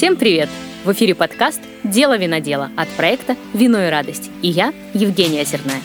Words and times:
Всем 0.00 0.16
привет! 0.16 0.48
В 0.86 0.92
эфире 0.92 1.14
подкаст 1.14 1.60
«Дело 1.84 2.16
винодела» 2.16 2.70
от 2.74 2.88
проекта 2.88 3.36
«Вино 3.52 3.84
и 3.84 3.90
радость». 3.90 4.30
И 4.40 4.48
я, 4.48 4.72
Евгения 4.94 5.42
Озерная. 5.42 5.82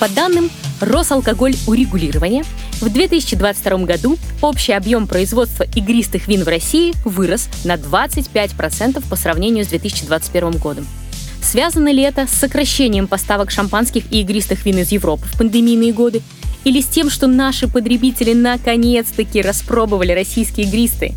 По 0.00 0.08
данным 0.08 0.50
Росалкоголь 0.80 1.54
урегулирования, 1.68 2.42
в 2.80 2.92
2022 2.92 3.84
году 3.84 4.16
общий 4.42 4.72
объем 4.72 5.06
производства 5.06 5.62
игристых 5.76 6.26
вин 6.26 6.42
в 6.42 6.48
России 6.48 6.92
вырос 7.04 7.48
на 7.64 7.76
25% 7.76 9.08
по 9.08 9.14
сравнению 9.14 9.64
с 9.64 9.68
2021 9.68 10.58
годом. 10.58 10.84
Связано 11.40 11.92
ли 11.92 12.02
это 12.02 12.26
с 12.26 12.30
сокращением 12.30 13.06
поставок 13.06 13.52
шампанских 13.52 14.12
и 14.12 14.22
игристых 14.22 14.66
вин 14.66 14.78
из 14.78 14.90
Европы 14.90 15.24
в 15.26 15.38
пандемийные 15.38 15.92
годы? 15.92 16.20
Или 16.64 16.80
с 16.80 16.86
тем, 16.86 17.08
что 17.08 17.28
наши 17.28 17.68
потребители 17.68 18.32
наконец-таки 18.32 19.40
распробовали 19.40 20.10
российские 20.10 20.66
игристые? 20.66 21.14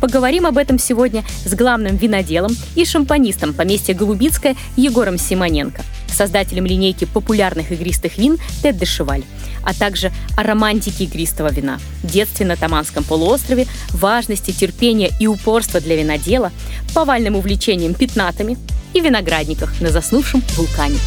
Поговорим 0.00 0.46
об 0.46 0.58
этом 0.58 0.78
сегодня 0.78 1.24
с 1.44 1.54
главным 1.54 1.96
виноделом 1.96 2.54
и 2.74 2.84
шампанистом 2.84 3.54
поместья 3.54 3.94
Голубицкое 3.94 4.56
Егором 4.76 5.18
Симоненко, 5.18 5.82
создателем 6.08 6.66
линейки 6.66 7.06
популярных 7.06 7.72
игристых 7.72 8.18
вин 8.18 8.38
Тед 8.62 8.78
де 8.78 8.84
Шеваль, 8.84 9.24
а 9.64 9.74
также 9.74 10.12
о 10.36 10.42
романтике 10.42 11.04
игристого 11.04 11.52
вина, 11.52 11.78
детстве 12.02 12.46
на 12.46 12.56
Таманском 12.56 13.04
полуострове, 13.04 13.66
важности 13.90 14.52
терпения 14.52 15.10
и 15.18 15.26
упорства 15.26 15.80
для 15.80 15.96
винодела, 15.96 16.52
повальным 16.94 17.36
увлечением 17.36 17.94
пятнатами 17.94 18.56
и 18.92 19.00
виноградниках 19.00 19.80
на 19.80 19.90
заснувшем 19.90 20.42
вулкане. 20.56 20.98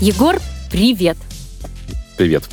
Егор, 0.00 0.40
привет! 0.70 1.16
Привет. 2.16 2.44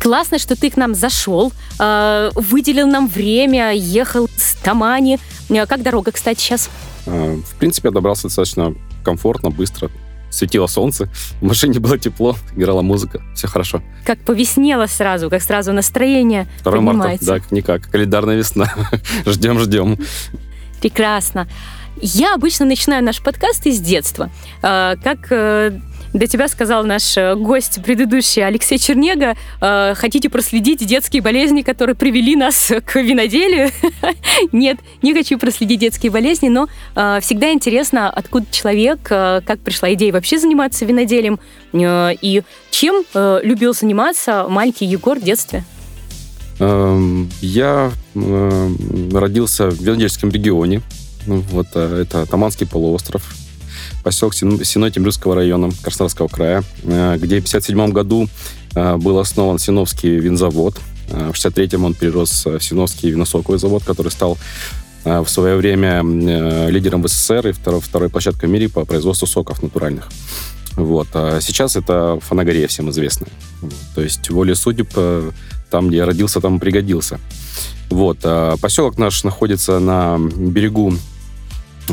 Классно, 0.00 0.38
что 0.38 0.54
ты 0.54 0.70
к 0.70 0.76
нам 0.76 0.94
зашел, 0.94 1.52
э, 1.78 2.30
выделил 2.34 2.86
нам 2.86 3.08
время, 3.08 3.72
ехал 3.74 4.28
с 4.36 4.54
Тамани. 4.54 5.18
Э, 5.48 5.66
как 5.66 5.82
дорога, 5.82 6.12
кстати, 6.12 6.40
сейчас? 6.40 6.70
Э, 7.06 7.34
в 7.36 7.56
принципе, 7.56 7.88
я 7.88 7.92
добрался 7.92 8.24
достаточно 8.24 8.74
комфортно, 9.04 9.50
быстро. 9.50 9.90
Светило 10.30 10.66
солнце, 10.66 11.08
в 11.40 11.44
машине 11.44 11.80
было 11.80 11.98
тепло, 11.98 12.36
играла 12.54 12.82
музыка, 12.82 13.22
все 13.34 13.48
хорошо. 13.48 13.82
Как 14.04 14.18
повеснело 14.20 14.86
сразу, 14.86 15.30
как 15.30 15.42
сразу 15.42 15.72
настроение 15.72 16.46
2 16.64 16.80
марта, 16.80 17.24
да, 17.24 17.40
как 17.40 17.50
никак, 17.50 17.90
календарная 17.90 18.36
весна. 18.36 18.70
ждем, 19.26 19.58
ждем. 19.58 19.98
Прекрасно. 20.82 21.48
Я 22.00 22.34
обычно 22.34 22.66
начинаю 22.66 23.02
наш 23.02 23.22
подкаст 23.22 23.66
из 23.66 23.80
детства. 23.80 24.30
Как 24.60 25.32
до 26.12 26.26
тебя 26.26 26.48
сказал 26.48 26.84
наш 26.84 27.16
э, 27.16 27.34
гость 27.34 27.80
предыдущий 27.84 28.44
Алексей 28.44 28.78
Чернега. 28.78 29.36
Э, 29.60 29.94
хотите 29.94 30.30
проследить 30.30 30.84
детские 30.86 31.22
болезни, 31.22 31.62
которые 31.62 31.96
привели 31.96 32.34
нас 32.36 32.72
к 32.84 33.00
виноделию? 33.00 33.70
Нет, 34.52 34.78
не 35.02 35.14
хочу 35.14 35.38
проследить 35.38 35.80
детские 35.80 36.10
болезни, 36.10 36.48
но 36.48 36.68
э, 36.94 37.18
всегда 37.20 37.52
интересно, 37.52 38.10
откуда 38.10 38.46
человек, 38.50 39.00
как 39.02 39.58
пришла 39.60 39.92
идея 39.94 40.12
вообще 40.12 40.38
заниматься 40.38 40.84
виноделием 40.84 41.38
и 41.72 42.42
чем 42.70 43.04
любил 43.14 43.74
заниматься 43.74 44.46
маленький 44.48 44.86
Егор 44.86 45.18
в 45.18 45.22
детстве. 45.22 45.64
Эм, 46.58 47.30
я 47.40 47.92
родился 48.14 49.70
в 49.70 49.80
винодельском 49.80 50.30
регионе. 50.30 50.82
Вот 51.26 51.74
это 51.76 52.26
Таманский 52.26 52.66
полуостров 52.66 53.22
поселок 54.08 54.32
Синой 54.32 54.90
Темрюзского 54.90 55.34
района 55.34 55.70
Краснодарского 55.82 56.28
края, 56.28 56.64
э, 56.84 57.16
где 57.18 57.42
в 57.42 57.46
1957 57.46 57.92
году 57.92 58.26
э, 58.74 58.96
был 58.96 59.18
основан 59.18 59.58
Синовский 59.58 60.16
винзавод. 60.16 60.76
Э, 61.08 61.30
в 61.30 61.36
1963 61.36 61.78
он 61.78 61.92
перерос 61.92 62.46
в 62.46 62.60
Синовский 62.60 63.10
виносоковый 63.10 63.58
завод, 63.58 63.84
который 63.84 64.10
стал 64.10 64.38
в 65.04 65.26
свое 65.26 65.56
время 65.56 66.02
лидером 66.70 67.02
в 67.02 67.08
СССР 67.08 67.48
и 67.48 67.52
второй, 67.52 67.80
второй 67.80 68.08
площадкой 68.08 68.46
в 68.46 68.48
мире 68.50 68.68
по 68.68 68.84
производству 68.84 69.26
соков 69.26 69.62
натуральных. 69.62 70.08
Вот. 70.76 71.08
А 71.14 71.40
сейчас 71.40 71.76
это 71.76 72.18
Фанагория 72.20 72.66
всем 72.66 72.90
известная. 72.90 73.30
То 73.94 74.02
есть 74.02 74.28
воле 74.30 74.54
судеб, 74.54 74.88
там, 75.70 75.88
где 75.88 75.98
я 75.98 76.06
родился, 76.06 76.40
там 76.40 76.60
пригодился. 76.60 77.20
Вот. 77.90 78.18
А 78.24 78.56
поселок 78.56 78.98
наш 78.98 79.24
находится 79.24 79.78
на 79.78 80.18
берегу 80.18 80.94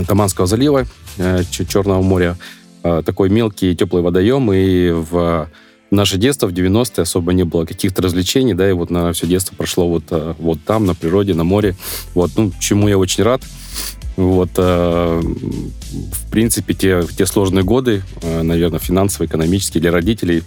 Таманского 0.04 0.48
залива, 0.48 0.86
э, 1.18 1.44
Черного 1.50 2.02
моря, 2.02 2.38
э, 2.84 3.04
такой 3.06 3.30
мелкий 3.30 3.76
теплый 3.76 4.02
водоем, 4.02 4.52
и 4.52 4.90
в 4.92 5.50
наше 5.92 6.18
детство, 6.18 6.48
в 6.48 6.54
90-е, 6.54 7.04
особо 7.04 7.32
не 7.34 7.44
было 7.44 7.66
каких-то 7.66 8.02
развлечений, 8.02 8.54
да, 8.54 8.70
и 8.70 8.74
вот 8.74 8.90
на 8.90 9.14
все 9.14 9.28
детство 9.28 9.56
прошло 9.56 9.88
вот, 9.88 10.06
э, 10.10 10.34
вот 10.40 10.60
там, 10.66 10.86
на 10.86 10.96
природе, 10.96 11.34
на 11.34 11.44
море, 11.44 11.76
вот, 12.14 12.32
ну, 12.36 12.52
чему 12.60 12.88
я 12.88 12.98
очень 12.98 13.24
рад. 13.24 13.42
Вот, 14.18 14.52
в 14.58 15.22
принципе, 16.32 16.74
те, 16.74 17.04
те 17.18 17.26
сложные 17.26 17.66
годы, 17.66 18.02
наверное, 18.24 18.80
финансово, 18.80 19.26
экономические 19.26 19.82
для 19.82 19.92
родителей, 19.92 20.44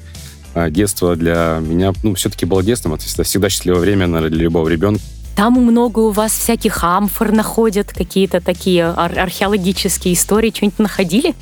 детство 0.70 1.14
для 1.16 1.60
меня, 1.60 1.92
ну, 2.02 2.14
все-таки 2.14 2.46
было 2.46 2.62
детством, 2.62 2.94
это 2.94 3.04
всегда 3.04 3.50
счастливое 3.50 3.80
время, 3.80 4.06
наверное, 4.06 4.34
для 4.34 4.44
любого 4.44 4.70
ребенка. 4.70 5.02
Там 5.38 5.52
много 5.52 6.00
у 6.00 6.10
вас 6.10 6.32
всяких 6.32 6.82
амфор 6.82 7.30
находят, 7.30 7.92
какие-то 7.92 8.40
такие 8.40 8.86
ар- 8.86 9.16
археологические 9.16 10.14
истории. 10.14 10.50
Что-нибудь 10.52 10.80
находили? 10.80 11.32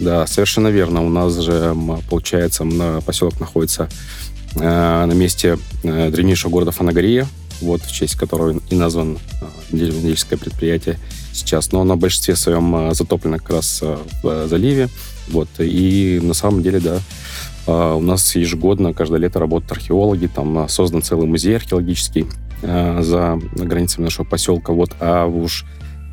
Да, 0.00 0.26
совершенно 0.26 0.66
верно. 0.66 1.06
У 1.06 1.08
нас 1.08 1.38
же, 1.38 1.72
получается, 2.10 2.66
поселок 3.06 3.38
находится 3.38 3.88
э, 4.56 4.58
на 4.58 5.12
месте 5.12 5.56
э, 5.84 6.10
древнейшего 6.10 6.50
города 6.50 6.72
Фанагория, 6.72 7.28
вот 7.60 7.80
в 7.82 7.92
честь 7.92 8.16
которого 8.16 8.58
и 8.70 8.74
назван 8.74 9.18
э, 9.40 9.44
винодельческое 9.70 10.36
предприятие 10.36 10.98
сейчас. 11.32 11.70
Но 11.70 11.82
оно 11.82 11.94
в 11.94 11.98
большинстве 11.98 12.34
своем 12.34 12.74
э, 12.74 12.94
затоплено 12.94 13.38
как 13.38 13.50
раз 13.50 13.78
э, 13.82 13.96
в 14.24 14.28
э, 14.30 14.48
заливе. 14.48 14.88
Вот. 15.28 15.48
И 15.60 16.18
на 16.20 16.34
самом 16.34 16.60
деле, 16.64 16.80
да, 16.80 16.98
э, 17.68 17.94
у 17.94 18.00
нас 18.00 18.34
ежегодно, 18.34 18.92
каждое 18.94 19.20
лето 19.20 19.38
работают 19.38 19.70
археологи, 19.70 20.26
там 20.26 20.58
э, 20.58 20.68
создан 20.68 21.02
целый 21.02 21.28
музей 21.28 21.54
археологический, 21.54 22.26
за 22.64 23.38
границами 23.54 24.04
нашего 24.04 24.24
поселка. 24.24 24.72
Вот, 24.72 24.90
а 25.00 25.26
уж 25.26 25.64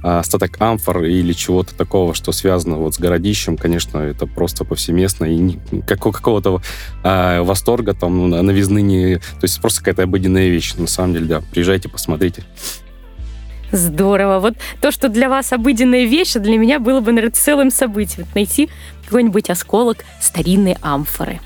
остаток 0.03 0.59
амфор 0.59 1.03
или 1.03 1.33
чего-то 1.33 1.75
такого, 1.75 2.13
что 2.13 2.31
связано 2.31 2.77
вот 2.77 2.95
с 2.95 2.99
городищем, 2.99 3.57
конечно, 3.57 3.99
это 3.99 4.25
просто 4.25 4.65
повсеместно, 4.65 5.25
и 5.25 5.59
какого, 5.85 6.11
какого-то 6.13 6.61
а, 7.03 7.43
восторга 7.43 7.93
там 7.93 8.29
ну, 8.29 8.41
новизны 8.41 8.81
не... 8.81 9.17
То 9.17 9.43
есть 9.43 9.61
просто 9.61 9.79
какая-то 9.81 10.03
обыденная 10.03 10.49
вещь, 10.49 10.73
на 10.75 10.87
самом 10.87 11.13
деле, 11.13 11.25
да. 11.25 11.41
Приезжайте, 11.51 11.87
посмотрите. 11.87 12.43
Здорово. 13.71 14.39
Вот 14.39 14.55
то, 14.81 14.91
что 14.91 15.07
для 15.07 15.29
вас 15.29 15.53
обыденная 15.53 16.05
вещь, 16.05 16.35
а 16.35 16.39
для 16.39 16.57
меня 16.57 16.79
было 16.79 16.99
бы, 16.99 17.11
наверное, 17.11 17.33
целым 17.33 17.71
событием. 17.71 18.27
Найти 18.35 18.69
какой-нибудь 19.05 19.49
осколок 19.49 20.03
старинной 20.19 20.75
амфоры 20.81 21.39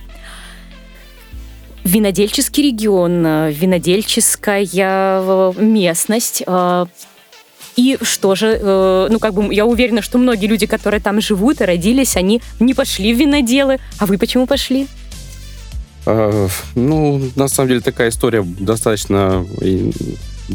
винодельческий 1.86 2.64
регион, 2.64 3.26
э, 3.26 3.52
винодельческая 3.54 4.68
э, 4.74 5.54
местность. 5.58 6.44
Э, 6.46 6.88
и 7.78 7.98
что 8.02 8.36
же, 8.36 8.58
ну, 9.12 9.20
как 9.20 9.34
бы, 9.34 9.54
я 9.54 9.66
уверена, 9.66 10.02
что 10.02 10.18
многие 10.18 10.46
люди, 10.46 10.66
которые 10.66 11.02
там 11.02 11.20
живут 11.20 11.60
и 11.60 11.66
родились, 11.66 12.16
они 12.16 12.42
не 12.62 12.74
пошли 12.74 13.14
в 13.14 13.18
виноделы. 13.18 13.80
А 14.00 14.06
вы 14.06 14.18
почему 14.18 14.48
пошли? 14.48 14.88
ну, 16.76 17.32
на 17.36 17.48
самом 17.50 17.68
деле, 17.68 17.82
такая 17.82 18.10
история 18.10 18.44
достаточно 18.44 19.46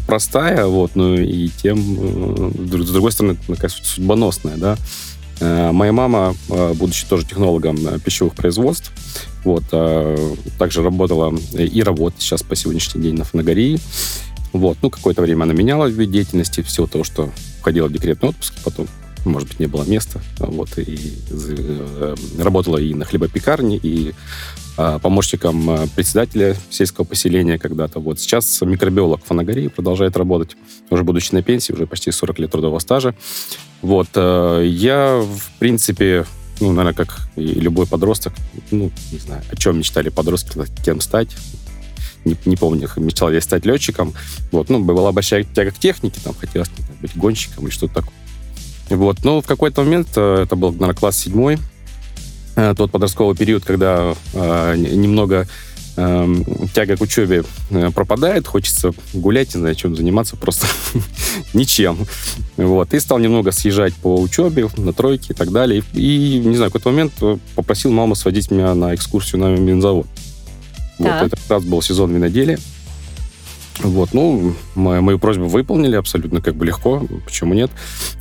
простая, 0.06 0.64
вот, 0.64 0.92
ну, 0.94 1.14
и 1.14 1.48
тем, 1.62 2.54
с 2.54 2.90
другой 2.90 3.12
стороны, 3.12 3.36
такая 3.46 3.70
судьбоносная, 3.70 4.56
да. 4.56 4.78
Э, 5.40 5.72
моя 5.72 5.92
мама, 5.92 6.34
э, 6.50 6.72
будучи 6.74 7.06
тоже 7.06 7.24
технологом 7.24 7.76
э, 7.86 7.98
пищевых 7.98 8.34
производств, 8.34 8.92
вот, 9.42 9.64
также 10.58 10.82
работала 10.82 11.34
и 11.54 11.82
работает 11.82 12.20
сейчас 12.20 12.42
по 12.42 12.54
сегодняшний 12.54 13.00
день 13.00 13.14
на 13.14 13.24
Фанагории. 13.24 13.80
Вот, 14.52 14.76
ну, 14.82 14.90
какое-то 14.90 15.22
время 15.22 15.44
она 15.44 15.54
меняла 15.54 15.86
вид 15.86 16.10
деятельности, 16.10 16.60
всего 16.60 16.86
того, 16.86 17.04
что 17.04 17.30
входила 17.60 17.86
в 17.88 17.92
декретный 17.92 18.28
отпуск, 18.28 18.52
потом, 18.62 18.86
может 19.24 19.48
быть, 19.48 19.60
не 19.60 19.66
было 19.66 19.84
места, 19.84 20.20
вот, 20.38 20.78
и 20.78 20.98
работала 22.38 22.78
и 22.78 22.94
на 22.94 23.04
хлебопекарне, 23.04 23.76
и 23.76 24.14
помощником 25.02 25.88
председателя 25.94 26.56
сельского 26.70 27.04
поселения 27.04 27.58
когда-то. 27.58 28.00
Вот 28.00 28.18
сейчас 28.18 28.62
микробиолог 28.62 29.22
Фанагории 29.24 29.68
продолжает 29.68 30.16
работать, 30.16 30.56
уже 30.88 31.04
будучи 31.04 31.34
на 31.34 31.42
пенсии, 31.42 31.72
уже 31.72 31.86
почти 31.86 32.10
40 32.10 32.38
лет 32.38 32.50
трудового 32.50 32.78
стажа. 32.78 33.14
Вот. 33.82 34.08
Э, 34.14 34.64
я, 34.66 35.20
в 35.20 35.58
принципе, 35.58 36.26
ну, 36.60 36.72
наверное, 36.72 36.94
как 36.94 37.28
и 37.36 37.42
любой 37.42 37.86
подросток, 37.86 38.34
ну, 38.70 38.90
не 39.12 39.18
знаю, 39.18 39.42
о 39.50 39.56
чем 39.56 39.78
мечтали 39.78 40.08
подростки, 40.10 40.60
кем 40.84 41.00
стать. 41.00 41.36
Не, 42.24 42.36
не 42.44 42.56
помню, 42.56 42.88
мечтал 42.96 43.32
я 43.32 43.40
стать 43.40 43.64
летчиком. 43.64 44.12
Вот, 44.52 44.68
ну, 44.68 44.78
была 44.80 45.10
большая 45.12 45.44
тяга 45.44 45.70
к 45.70 45.78
технике, 45.78 46.20
там 46.22 46.34
хотелось 46.34 46.70
быть 47.00 47.16
гонщиком 47.16 47.64
или 47.64 47.72
что-то 47.72 47.94
такое. 47.94 48.14
Вот, 48.90 49.24
но 49.24 49.40
в 49.40 49.46
какой-то 49.46 49.82
момент, 49.82 50.08
э, 50.16 50.42
это 50.42 50.56
был, 50.56 50.72
наверное, 50.72 50.94
класс 50.94 51.16
седьмой, 51.16 51.58
э, 52.56 52.74
тот 52.76 52.90
подростковый 52.90 53.36
период, 53.36 53.64
когда 53.64 54.14
немного 54.34 55.46
э, 55.96 56.34
тяга 56.74 56.96
к 56.96 57.00
учебе 57.00 57.44
э, 57.70 57.90
пропадает, 57.90 58.46
хочется 58.46 58.92
гулять, 59.12 59.54
не 59.54 59.60
знаю, 59.60 59.74
чем 59.74 59.96
заниматься, 59.96 60.36
просто 60.36 60.66
ничем. 61.54 62.06
Вот. 62.56 62.92
И 62.94 63.00
стал 63.00 63.18
немного 63.18 63.52
съезжать 63.52 63.94
по 63.94 64.20
учебе, 64.20 64.68
на 64.76 64.92
тройке 64.92 65.32
и 65.32 65.34
так 65.34 65.50
далее. 65.52 65.82
И, 65.92 66.42
не 66.44 66.56
знаю, 66.56 66.70
в 66.70 66.72
какой-то 66.72 66.90
момент 66.90 67.12
э, 67.20 67.38
попросил 67.54 67.90
маму 67.90 68.14
сводить 68.14 68.50
меня 68.50 68.74
на 68.74 68.94
экскурсию 68.94 69.40
на 69.40 69.54
винзавод. 69.54 70.06
Вот, 70.98 71.08
это 71.08 71.30
как 71.30 71.50
раз 71.50 71.64
был 71.64 71.80
сезон 71.80 72.14
виноделия. 72.14 72.58
Вот, 73.82 74.12
ну, 74.12 74.54
мою, 74.74 75.02
мою 75.02 75.18
просьбу 75.18 75.46
выполнили 75.46 75.96
абсолютно 75.96 76.40
как 76.42 76.54
бы 76.54 76.66
легко, 76.66 77.02
почему 77.24 77.54
нет. 77.54 77.70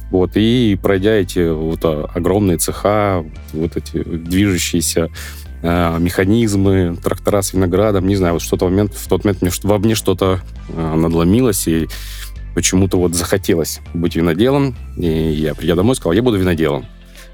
Вот, 0.10 0.32
и 0.36 0.80
пройдя 0.82 1.12
эти 1.12 1.52
вот 1.52 1.80
а, 1.84 2.10
огромные 2.14 2.58
цеха, 2.58 3.26
вот 3.54 3.78
эти 3.78 4.02
движущиеся 4.04 5.10
э, 5.62 5.98
механизмы, 6.00 6.98
трактора 7.04 7.42
с 7.42 7.54
виноградом, 7.54 8.08
не 8.08 8.16
знаю, 8.16 8.34
вот 8.34 8.42
что-то 8.42 8.66
в, 8.66 8.70
момент, 8.70 8.94
в 8.96 9.08
тот 9.08 9.24
момент 9.24 9.42
мне, 9.42 9.52
во 9.64 9.78
мне 9.78 9.96
что-то 9.96 10.40
э, 10.70 10.96
надломилось, 10.96 11.68
и 11.68 11.88
почему-то 12.56 12.98
вот 12.98 13.14
захотелось 13.14 13.82
быть 13.94 14.16
виноделом, 14.16 14.76
и 14.98 15.08
я, 15.08 15.54
придя 15.54 15.76
домой, 15.76 15.96
сказал, 15.96 16.14
я 16.14 16.24
буду 16.24 16.38
виноделом. 16.38 16.86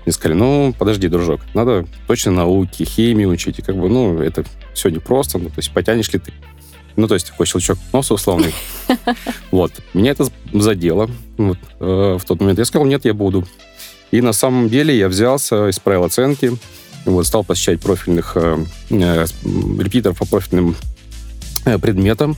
Мне 0.06 0.14
сказали, 0.14 0.38
ну, 0.38 0.76
подожди, 0.78 1.08
дружок, 1.08 1.42
надо 1.54 1.86
точно 2.08 2.32
науки, 2.32 2.84
химию 2.84 3.30
учить, 3.30 3.60
и 3.60 3.62
как 3.62 3.76
бы, 3.78 3.90
ну, 3.90 4.20
это 4.20 4.44
все 4.74 4.90
непросто, 4.90 5.38
ну, 5.38 5.46
то 5.46 5.58
есть 5.58 5.72
потянешь 5.72 6.12
ли 6.12 6.20
ты 6.20 6.34
ну, 6.96 7.08
то 7.08 7.14
есть 7.14 7.28
такой 7.28 7.46
щелчок 7.46 7.78
носа 7.94 8.14
условный. 8.14 8.54
Вот. 9.52 9.72
Меня 9.94 10.12
это 10.12 10.28
задело. 10.54 11.10
Вот. 11.38 11.58
Э, 11.80 12.18
в 12.20 12.26
тот 12.26 12.40
момент 12.40 12.60
я 12.60 12.66
сказал, 12.66 12.86
нет, 12.86 13.06
я 13.06 13.14
буду. 13.14 13.46
И 14.12 14.22
на 14.22 14.34
самом 14.34 14.70
деле 14.70 14.98
я 14.98 15.08
взялся, 15.08 15.70
исправил 15.70 16.04
оценки, 16.04 16.58
вот, 17.06 17.26
стал 17.28 17.44
посещать 17.44 17.80
профильных 17.80 18.34
э, 18.36 18.58
э, 18.90 19.26
репетиторов 19.80 20.18
по 20.20 20.26
профильным 20.26 20.76
э, 21.66 21.78
предметам. 21.80 22.38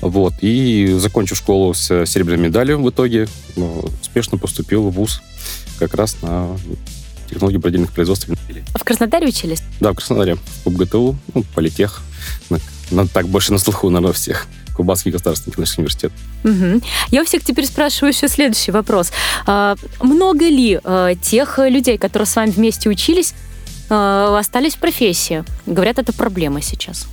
Вот, 0.00 0.34
и 0.40 0.96
закончив 0.98 1.36
школу 1.36 1.74
с 1.74 2.06
серебряной 2.06 2.46
медалью 2.46 2.80
в 2.82 2.88
итоге, 2.88 3.28
ну, 3.56 3.84
успешно 4.00 4.38
поступил 4.38 4.88
в 4.88 4.92
ВУЗ 4.92 5.20
как 5.78 5.94
раз 5.94 6.16
на 6.22 6.56
технологии 7.28 7.58
бродильных 7.58 7.92
производств 7.92 8.28
в 8.74 8.84
Краснодаре 8.84 9.28
учились? 9.28 9.62
Да, 9.80 9.92
в 9.92 9.96
Краснодаре. 9.96 10.36
В 10.64 10.74
ГТУ, 10.74 11.16
ну, 11.34 11.44
политех. 11.54 12.02
На, 12.48 12.58
на, 12.90 13.06
так 13.06 13.28
больше 13.28 13.52
на 13.52 13.58
слуху, 13.58 13.88
наверное, 13.90 14.14
всех. 14.14 14.46
Кубанский 14.76 15.10
государственный 15.10 15.52
технический 15.52 15.80
университет. 15.82 16.12
Угу. 16.44 16.82
Я 17.10 17.22
у 17.22 17.24
всех 17.24 17.44
теперь 17.44 17.66
спрашиваю 17.66 18.12
еще 18.12 18.28
следующий 18.28 18.72
вопрос. 18.72 19.12
А, 19.46 19.76
много 20.00 20.48
ли 20.48 20.80
а, 20.82 21.14
тех 21.14 21.58
людей, 21.58 21.98
которые 21.98 22.26
с 22.26 22.36
вами 22.36 22.50
вместе 22.50 22.88
учились, 22.88 23.34
а, 23.88 24.38
остались 24.38 24.76
в 24.76 24.78
профессии? 24.78 25.44
Говорят, 25.66 25.98
это 25.98 26.12
проблема 26.12 26.62
сейчас. 26.62 27.06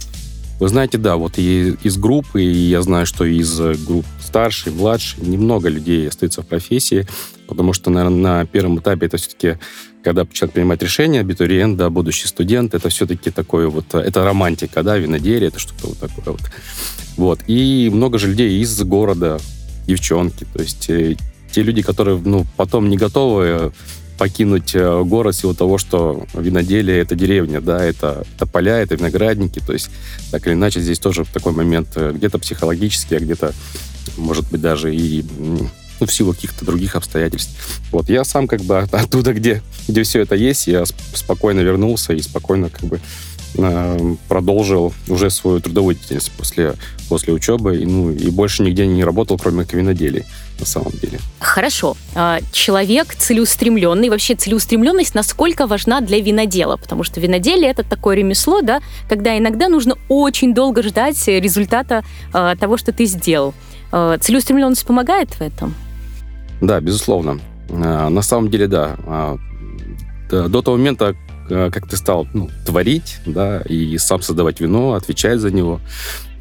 Вы 0.59 0.69
знаете, 0.69 0.97
да, 0.97 1.17
вот 1.17 1.37
и 1.37 1.75
из 1.83 1.97
группы, 1.97 2.43
и 2.43 2.69
я 2.69 2.81
знаю, 2.81 3.05
что 3.05 3.25
из 3.25 3.59
групп 3.59 4.05
старший, 4.27 4.71
младший, 4.71 5.25
немного 5.25 5.69
людей 5.69 6.07
остаются 6.07 6.41
в 6.41 6.47
профессии, 6.47 7.07
потому 7.47 7.73
что, 7.73 7.89
наверное, 7.89 8.41
на 8.41 8.45
первом 8.45 8.79
этапе 8.79 9.05
это 9.07 9.17
все-таки, 9.17 9.57
когда 10.03 10.25
человек 10.31 10.53
принимает 10.53 10.83
решение, 10.83 11.21
абитуриент, 11.21 11.77
да, 11.77 11.89
будущий 11.89 12.27
студент, 12.27 12.73
это 12.73 12.89
все-таки 12.89 13.31
такое 13.31 13.67
вот, 13.67 13.95
это 13.95 14.23
романтика, 14.23 14.83
да, 14.83 14.97
виноделие, 14.97 15.47
это 15.47 15.59
что-то 15.59 15.87
вот 15.87 15.97
такое 15.97 16.33
вот. 16.33 16.41
Вот. 17.17 17.39
И 17.47 17.89
много 17.91 18.19
же 18.19 18.27
людей 18.27 18.61
из 18.61 18.79
города, 18.83 19.39
девчонки, 19.87 20.45
то 20.53 20.61
есть 20.61 20.89
э, 20.89 21.15
те 21.51 21.63
люди, 21.63 21.81
которые, 21.81 22.21
ну, 22.23 22.45
потом 22.57 22.89
не 22.89 22.97
готовы 22.97 23.71
покинуть 24.17 24.75
э, 24.75 25.03
город 25.03 25.35
в 25.35 25.39
силу 25.39 25.53
того, 25.53 25.77
что 25.77 26.25
виноделие— 26.33 26.99
это 27.01 27.15
деревня, 27.15 27.61
да, 27.61 27.83
это, 27.83 28.25
это 28.35 28.45
поля, 28.45 28.79
это 28.79 28.95
виноградники, 28.95 29.59
то 29.59 29.73
есть 29.73 29.89
так 30.31 30.45
или 30.47 30.53
иначе 30.53 30.81
здесь 30.81 30.99
тоже 30.99 31.25
такой 31.31 31.53
момент 31.53 31.89
э, 31.95 32.11
где-то 32.13 32.39
психологический, 32.39 33.15
а 33.15 33.19
где-то, 33.19 33.53
может 34.17 34.49
быть, 34.49 34.61
даже 34.61 34.95
и 34.95 35.25
ну, 35.99 36.05
в 36.05 36.11
силу 36.11 36.33
каких-то 36.33 36.65
других 36.65 36.95
обстоятельств. 36.95 37.81
Вот, 37.91 38.09
я 38.09 38.23
сам 38.23 38.47
как 38.47 38.61
бы 38.61 38.79
оттуда, 38.91 39.33
где, 39.33 39.61
где 39.87 40.03
все 40.03 40.21
это 40.21 40.35
есть, 40.35 40.67
я 40.67 40.83
спокойно 41.13 41.61
вернулся 41.61 42.13
и 42.13 42.21
спокойно 42.21 42.69
как 42.69 42.83
бы 42.83 42.99
э, 43.57 44.15
продолжил 44.27 44.93
уже 45.07 45.29
свою 45.29 45.59
трудовую 45.59 45.95
деятельность 45.95 46.31
после, 46.37 46.75
после 47.09 47.33
учебы, 47.33 47.77
и, 47.77 47.85
ну, 47.85 48.11
и 48.11 48.29
больше 48.29 48.63
нигде 48.63 48.85
не 48.85 49.03
работал, 49.03 49.37
кроме 49.37 49.65
виноделий 49.71 50.25
на 50.59 50.65
самом 50.65 50.91
деле. 50.91 51.19
Хорошо. 51.39 51.95
А, 52.15 52.39
человек 52.51 53.15
целеустремленный, 53.15 54.09
вообще 54.09 54.35
целеустремленность 54.35 55.15
насколько 55.15 55.67
важна 55.67 56.01
для 56.01 56.19
винодела? 56.19 56.77
Потому 56.77 57.03
что 57.03 57.19
виноделие 57.19 57.69
это 57.69 57.83
такое 57.83 58.15
ремесло, 58.15 58.61
да, 58.61 58.81
когда 59.09 59.37
иногда 59.37 59.67
нужно 59.67 59.95
очень 60.09 60.53
долго 60.53 60.83
ждать 60.83 61.27
результата 61.27 62.03
а, 62.33 62.55
того, 62.55 62.77
что 62.77 62.91
ты 62.91 63.05
сделал. 63.05 63.53
А, 63.91 64.17
целеустремленность 64.17 64.85
помогает 64.85 65.31
в 65.31 65.41
этом? 65.41 65.73
Да, 66.61 66.79
безусловно. 66.79 67.39
На 67.69 68.21
самом 68.21 68.49
деле, 68.49 68.67
да. 68.67 69.37
До 70.29 70.61
того 70.61 70.77
момента, 70.77 71.15
как 71.47 71.87
ты 71.87 71.97
стал 71.97 72.27
ну, 72.33 72.49
творить, 72.65 73.19
да, 73.25 73.61
и 73.61 73.97
сам 73.97 74.21
создавать 74.21 74.59
вино, 74.59 74.93
отвечать 74.93 75.39
за 75.39 75.51
него, 75.51 75.79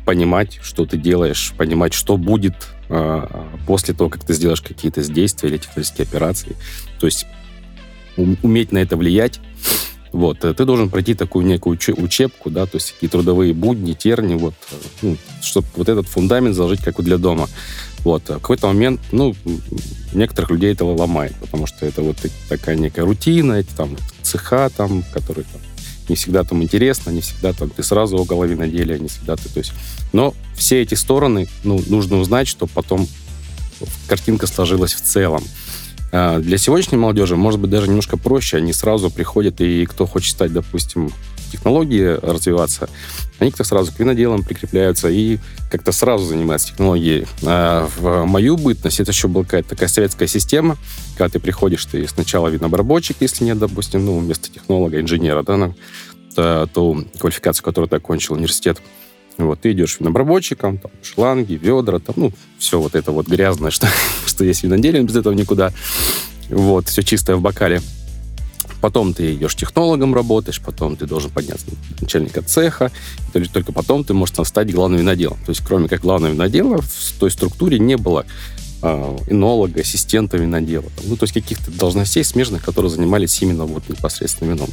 понимать, 0.05 0.59
что 0.63 0.87
ты 0.87 0.97
делаешь, 0.97 1.53
понимать, 1.57 1.93
что 1.93 2.17
будет 2.17 2.55
а, 2.89 3.49
после 3.67 3.93
того, 3.93 4.09
как 4.09 4.25
ты 4.25 4.35
сделаешь 4.35 4.63
какие-то 4.63 5.03
действия 5.03 5.49
или 5.49 5.59
технические 5.59 6.07
операции. 6.07 6.57
То 7.01 7.07
есть 7.07 7.27
уметь 8.17 8.73
на 8.73 8.79
это 8.79 8.97
влиять. 8.97 9.41
Вот, 10.17 10.43
э, 10.47 10.55
ты 10.55 10.65
должен 10.65 10.89
пройти 10.89 11.13
такую 11.13 11.45
некую 11.45 11.79
учебку, 11.99 12.49
да, 12.49 12.65
то 12.65 12.79
есть 12.79 12.93
какие 12.93 13.11
трудовые 13.11 13.53
будни, 13.53 13.93
терни, 13.93 14.35
вот, 14.35 14.55
э, 14.73 14.77
ну, 15.03 15.17
чтобы 15.43 15.69
вот 15.77 15.91
этот 15.91 16.09
фундамент 16.09 16.57
заложить, 16.57 16.83
как 16.83 17.03
для 17.03 17.19
дома. 17.19 17.51
Вот, 17.99 18.31
а 18.31 18.39
в 18.39 18.41
какой-то 18.41 18.69
момент, 18.69 18.99
ну, 19.13 19.37
некоторых 20.15 20.53
людей 20.53 20.73
это 20.73 20.87
ломает, 20.87 21.35
потому 21.35 21.67
что 21.67 21.85
это 21.85 22.01
вот 22.01 22.17
такая 22.49 22.77
некая 22.77 23.03
рутина, 23.03 23.53
эти 23.55 23.69
там 23.77 23.95
цеха 24.23 24.71
там, 24.75 25.05
которые 25.13 25.45
там 25.53 25.61
не 26.09 26.17
всегда 26.17 26.45
там 26.45 26.63
интересно, 26.63 27.11
не 27.11 27.21
всегда 27.21 27.53
там 27.53 27.69
ты 27.69 27.83
сразу 27.83 28.17
около 28.17 28.45
виноделия, 28.45 28.99
не 28.99 29.09
всегда 29.09 29.37
ты, 29.37 29.51
то 29.51 29.59
есть... 29.59 29.75
Но 30.15 30.33
все 30.57 30.81
эти 30.81 30.95
стороны, 30.95 31.47
ну, 31.63 31.79
нужно 31.89 32.17
узнать, 32.17 32.49
чтобы 32.49 32.73
потом 32.75 33.07
картинка 34.09 34.47
сложилась 34.47 34.95
в 34.95 35.03
целом. 35.03 35.45
А 36.13 36.39
для 36.39 36.59
сегодняшней 36.59 36.99
молодежи, 36.99 37.37
может 37.37 37.61
быть, 37.61 37.71
даже 37.71 37.89
немножко 37.89 38.17
проще. 38.17 38.59
Они 38.59 38.73
сразу 38.73 39.11
приходят, 39.11 39.61
и 39.61 39.85
кто 39.87 40.07
хочет 40.07 40.33
стать, 40.33 40.53
допустим, 40.53 41.11
технологии 41.51 42.19
развиваться, 42.23 42.89
они 43.39 43.51
как-то 43.51 43.65
сразу 43.65 43.93
к 43.93 43.99
виноделам 43.99 44.43
прикрепляются 44.43 45.09
и 45.09 45.39
как-то 45.71 45.93
сразу 45.93 46.25
занимаются 46.25 46.69
технологией. 46.69 47.27
А 47.45 47.89
в 47.99 48.25
мою 48.25 48.57
бытность 48.57 49.01
это 49.01 49.13
еще 49.13 49.29
была 49.29 49.45
какая-то 49.45 49.71
такая 49.71 49.89
советская 49.89 50.29
система, 50.29 50.77
когда 51.17 51.29
ты 51.29 51.39
приходишь, 51.39 51.85
ты 51.85 52.07
сначала 52.09 52.49
винобработчик, 52.49 53.17
если 53.21 53.45
нет, 53.45 53.59
допустим, 53.59 54.05
ну, 54.05 54.19
вместо 54.19 54.51
технолога, 54.51 55.01
инженера, 55.01 55.43
да, 55.43 55.57
на 55.57 55.75
то, 56.35 56.69
ту 56.73 57.05
квалификацию, 57.19 57.65
которую 57.65 57.89
ты 57.89 57.97
окончил 57.97 58.35
университет. 58.35 58.79
Вот, 59.39 59.61
ты 59.61 59.73
идешь 59.73 59.99
винобработчиком, 60.01 60.79
там, 60.79 60.91
шланги, 61.03 61.55
ведра, 61.55 61.99
там, 61.99 62.15
ну, 62.17 62.33
все 62.59 62.81
вот 62.81 62.95
это 62.95 63.13
вот 63.13 63.29
грязное, 63.29 63.71
что, 63.71 63.89
что 64.27 64.45
есть 64.45 64.61
в 64.61 64.65
виноделии, 64.65 65.03
без 65.03 65.17
этого 65.17 65.35
никуда. 65.35 65.73
Вот, 66.49 66.89
все 66.89 67.03
чистое 67.03 67.37
в 67.37 67.41
бокале. 67.41 67.81
Потом 68.81 69.15
ты 69.15 69.35
идешь 69.35 69.57
технологом 69.57 70.15
работаешь, 70.15 70.61
потом 70.61 70.97
ты 70.97 71.07
должен 71.07 71.31
подняться 71.31 71.67
начальника 72.01 72.43
цеха, 72.43 72.93
и 73.35 73.45
только 73.45 73.73
потом 73.73 74.05
ты 74.05 74.15
можешь 74.15 74.37
стать 74.45 74.73
главным 74.73 75.01
виноделом. 75.01 75.39
То 75.45 75.51
есть, 75.51 75.63
кроме 75.65 75.89
как 75.89 76.03
главного 76.03 76.33
винодела, 76.33 76.81
в 76.81 77.13
той 77.19 77.31
структуре 77.31 77.79
не 77.79 77.97
было 77.97 78.27
э, 78.83 79.17
энолога, 79.29 79.81
ассистента 79.81 80.37
винодела. 80.37 80.85
Ну, 81.05 81.17
то 81.17 81.25
есть 81.25 81.35
каких-то 81.35 81.71
должностей 81.71 82.23
смежных, 82.25 82.65
которые 82.65 82.91
занимались 82.91 83.41
именно 83.43 83.65
вот 83.65 83.89
непосредственно 83.89 84.53
вином. 84.53 84.69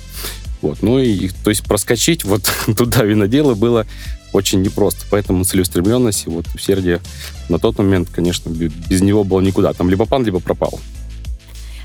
Вот. 0.62 0.82
Ну 0.82 1.00
и, 1.00 1.30
то 1.44 1.50
есть 1.50 1.64
проскочить 1.64 2.24
вот 2.24 2.52
туда 2.78 3.04
винодела 3.04 3.56
было 3.56 3.86
очень 4.34 4.62
непросто. 4.62 5.06
Поэтому 5.10 5.44
целеустремленность 5.44 6.28
и 6.28 6.30
вот 6.30 6.46
усердие 6.54 7.00
на 7.50 7.60
тот 7.60 7.78
момент, 7.78 8.10
конечно, 8.12 8.50
без 8.50 9.02
него 9.02 9.24
было 9.24 9.40
никуда. 9.40 9.74
Там 9.74 9.90
либо 9.90 10.06
пан, 10.06 10.26
либо 10.26 10.40
пропал. 10.40 10.80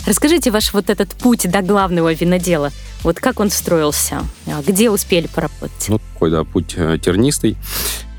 Расскажите 0.07 0.51
ваш 0.51 0.73
вот 0.73 0.91
этот 0.91 1.11
путь 1.11 1.51
до 1.51 1.61
главного 1.61 2.13
винодела. 2.15 2.71
Вот 3.03 3.21
как 3.21 3.41
он 3.41 3.51
строился? 3.51 4.23
А 4.47 4.63
где 4.67 4.91
успели 4.91 5.27
поработать? 5.27 5.89
Ну, 5.89 6.01
такой, 6.15 6.31
да, 6.31 6.45
путь 6.45 6.75
э, 6.77 6.99
тернистый. 6.99 7.57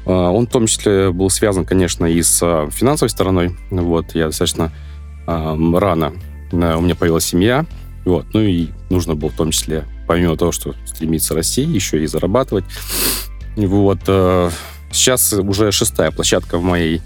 А, 0.06 0.30
он 0.30 0.48
в 0.48 0.52
том 0.52 0.68
числе 0.68 1.12
был 1.12 1.30
связан, 1.30 1.66
конечно, 1.66 2.06
и 2.06 2.22
с 2.22 2.40
э, 2.42 2.70
финансовой 2.72 3.10
стороной. 3.10 3.58
Вот, 3.72 4.14
я 4.16 4.28
достаточно 4.28 4.72
рано 5.26 6.14
у 6.52 6.82
меня 6.82 6.96
появилась 6.96 7.26
семья, 7.26 7.66
вот, 8.06 8.26
ну 8.34 8.42
и 8.42 8.70
нужно 8.90 9.16
было 9.16 9.30
в 9.30 9.36
том 9.36 9.52
числе, 9.52 9.86
помимо 10.08 10.36
того, 10.38 10.52
что 10.52 10.74
стремиться 10.86 11.36
расти, 11.36 11.62
еще 11.62 12.04
и 12.04 12.08
зарабатывать. 12.08 12.66
Вот, 13.68 14.00
э, 14.08 14.50
сейчас 14.92 15.34
уже 15.34 15.72
шестая 15.72 16.12
площадка 16.12 16.58
в 16.58 16.64
моей 16.64 17.02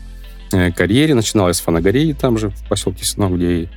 карьере. 0.75 1.15
Начиналась 1.15 1.57
с 1.57 1.61
Фанагореи, 1.61 2.13
там 2.13 2.37
же, 2.37 2.49
в 2.49 2.67
поселке 2.67 3.03
Сино, 3.05 3.29
где 3.29 3.69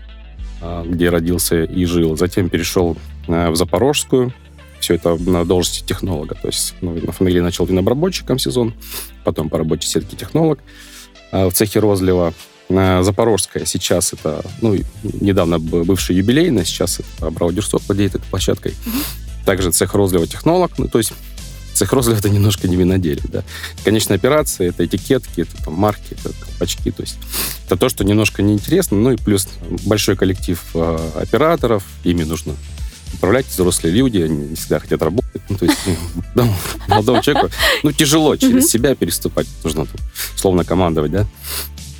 а, 0.61 0.85
где 0.85 1.11
родился 1.11 1.65
и 1.65 1.85
жил. 1.85 2.17
Затем 2.17 2.49
перешел 2.49 2.97
в 3.27 3.55
Запорожскую, 3.55 4.33
все 4.81 4.95
это 4.95 5.17
на 5.17 5.45
должности 5.45 5.87
технолога. 5.87 6.35
То 6.35 6.49
есть 6.49 6.75
ну, 6.81 6.95
на 6.95 7.13
фамилии 7.13 7.41
начал 7.41 7.67
винообработчиком 7.67 8.39
сезон, 8.39 8.75
потом 9.25 9.49
по 9.49 9.59
работе 9.59 9.87
сетки 9.87 10.15
технолог 10.15 10.59
в 11.33 11.51
цехе 11.53 11.81
розлива. 11.81 12.33
Запорожская 12.69 13.65
сейчас 13.65 14.13
это, 14.13 14.45
ну, 14.61 14.77
недавно 15.03 15.61
бывший 15.61 16.17
юбилейный, 16.17 16.65
сейчас 16.65 16.99
это 16.99 17.31
Браудерсоп 17.31 17.83
владеет 17.87 18.17
этой 18.17 18.29
площадкой. 18.29 18.73
Mm-hmm. 18.73 19.45
Также 19.45 19.71
цех 19.71 19.95
розлива 19.95 20.27
технолог, 20.27 20.73
ну, 20.77 20.89
то 20.89 20.99
есть 20.99 21.13
цех 21.77 21.93
розлива 21.93 22.19
это 22.19 22.29
немножко 22.29 22.69
не 22.69 22.77
виноделие, 22.77 23.25
да. 23.29 23.45
Конечная 23.85 24.17
операция, 24.17 24.69
это 24.69 24.85
этикетки, 24.85 25.43
это 25.43 25.65
там 25.65 25.75
марки, 25.75 26.13
это 26.13 26.33
колпачки, 26.33 26.91
то 26.91 27.03
есть 27.03 27.17
это 27.67 27.77
то, 27.77 27.89
что 27.89 28.05
немножко 28.05 28.43
неинтересно, 28.43 28.97
ну 28.97 29.13
и 29.13 29.17
плюс 29.17 29.49
большой 29.85 30.17
коллектив 30.17 30.63
э, 30.75 31.11
операторов, 31.17 31.85
ими 32.05 32.25
нужно 32.25 32.55
управлять 33.15 33.47
взрослые 33.47 33.95
люди, 33.95 34.19
они 34.19 34.49
не 34.49 34.57
всегда 34.57 34.79
хотят 34.79 35.03
работать. 35.03 35.43
Ну, 35.49 35.57
то 35.57 35.65
есть 35.65 35.79
ну, 36.35 36.53
молодому 36.89 37.23
человеку 37.23 37.51
ну, 37.83 37.93
тяжело 37.93 38.37
через 38.37 38.69
себя 38.69 38.95
переступать, 38.95 39.47
нужно 39.65 39.87
словно 40.37 40.65
командовать, 40.65 41.13
да. 41.13 41.27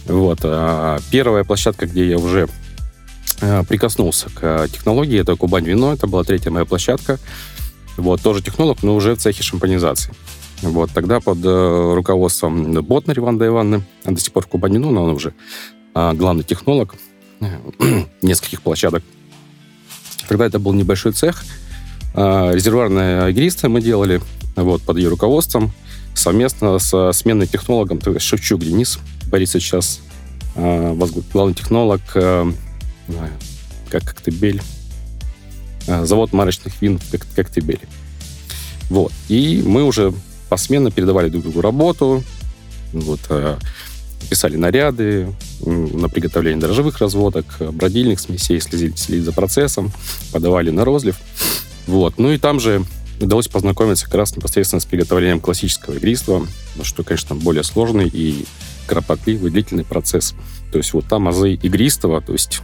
Вот. 0.07 0.41
А 0.43 0.99
первая 1.11 1.45
площадка, 1.45 1.87
где 1.87 2.09
я 2.09 2.19
уже 2.19 2.49
э, 3.41 3.65
прикоснулся 3.69 4.29
к 4.31 4.69
технологии, 4.69 5.21
это 5.21 5.35
Кубань 5.37 5.65
Вино, 5.65 5.93
это 5.93 6.07
была 6.07 6.23
третья 6.25 6.51
моя 6.51 6.65
площадка. 6.65 7.19
Вот, 7.97 8.21
тоже 8.21 8.43
технолог, 8.43 8.83
но 8.83 8.95
уже 8.95 9.15
в 9.15 9.19
цехе 9.19 9.43
шампанизации. 9.43 10.13
Вот, 10.63 10.91
тогда 10.93 11.21
под 11.21 11.39
э, 11.45 11.95
руководством 11.95 12.73
Ботнер 12.83 13.19
Ивана 13.19 13.45
Ивановны, 13.45 13.85
а 14.05 14.13
до 14.13 14.21
сих 14.21 14.33
пор 14.33 14.45
в 14.45 14.49
Кубани, 14.49 14.75
Вино, 14.75 14.91
но 14.91 15.05
он 15.05 15.15
уже 15.15 15.35
а, 15.95 16.15
главный 16.15 16.45
технолог 16.45 16.95
э, 17.41 17.47
нескольких 18.23 18.63
площадок. 18.63 19.03
Тогда 20.29 20.47
это 20.47 20.59
был 20.59 20.73
небольшой 20.73 21.13
цех. 21.13 21.45
А, 22.15 22.53
резервуарное 22.53 23.29
игристое 23.29 23.71
мы 23.71 23.83
делали 23.83 24.21
вот, 24.57 24.83
под 24.83 24.97
ее 24.97 25.09
руководством 25.09 25.73
совместно 26.15 26.79
с 26.79 27.13
сменным 27.13 27.47
технологом, 27.47 27.99
то 27.99 28.13
есть 28.13 28.25
Шевчук 28.25 28.61
Денис, 28.61 28.99
Борисович 29.31 29.65
сейчас 29.65 30.01
э, 30.55 30.95
главный 31.33 31.55
технолог, 31.55 32.01
э, 32.15 32.53
как 33.91 34.03
Коктебель, 34.03 34.61
э, 34.61 34.76
завод 35.87 36.33
марочных 36.33 36.81
вин 36.81 37.01
как 37.11 37.27
Коктебель. 37.35 37.81
Вот. 38.91 39.13
И 39.29 39.63
мы 39.65 39.85
уже 39.85 40.13
посменно 40.49 40.91
передавали 40.91 41.29
друг 41.29 41.45
другу 41.45 41.61
работу, 41.61 42.23
вот, 42.93 43.21
э, 43.31 43.57
писали 44.31 44.57
наряды 44.57 45.29
на 45.65 46.09
приготовление 46.09 46.61
дрожжевых 46.61 46.99
разводок, 46.99 47.45
бродильных 47.61 48.21
смесей, 48.21 48.61
следили, 48.61 48.93
следили 48.97 49.23
за 49.23 49.33
процессом, 49.33 49.93
подавали 50.33 50.71
на 50.71 50.85
розлив. 50.85 51.17
Вот. 51.87 52.19
Ну 52.19 52.33
и 52.33 52.39
там 52.39 52.61
же 52.61 52.85
удалось 53.21 53.49
познакомиться 53.49 54.07
как 54.07 54.15
раз 54.17 54.37
непосредственно 54.37 54.81
с 54.81 54.85
приготовлением 54.85 55.41
классического 55.41 55.95
игристого, 55.95 56.47
что, 56.83 57.05
конечно, 57.05 57.35
более 57.35 57.65
сложный 57.65 58.09
и 58.09 58.47
кропотливый, 58.87 59.51
длительный 59.51 59.85
процесс. 59.85 60.35
То 60.73 60.79
есть 60.79 60.93
вот 60.93 61.07
там 61.07 61.29
азы 61.29 61.55
игристого, 61.55 62.21
то 62.21 62.33
есть 62.33 62.63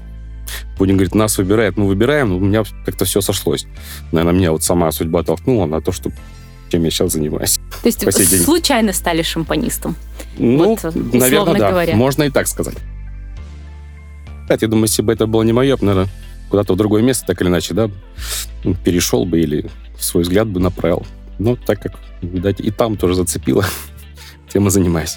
Путин 0.77 0.97
говорит, 0.97 1.15
нас 1.15 1.39
выбирает, 1.39 1.77
мы 1.77 1.87
выбираем, 1.87 2.31
но 2.31 2.37
у 2.37 2.41
меня 2.41 2.65
как-то 2.85 3.05
все 3.05 3.21
сошлось. 3.21 3.67
Наверное, 4.11 4.39
меня 4.39 4.53
вот 4.53 4.63
сама 4.63 4.91
судьба 4.93 5.23
толкнула 5.23 5.67
на 5.67 5.81
то, 5.81 5.93
что 5.93 6.11
чем 6.73 6.85
я 6.85 6.91
сейчас 6.91 7.13
занимаюсь. 7.13 7.61
То 7.83 7.89
есть 7.89 8.45
случайно 8.45 8.95
стали 8.95 9.23
шампанистом? 9.23 9.95
Ну, 10.39 10.77
вот, 10.83 10.95
наверное, 10.95 11.59
да. 11.59 11.71
Говоря. 11.71 11.97
Можно 11.97 12.25
и 12.25 12.31
так 12.31 12.49
сказать. 12.49 12.77
Я 14.49 14.69
думаю, 14.69 14.85
если 14.85 15.03
бы 15.03 15.13
это 15.13 15.27
было 15.27 15.43
не 15.43 15.53
мое, 15.53 15.77
наверное, 15.81 16.09
куда-то 16.51 16.75
в 16.75 16.77
другое 16.77 17.03
место, 17.03 17.27
так 17.27 17.41
или 17.41 17.49
иначе, 17.49 17.75
да, 17.75 17.91
перешел 18.85 19.25
бы 19.25 19.41
или 19.41 19.71
свой 19.99 20.25
взгляд 20.25 20.49
бы 20.49 20.61
направил. 20.61 21.07
Но 21.39 21.57
так 21.57 21.81
как, 21.81 21.99
видать, 22.21 22.61
и 22.61 22.71
там 22.71 22.97
тоже 22.97 23.15
зацепило, 23.15 23.65
тем 24.53 24.67
и 24.67 24.71
занимаюсь. 24.71 25.17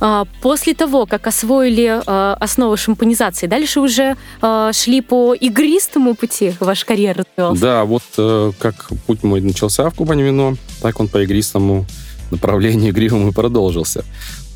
А, 0.00 0.26
после 0.40 0.74
того, 0.74 1.06
как 1.06 1.26
освоили 1.26 2.00
а, 2.06 2.36
основы 2.40 2.76
шампанизации, 2.76 3.46
дальше 3.46 3.80
уже 3.80 4.16
а, 4.40 4.72
шли 4.72 5.00
по 5.00 5.34
игристому 5.34 6.14
пути 6.14 6.54
ваша 6.60 6.86
карьера 6.86 7.24
развивалась? 7.24 7.60
Да, 7.60 7.84
вот 7.84 8.02
э, 8.18 8.52
как 8.58 8.90
путь 9.06 9.22
мой 9.22 9.40
начался 9.40 9.88
в 9.88 9.94
Кубани 9.94 10.22
вино, 10.22 10.54
так 10.82 11.00
он 11.00 11.08
по 11.08 11.22
игристому 11.22 11.86
направлению 12.30 12.90
игривому 12.92 13.30
и 13.30 13.32
продолжился. 13.32 14.04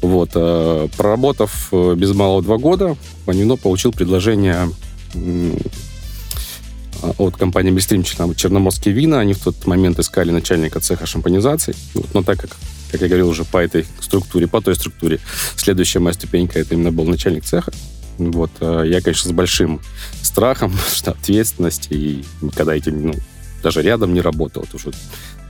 Вот, 0.02 0.30
э, 0.34 0.88
проработав 0.96 1.68
э, 1.72 1.94
без 1.96 2.14
малого 2.14 2.42
два 2.42 2.58
года, 2.58 2.96
Кубани 3.24 3.40
вино 3.40 3.56
получил 3.56 3.92
предложение 3.92 4.68
от 7.18 7.36
компании 7.36 7.70
Бельстрим 7.70 8.02
Черноморские 8.02 8.94
вина. 8.94 9.20
Они 9.20 9.34
в 9.34 9.38
тот 9.38 9.66
момент 9.66 9.98
искали 9.98 10.30
начальника 10.30 10.80
цеха 10.80 11.06
шампанизации. 11.06 11.74
Но 12.14 12.22
так 12.22 12.40
как 12.40 12.56
как 12.90 13.00
я 13.02 13.08
говорил 13.08 13.28
уже, 13.28 13.44
по 13.44 13.58
этой 13.58 13.86
структуре, 14.00 14.46
по 14.46 14.60
той 14.60 14.74
структуре. 14.74 15.20
Следующая 15.56 15.98
моя 15.98 16.14
ступенька, 16.14 16.58
это 16.58 16.74
именно 16.74 16.90
был 16.90 17.04
начальник 17.04 17.44
цеха. 17.44 17.72
Вот, 18.18 18.50
э, 18.60 18.84
я, 18.86 19.00
конечно, 19.00 19.28
с 19.28 19.32
большим 19.32 19.80
страхом, 20.22 20.72
что 20.94 21.12
ответственность, 21.12 21.88
и 21.90 22.24
никогда 22.40 22.74
этим, 22.74 23.08
ну, 23.08 23.14
даже 23.62 23.82
рядом 23.82 24.14
не 24.14 24.20
работал. 24.20 24.64
Это 24.64 24.76
уже 24.76 24.92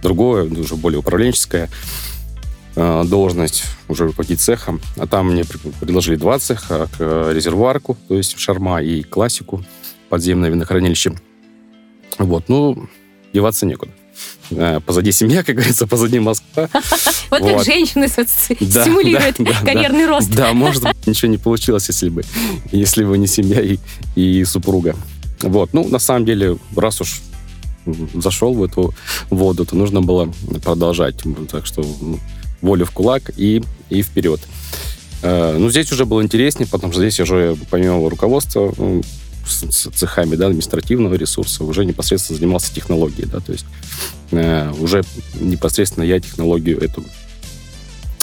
другое, 0.02 0.44
уже 0.44 0.76
более 0.76 0.98
управленческая 0.98 1.70
э, 2.74 3.04
должность, 3.06 3.64
уже 3.88 4.06
руководить 4.06 4.40
цехом. 4.40 4.80
А 4.96 5.06
там 5.06 5.30
мне 5.30 5.44
предложили 5.44 6.16
два 6.16 6.38
цеха, 6.38 6.88
к 6.98 7.32
резервуарку, 7.32 7.96
то 8.08 8.16
есть 8.16 8.38
шарма, 8.38 8.82
и 8.82 9.02
классику, 9.02 9.64
подземное 10.08 10.50
винохранилище. 10.50 11.14
Вот, 12.16 12.48
ну, 12.48 12.88
деваться 13.32 13.66
некуда. 13.66 13.92
Э, 14.50 14.80
позади 14.84 15.12
семья, 15.12 15.42
как 15.44 15.56
говорится, 15.56 15.86
позади 15.86 16.18
Москва. 16.18 16.68
Вот 17.30 17.42
как 17.42 17.64
женщины 17.64 18.08
стимулируют 18.08 19.36
карьерный 19.64 20.06
рост. 20.06 20.30
Да, 20.30 20.54
может 20.54 20.82
быть, 20.82 21.06
ничего 21.06 21.30
не 21.30 21.38
получилось, 21.38 21.86
если 21.88 22.08
бы 22.08 22.24
если 22.72 23.04
бы 23.04 23.18
не 23.18 23.26
семья 23.26 23.62
и 24.16 24.44
супруга. 24.44 24.96
Вот, 25.42 25.72
ну, 25.72 25.86
на 25.86 25.98
самом 25.98 26.24
деле, 26.24 26.58
раз 26.74 27.00
уж 27.00 27.20
зашел 28.14 28.54
в 28.54 28.64
эту 28.64 28.94
воду, 29.30 29.64
то 29.64 29.76
нужно 29.76 30.00
было 30.00 30.32
продолжать. 30.64 31.16
Так 31.50 31.66
что 31.66 31.82
ну, 31.82 32.18
волю 32.60 32.86
в 32.86 32.90
кулак 32.90 33.30
и, 33.36 33.62
и 33.90 34.02
вперед. 34.02 34.40
Э, 35.22 35.56
ну, 35.58 35.70
здесь 35.70 35.90
уже 35.92 36.04
было 36.04 36.22
интереснее, 36.22 36.68
потому 36.68 36.92
что 36.92 37.02
здесь 37.02 37.20
уже, 37.20 37.56
помимо 37.70 38.08
руководства, 38.08 38.74
с 39.48 39.90
цехами 39.90 40.36
да, 40.36 40.46
административного 40.46 41.14
ресурса 41.14 41.64
уже 41.64 41.84
непосредственно 41.84 42.38
занимался 42.38 42.74
технологией. 42.74 43.26
Да, 43.26 43.40
то 43.40 43.52
есть 43.52 43.66
э, 44.30 44.72
уже 44.78 45.02
непосредственно 45.40 46.04
я 46.04 46.20
технологию 46.20 46.80
эту 46.80 47.04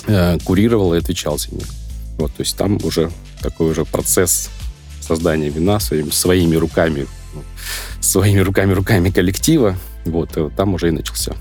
э, 0.08 0.38
курировал 0.44 0.94
и 0.94 0.98
отвечал 0.98 1.38
за 1.38 1.51
нее. 1.51 1.65
Вот, 2.17 2.32
то 2.34 2.41
есть 2.41 2.55
там 2.55 2.79
уже 2.84 3.12
такой 3.41 3.72
уже 3.72 3.86
процесс 3.86 4.50
создания 5.01 5.50
вина 5.50 5.79
своими, 5.79 6.10
своими 6.10 6.55
руками, 6.55 7.08
своими 8.00 8.39
руками, 8.39 8.74
руками 8.74 9.10
коллектива, 9.10 9.77
вот, 10.05 10.38
и 10.38 10.50
там 10.55 10.74
уже 10.74 10.89
и 10.89 10.91
начался. 10.91 11.36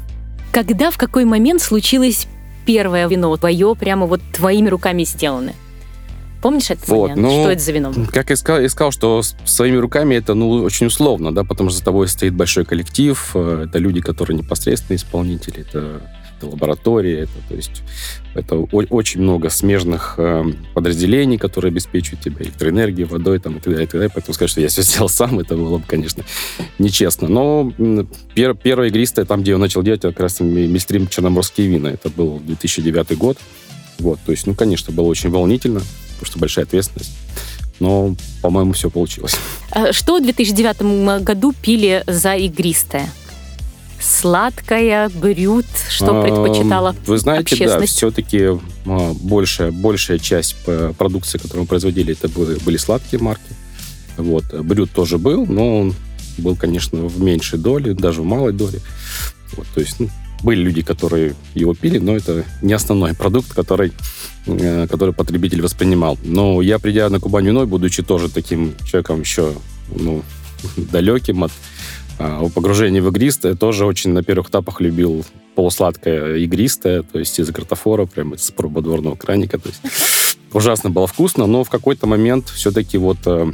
Когда, 0.52 0.90
в 0.90 0.98
какой 0.98 1.24
момент 1.24 1.62
случилось 1.62 2.26
первое 2.66 3.08
вино 3.08 3.36
твое, 3.36 3.74
прямо 3.74 4.06
вот 4.06 4.20
твоими 4.32 4.68
руками 4.68 5.04
сделанное? 5.04 5.54
Помнишь 6.44 6.70
этот 6.70 6.86
вот, 6.88 7.08
момент? 7.08 7.22
Ну, 7.22 7.40
что 7.40 7.52
это 7.52 7.62
за 7.62 7.72
вино? 7.72 7.94
Как 8.12 8.28
я 8.28 8.36
сказал, 8.36 8.60
я 8.60 8.68
сказал, 8.68 8.92
что 8.92 9.22
своими 9.46 9.76
руками 9.78 10.14
это 10.14 10.34
ну, 10.34 10.50
очень 10.62 10.88
условно, 10.88 11.34
да, 11.34 11.42
потому 11.42 11.70
что 11.70 11.78
за 11.78 11.84
тобой 11.86 12.06
стоит 12.06 12.34
большой 12.34 12.66
коллектив, 12.66 13.30
э, 13.32 13.64
это 13.66 13.78
люди, 13.78 14.02
которые 14.02 14.36
непосредственно 14.36 14.96
исполнители, 14.96 15.62
это, 15.62 16.02
это 16.36 16.46
лаборатория, 16.46 17.20
это, 17.20 17.32
то 17.48 17.54
есть 17.54 17.82
это 18.34 18.56
очень 18.56 19.22
много 19.22 19.48
смежных 19.48 20.16
э, 20.18 20.44
подразделений, 20.74 21.38
которые 21.38 21.70
обеспечивают 21.70 22.20
тебя 22.20 22.44
электроэнергией, 22.44 23.08
водой 23.08 23.38
там, 23.38 23.56
и 23.56 23.60
так 23.60 23.72
далее, 23.72 23.84
и 23.84 23.86
так 23.86 23.94
далее. 23.94 24.10
Поэтому 24.14 24.34
сказать, 24.34 24.50
что 24.50 24.60
я 24.60 24.68
все 24.68 24.82
сделал 24.82 25.08
сам, 25.08 25.40
это 25.40 25.56
было 25.56 25.78
бы, 25.78 25.84
конечно, 25.86 26.24
нечестно. 26.78 27.26
Но 27.26 27.72
пер, 28.34 28.54
первое 28.54 28.88
игристое, 28.88 29.24
там, 29.24 29.40
где 29.40 29.52
я 29.52 29.56
начал 29.56 29.82
делать, 29.82 30.00
это 30.00 30.10
как 30.10 30.20
раз 30.20 30.40
Мистрим 30.40 31.08
Черноморские 31.08 31.68
вина. 31.68 31.88
Это 31.88 32.10
был 32.10 32.38
2009 32.40 33.16
год. 33.16 33.38
Вот, 33.98 34.18
то 34.26 34.32
есть, 34.32 34.46
ну, 34.46 34.54
конечно, 34.54 34.92
было 34.92 35.06
очень 35.06 35.30
волнительно 35.30 35.80
потому 36.14 36.30
что 36.30 36.38
большая 36.38 36.64
ответственность. 36.64 37.12
Но, 37.80 38.14
по-моему, 38.40 38.72
все 38.72 38.90
получилось. 38.90 39.34
А 39.70 39.92
что 39.92 40.18
в 40.18 40.22
2009 40.22 41.22
году 41.22 41.52
пили 41.52 42.04
за 42.06 42.34
игристое? 42.34 43.10
Сладкое, 44.00 45.08
брют, 45.08 45.66
что 45.88 46.22
предпочитала 46.22 46.94
Вы 47.06 47.18
знаете, 47.18 47.66
да, 47.66 47.80
все-таки 47.86 48.50
а, 48.86 49.12
большая, 49.14 49.72
большая 49.72 50.18
часть 50.18 50.56
продукции, 50.98 51.38
которую 51.38 51.62
мы 51.62 51.66
производили, 51.66 52.12
это 52.12 52.28
были, 52.28 52.76
сладкие 52.76 53.20
марки. 53.20 53.42
Вот. 54.16 54.44
Брют 54.52 54.90
тоже 54.90 55.18
был, 55.18 55.46
но 55.46 55.80
он 55.80 55.94
был, 56.38 56.54
конечно, 56.54 56.98
в 56.98 57.20
меньшей 57.20 57.58
доле, 57.58 57.94
даже 57.94 58.22
в 58.22 58.24
малой 58.24 58.52
доле. 58.52 58.80
Вот, 59.56 59.66
то 59.74 59.80
есть 59.80 60.00
ну, 60.00 60.10
были 60.42 60.62
люди, 60.62 60.82
которые 60.82 61.34
его 61.54 61.74
пили, 61.74 61.98
но 61.98 62.16
это 62.16 62.44
не 62.62 62.72
основной 62.72 63.14
продукт, 63.14 63.52
который, 63.52 63.88
э, 63.88 63.92
который 64.44 65.14
потребитель 65.14 65.62
воспринимал. 65.62 66.18
Но 66.22 66.60
я, 66.62 66.78
придя 66.78 67.08
на 67.08 67.20
Кубань 67.20 67.46
виной, 67.46 67.66
будучи 67.66 68.02
тоже 68.02 68.30
таким 68.30 68.74
человеком 68.84 69.20
еще 69.20 69.54
ну, 69.94 70.22
далеким 70.76 71.44
от 71.44 71.52
А 72.18 72.48
погружения 72.48 73.02
в 73.02 73.08
игристое 73.08 73.54
тоже 73.54 73.86
очень 73.86 74.10
на 74.10 74.22
первых 74.22 74.48
этапах 74.48 74.80
любил 74.80 75.24
полусладкое 75.54 76.36
игристое, 76.38 77.02
то 77.02 77.18
есть 77.18 77.38
из 77.38 77.48
агротофора, 77.48 78.06
прямо 78.06 78.36
из 78.36 78.50
прободворного 78.50 79.14
краника. 79.14 79.58
То 79.58 79.68
есть 79.68 80.38
ужасно 80.52 80.90
было 80.90 81.06
вкусно, 81.06 81.46
но 81.46 81.64
в 81.64 81.70
какой-то 81.70 82.06
момент 82.06 82.48
все-таки 82.48 82.98
вот 82.98 83.18
э, 83.26 83.52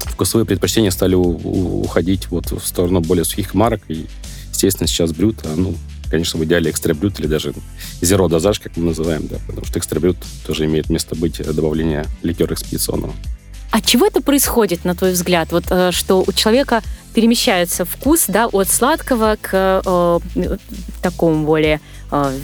вкусовые 0.00 0.46
предпочтения 0.46 0.90
стали 0.90 1.14
у, 1.14 1.22
у, 1.22 1.82
уходить 1.82 2.30
вот 2.30 2.50
в 2.50 2.66
сторону 2.66 3.00
более 3.00 3.24
сухих 3.24 3.54
марок. 3.54 3.82
И, 3.88 4.06
естественно, 4.50 4.88
сейчас 4.88 5.12
брют, 5.12 5.38
а, 5.44 5.54
ну, 5.56 5.74
конечно, 6.10 6.38
в 6.38 6.44
идеале 6.44 6.70
экстра 6.70 6.94
брют 6.94 7.18
или 7.20 7.26
даже 7.26 7.54
зеро 8.00 8.28
дозаж, 8.28 8.60
как 8.60 8.76
мы 8.76 8.84
называем, 8.86 9.26
да, 9.26 9.36
потому 9.46 9.66
что 9.66 9.78
экстра 9.78 10.00
брют 10.00 10.16
тоже 10.46 10.64
имеет 10.66 10.90
место 10.90 11.14
быть 11.14 11.42
добавление 11.42 12.06
ликера 12.22 12.54
экспедиционного. 12.54 13.14
А 13.74 13.80
чего 13.80 14.06
это 14.06 14.20
происходит, 14.20 14.84
на 14.84 14.94
твой 14.94 15.12
взгляд? 15.12 15.50
Вот 15.50 15.64
э, 15.70 15.90
что 15.90 16.22
у 16.24 16.32
человека 16.32 16.80
перемещается 17.12 17.84
вкус 17.84 18.26
да, 18.28 18.46
от 18.46 18.68
сладкого 18.68 19.36
к 19.40 19.82
э, 19.84 20.18
такому 21.02 21.44
более 21.44 21.80
э, 22.12 22.38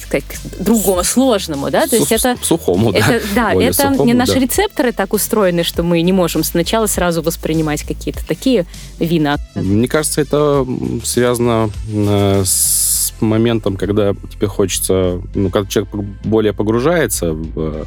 сказать, 0.00 0.24
другому, 0.58 1.04
сложному, 1.04 1.70
да? 1.70 1.86
То 1.86 1.96
есть 1.96 2.12
это 2.12 2.38
сухому, 2.40 2.92
да. 2.92 2.98
Это, 2.98 3.22
да, 3.34 3.52
это 3.52 3.90
сухому, 3.90 4.06
не 4.06 4.14
наши 4.14 4.34
да. 4.34 4.40
рецепторы 4.40 4.92
так 4.92 5.12
устроены, 5.12 5.64
что 5.64 5.82
мы 5.82 6.00
не 6.00 6.12
можем 6.12 6.42
сначала 6.42 6.86
сразу 6.86 7.20
воспринимать 7.20 7.82
какие-то 7.82 8.26
такие 8.26 8.64
вина. 8.98 9.36
Мне 9.54 9.86
кажется, 9.86 10.22
это 10.22 10.66
связано 11.04 11.70
э, 11.92 12.42
с 12.46 12.83
моментом, 13.24 13.76
когда 13.76 14.14
тебе 14.14 14.46
хочется, 14.46 15.20
ну, 15.34 15.50
когда 15.50 15.68
человек 15.68 15.94
более 16.24 16.52
погружается 16.52 17.32
в 17.32 17.86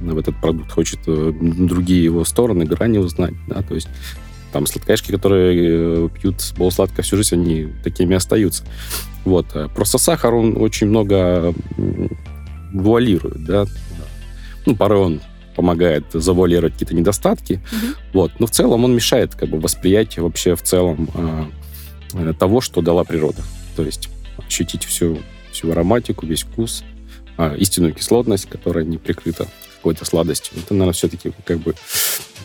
в 0.00 0.18
этот 0.18 0.36
продукт, 0.36 0.70
хочет 0.70 1.00
э, 1.06 1.32
другие 1.40 2.04
его 2.04 2.24
стороны, 2.24 2.64
грани 2.64 2.98
узнать, 2.98 3.34
да, 3.48 3.62
то 3.62 3.74
есть 3.74 3.88
там 4.52 4.66
сладкашки, 4.66 5.10
которые 5.10 6.06
э, 6.06 6.08
пьют 6.08 6.36
полусладко 6.56 7.02
всю 7.02 7.16
жизнь, 7.16 7.34
они 7.34 7.68
такими 7.82 8.16
остаются. 8.16 8.64
Вот. 9.24 9.46
Э, 9.54 9.68
просто 9.74 9.98
сахар, 9.98 10.34
он 10.34 10.56
очень 10.60 10.88
много 10.88 11.52
вуалирует, 12.72 13.44
да. 13.44 13.66
Ну, 14.64 14.76
порой 14.76 15.00
он 15.00 15.20
помогает 15.54 16.04
завуалировать 16.12 16.74
какие-то 16.74 16.94
недостатки. 16.94 17.54
Mm-hmm. 17.54 17.96
Вот. 18.12 18.32
Но 18.38 18.46
в 18.46 18.50
целом 18.50 18.84
он 18.84 18.94
мешает 18.94 19.34
как 19.34 19.48
бы 19.48 19.58
восприятию 19.58 20.24
вообще 20.24 20.54
в 20.54 20.62
целом 20.62 21.08
э, 22.14 22.32
того, 22.38 22.60
что 22.60 22.82
дала 22.82 23.04
природа. 23.04 23.42
То 23.74 23.82
есть 23.82 24.08
ощутить 24.46 24.84
всю, 24.84 25.18
всю 25.52 25.70
ароматику, 25.70 26.26
весь 26.26 26.42
вкус, 26.42 26.84
э, 27.38 27.56
истинную 27.58 27.94
кислотность, 27.94 28.48
которая 28.48 28.84
не 28.84 28.98
прикрыта 28.98 29.48
какой-то 29.76 30.04
сладостью. 30.04 30.54
Это, 30.58 30.74
наверное, 30.74 30.94
все-таки 30.94 31.32
как 31.44 31.58
бы 31.58 31.74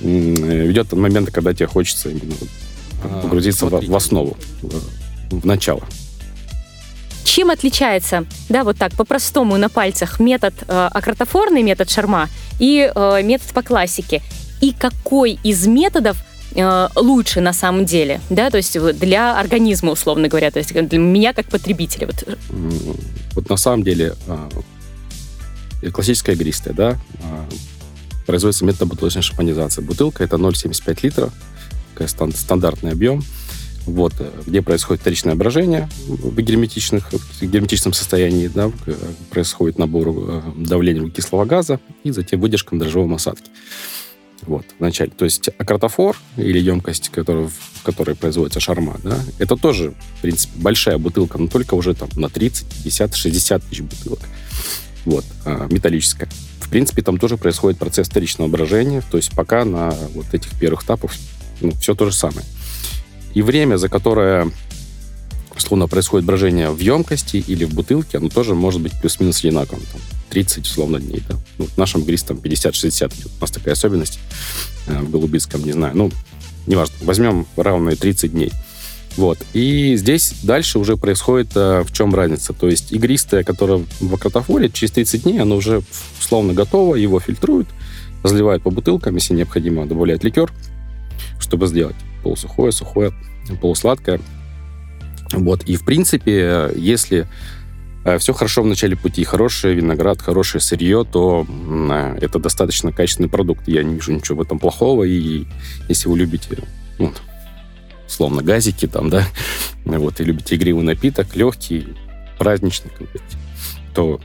ведет 0.02 0.88
от 0.88 0.94
момента, 0.94 1.32
когда 1.32 1.54
тебе 1.54 1.68
хочется 1.68 2.10
именно 2.10 2.36
а, 3.04 3.22
погрузиться 3.22 3.66
в, 3.66 3.86
в 3.88 3.96
основу, 3.96 4.38
в, 4.62 5.40
в 5.40 5.46
начало. 5.46 5.84
Чем 7.24 7.50
отличается, 7.50 8.26
да, 8.50 8.64
вот 8.64 8.78
так, 8.78 8.94
по-простому 8.94 9.58
на 9.58 9.70
пальцах 9.70 10.20
метод 10.20 10.54
э, 10.68 10.90
акротофорный, 10.92 11.64
метод 11.64 11.90
шарма 11.90 12.30
и 12.60 12.92
э, 12.94 13.24
метод 13.24 13.48
по 13.54 13.62
классике? 13.62 14.22
И 14.60 14.74
какой 14.74 15.40
из 15.44 15.66
методов 15.66 16.18
э, 16.54 16.88
лучше 16.96 17.42
на 17.42 17.54
самом 17.54 17.86
деле, 17.86 18.22
да, 18.30 18.50
то 18.50 18.58
есть 18.58 18.80
для 18.98 19.40
организма, 19.40 19.92
условно 19.92 20.28
говоря, 20.28 20.52
то 20.52 20.60
есть 20.60 20.74
для 20.74 21.00
меня 21.00 21.34
как 21.34 21.48
потребителя? 21.48 22.08
Вот, 22.08 22.38
вот 23.34 23.50
на 23.50 23.58
самом 23.58 23.84
деле 23.84 24.16
а, 24.28 24.50
классическая 25.94 26.36
игристая, 26.36 26.74
да, 26.74 27.00
а, 27.24 27.50
производится 28.26 28.66
методом 28.66 28.90
бутылочной 28.90 29.22
шампанизации. 29.22 29.82
Бутылка 29.82 30.24
это 30.24 30.38
0,75 30.38 31.00
литра, 31.04 31.30
стандартный 32.34 32.92
объем, 32.92 33.24
вот, 33.86 34.14
э, 34.20 34.30
где 34.46 34.62
происходит 34.62 35.02
вторичное 35.02 35.36
брожение 35.36 35.90
в 36.08 36.40
герметичных, 36.40 37.12
в 37.12 37.42
герметичном 37.42 37.94
состоянии, 37.94 38.48
да, 38.48 38.72
происходит 39.30 39.78
набор 39.78 40.10
э, 40.10 40.42
давления 40.58 41.02
углекислого 41.02 41.46
газа 41.46 41.80
и 42.04 42.12
затем 42.12 42.40
выдержка 42.40 42.76
на 42.76 42.82
дрожжевом 42.82 43.14
осадке. 43.16 43.50
Вот, 44.44 44.66
вначале. 44.80 45.12
То 45.12 45.26
есть 45.26 45.50
акротофор 45.58 46.18
или 46.36 46.60
емкость, 46.60 47.10
которая, 47.10 47.48
в 47.48 47.84
которой 47.84 48.16
производится 48.16 48.60
шарма, 48.60 48.98
да, 49.04 49.20
это 49.38 49.56
тоже, 49.56 49.94
в 50.18 50.22
принципе, 50.22 50.54
большая 50.60 50.98
бутылка, 50.98 51.38
но 51.38 51.48
только 51.48 51.76
уже 51.76 51.94
там 51.94 52.10
на 52.16 52.30
30, 52.30 52.84
50, 52.84 53.16
60 53.16 53.64
тысяч 53.64 53.82
бутылок 53.82 54.20
вот, 55.06 55.26
а, 55.46 55.68
металлическая. 55.70 56.30
В 56.60 56.70
принципе, 56.70 57.02
там 57.02 57.18
тоже 57.18 57.38
происходит 57.38 57.80
процесс 57.80 58.08
вторичного 58.08 58.48
брожения, 58.48 59.04
то 59.10 59.18
есть 59.18 59.32
пока 59.36 59.66
на 59.66 59.92
вот 60.14 60.34
этих 60.34 60.58
первых 60.60 60.84
этапах 60.84 61.12
ну, 61.60 61.72
все 61.72 61.96
то 61.96 62.06
же 62.06 62.16
самое. 62.16 62.46
И 63.34 63.42
время, 63.42 63.78
за 63.78 63.90
которое 63.90 64.50
условно 65.64 65.88
происходит 65.88 66.26
брожение 66.26 66.70
в 66.70 66.80
емкости 66.80 67.38
или 67.38 67.66
в 67.66 67.74
бутылке, 67.74 68.18
оно 68.18 68.30
тоже 68.30 68.56
может 68.56 68.82
быть 68.82 68.94
плюс-минус 69.00 69.40
одинаковым. 69.40 69.84
Там, 69.92 70.02
30, 70.30 70.66
условно, 70.66 71.00
дней. 71.00 71.22
Да? 71.28 71.36
Ну, 71.58 71.66
в 71.66 71.78
нашем 71.78 72.04
грисе 72.04 72.28
там 72.28 72.38
50-60 72.38 73.12
У 73.38 73.42
нас 73.42 73.52
такая 73.52 73.74
особенность 73.74 74.20
э, 74.88 75.00
в 75.00 75.10
Голубицком, 75.12 75.64
не 75.64 75.74
знаю. 75.74 75.96
Ну, 75.96 76.12
неважно. 76.68 76.96
Возьмем 77.02 77.46
равные 77.56 77.96
30 77.96 78.32
дней. 78.32 78.52
Вот. 79.18 79.38
И 79.54 79.96
здесь 79.98 80.34
дальше 80.44 80.80
уже 80.80 80.98
происходит 80.98 81.52
э, 81.56 81.84
в 81.86 81.92
чем 81.92 82.16
разница. 82.16 82.54
То 82.54 82.68
есть 82.68 82.92
игристое, 82.92 83.44
которое 83.44 83.86
в 84.00 84.16
акротофоре, 84.16 84.70
через 84.70 84.92
30 84.92 85.24
дней 85.24 85.40
оно 85.42 85.58
уже 85.58 85.84
условно 86.20 86.54
готово, 86.54 86.96
его 86.96 87.20
фильтруют, 87.20 87.68
разливают 88.24 88.64
по 88.64 88.72
бутылкам, 88.72 89.16
если 89.16 89.34
необходимо, 89.34 89.86
добавляют 89.86 90.24
ликер, 90.24 90.52
чтобы 91.40 91.68
сделать 91.68 91.96
полусухое, 92.24 92.72
сухое, 92.72 93.12
полусладкое. 93.60 94.22
Вот. 95.32 95.64
И, 95.64 95.76
в 95.76 95.86
принципе, 95.86 96.70
если 96.76 97.28
э, 98.06 98.18
все 98.18 98.34
хорошо 98.34 98.64
в 98.64 98.66
начале 98.66 98.96
пути, 98.96 99.24
хороший 99.24 99.74
виноград, 99.74 100.22
хорошее 100.22 100.62
сырье, 100.62 101.06
то 101.10 101.46
э, 101.48 102.18
это 102.22 102.40
достаточно 102.40 102.92
качественный 102.92 103.30
продукт. 103.30 103.68
Я 103.68 103.84
не 103.84 103.96
вижу 103.96 104.12
ничего 104.12 104.40
в 104.40 104.42
этом 104.42 104.60
плохого. 104.60 105.04
И 105.04 105.46
если 105.88 106.10
вы 106.10 106.18
любите 106.18 106.48
ну, 107.00 107.14
словно 108.08 108.44
газики 108.44 108.88
там, 108.88 109.10
да, 109.10 109.26
вот, 109.86 110.20
и 110.20 110.24
любите 110.24 110.56
игривый 110.56 110.84
напиток, 110.84 111.36
легкий, 111.36 111.88
праздничный, 112.38 112.92
то 113.94 114.20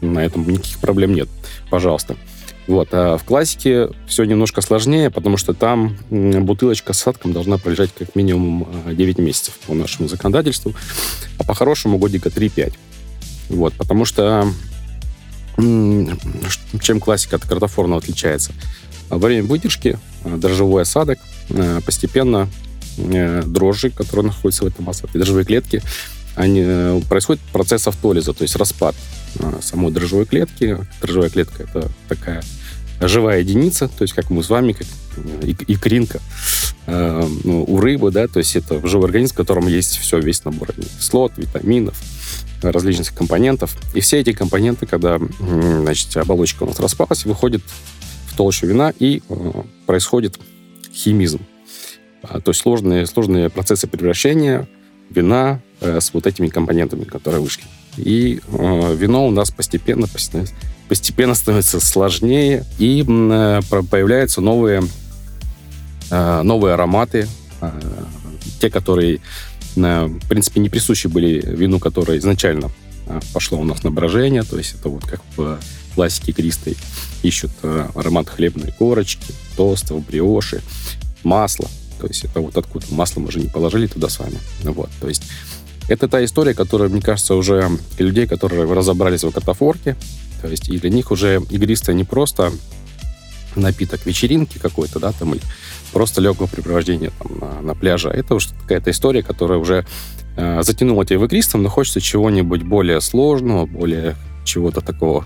на 0.00 0.20
этом 0.20 0.48
никаких 0.48 0.78
проблем 0.78 1.14
нет. 1.14 1.28
Пожалуйста. 1.70 2.16
Вот. 2.66 2.88
А 2.92 3.18
в 3.18 3.24
классике 3.24 3.88
все 4.06 4.24
немножко 4.24 4.60
сложнее, 4.60 5.10
потому 5.10 5.36
что 5.36 5.52
там 5.54 5.96
бутылочка 6.10 6.92
с 6.92 7.00
садком 7.00 7.32
должна 7.32 7.58
пролежать 7.58 7.90
как 7.96 8.14
минимум 8.14 8.68
9 8.86 9.18
а, 9.18 9.22
месяцев 9.22 9.54
по 9.66 9.74
нашему 9.74 10.08
законодательству, 10.08 10.74
а 11.38 11.44
по-хорошему 11.44 11.98
годика 11.98 12.28
3-5. 12.28 12.74
Вот. 13.48 13.74
Потому 13.74 14.04
что 14.04 14.46
чем 15.56 17.00
классика 17.00 17.36
от 17.36 17.42
картофорного 17.42 18.00
отличается? 18.00 18.52
Во 19.08 19.18
время 19.18 19.46
выдержки 19.46 19.98
а, 20.24 20.36
дрожжевой 20.36 20.82
осадок 20.82 21.18
а, 21.50 21.80
постепенно 21.80 22.48
Э, 22.98 23.42
дрожжи, 23.46 23.90
которые 23.90 24.26
находятся 24.26 24.64
в 24.64 24.66
этом 24.66 24.88
осадке, 24.88 25.18
дрожжевые 25.18 25.44
клетки, 25.44 25.82
они, 26.34 26.62
э, 26.64 27.00
происходит 27.08 27.42
процесс 27.52 27.86
автолиза, 27.88 28.32
то 28.32 28.42
есть 28.42 28.56
распад 28.56 28.94
самой 29.60 29.92
дрожжевой 29.92 30.26
клетки. 30.26 30.78
Дрожжевая 31.00 31.30
клетка– 31.30 31.62
это 31.64 31.90
такая 32.08 32.42
живая 33.00 33.40
единица, 33.40 33.88
то 33.88 34.02
есть 34.02 34.14
как 34.14 34.30
мы 34.30 34.42
с 34.42 34.48
вами, 34.48 34.72
как 34.72 34.86
икринка 35.66 36.20
э, 36.86 37.28
ну, 37.44 37.64
у 37.64 37.80
рыбы, 37.80 38.10
да, 38.10 38.28
то 38.28 38.38
есть 38.38 38.56
это 38.56 38.86
живой 38.86 39.06
организм, 39.06 39.34
в 39.34 39.36
котором 39.36 39.66
есть 39.66 39.98
все, 39.98 40.18
весь 40.18 40.44
набор 40.44 40.72
кислот, 40.72 41.32
витаминов, 41.36 41.96
различных 42.62 43.14
компонентов. 43.14 43.76
И 43.94 44.00
все 44.00 44.20
эти 44.20 44.32
компоненты, 44.32 44.86
когда 44.86 45.18
значит, 45.40 46.16
оболочка 46.16 46.62
у 46.62 46.66
нас 46.66 46.78
распалась, 46.80 47.24
выходит 47.24 47.62
в 48.26 48.36
толщу 48.36 48.66
вина 48.66 48.92
и 48.98 49.22
э, 49.28 49.52
происходит 49.86 50.38
химизм. 50.92 51.40
А, 52.22 52.40
то 52.40 52.50
есть 52.50 52.60
сложные, 52.60 53.06
сложные 53.06 53.50
процессы 53.50 53.86
превращения 53.86 54.68
вина 55.10 55.60
э, 55.80 56.00
с 56.00 56.14
вот 56.14 56.26
этими 56.26 56.48
компонентами, 56.48 57.04
которые 57.04 57.42
вышли. 57.42 57.64
И 57.96 58.40
э, 58.46 58.96
вино 58.96 59.26
у 59.26 59.30
нас 59.30 59.50
постепенно, 59.50 60.06
постепенно, 60.88 61.34
становится 61.34 61.80
сложнее, 61.80 62.64
и 62.78 63.04
э, 63.06 63.60
появляются 63.90 64.40
новые, 64.40 64.82
э, 66.10 66.42
новые 66.42 66.74
ароматы, 66.74 67.28
те, 68.60 68.70
которые, 68.70 69.20
в 69.76 70.28
принципе, 70.28 70.60
не 70.60 70.68
присущи 70.68 71.06
были 71.06 71.40
вину, 71.46 71.78
которое 71.78 72.18
изначально 72.18 72.70
пошло 73.32 73.60
у 73.60 73.64
нас 73.64 73.84
на 73.84 73.92
брожение, 73.92 74.42
то 74.42 74.58
есть 74.58 74.74
это 74.74 74.88
вот 74.88 75.04
как 75.04 75.20
в 75.36 75.60
классике 75.94 76.32
кристой 76.32 76.76
ищут 77.22 77.52
аромат 77.62 78.28
хлебной 78.28 78.72
корочки, 78.76 79.32
тостов, 79.56 80.04
бриоши, 80.04 80.60
масла. 81.22 81.68
То 82.00 82.08
есть 82.08 82.24
это 82.24 82.40
вот 82.40 82.56
откуда 82.56 82.84
масло 82.90 83.20
мы 83.20 83.30
же 83.30 83.38
не 83.38 83.46
положили 83.46 83.86
туда 83.86 84.08
с 84.08 84.18
вами. 84.18 84.38
Вот, 84.64 84.90
то 85.00 85.08
есть 85.08 85.22
это 85.88 86.08
та 86.08 86.24
история, 86.24 86.54
которая, 86.54 86.88
мне 86.88 87.00
кажется, 87.00 87.34
уже 87.34 87.68
для 87.96 88.06
людей, 88.06 88.26
которые 88.26 88.72
разобрались 88.72 89.24
в 89.24 89.30
катафорке, 89.30 89.96
то 90.40 90.48
есть 90.48 90.68
и 90.68 90.78
для 90.78 90.90
них 90.90 91.10
уже 91.10 91.40
игристое 91.50 91.94
не 91.94 92.04
просто 92.04 92.52
напиток 93.54 94.06
вечеринки 94.06 94.58
какой-то, 94.58 94.98
да, 94.98 95.12
там, 95.12 95.34
или 95.34 95.42
просто 95.92 96.20
легкого 96.20 96.46
препровождения 96.46 97.12
там, 97.18 97.38
на, 97.38 97.60
на 97.60 97.74
пляже. 97.74 98.08
Это 98.08 98.34
уже 98.34 98.48
какая-то 98.62 98.90
история, 98.90 99.22
которая 99.22 99.58
уже 99.58 99.86
э, 100.36 100.62
затянула 100.62 101.04
тебя 101.04 101.18
в 101.18 101.24
игристом, 101.26 101.62
но 101.62 101.68
хочется 101.68 102.00
чего-нибудь 102.00 102.62
более 102.62 103.00
сложного, 103.00 103.66
более 103.66 104.16
чего-то 104.44 104.80
такого 104.80 105.24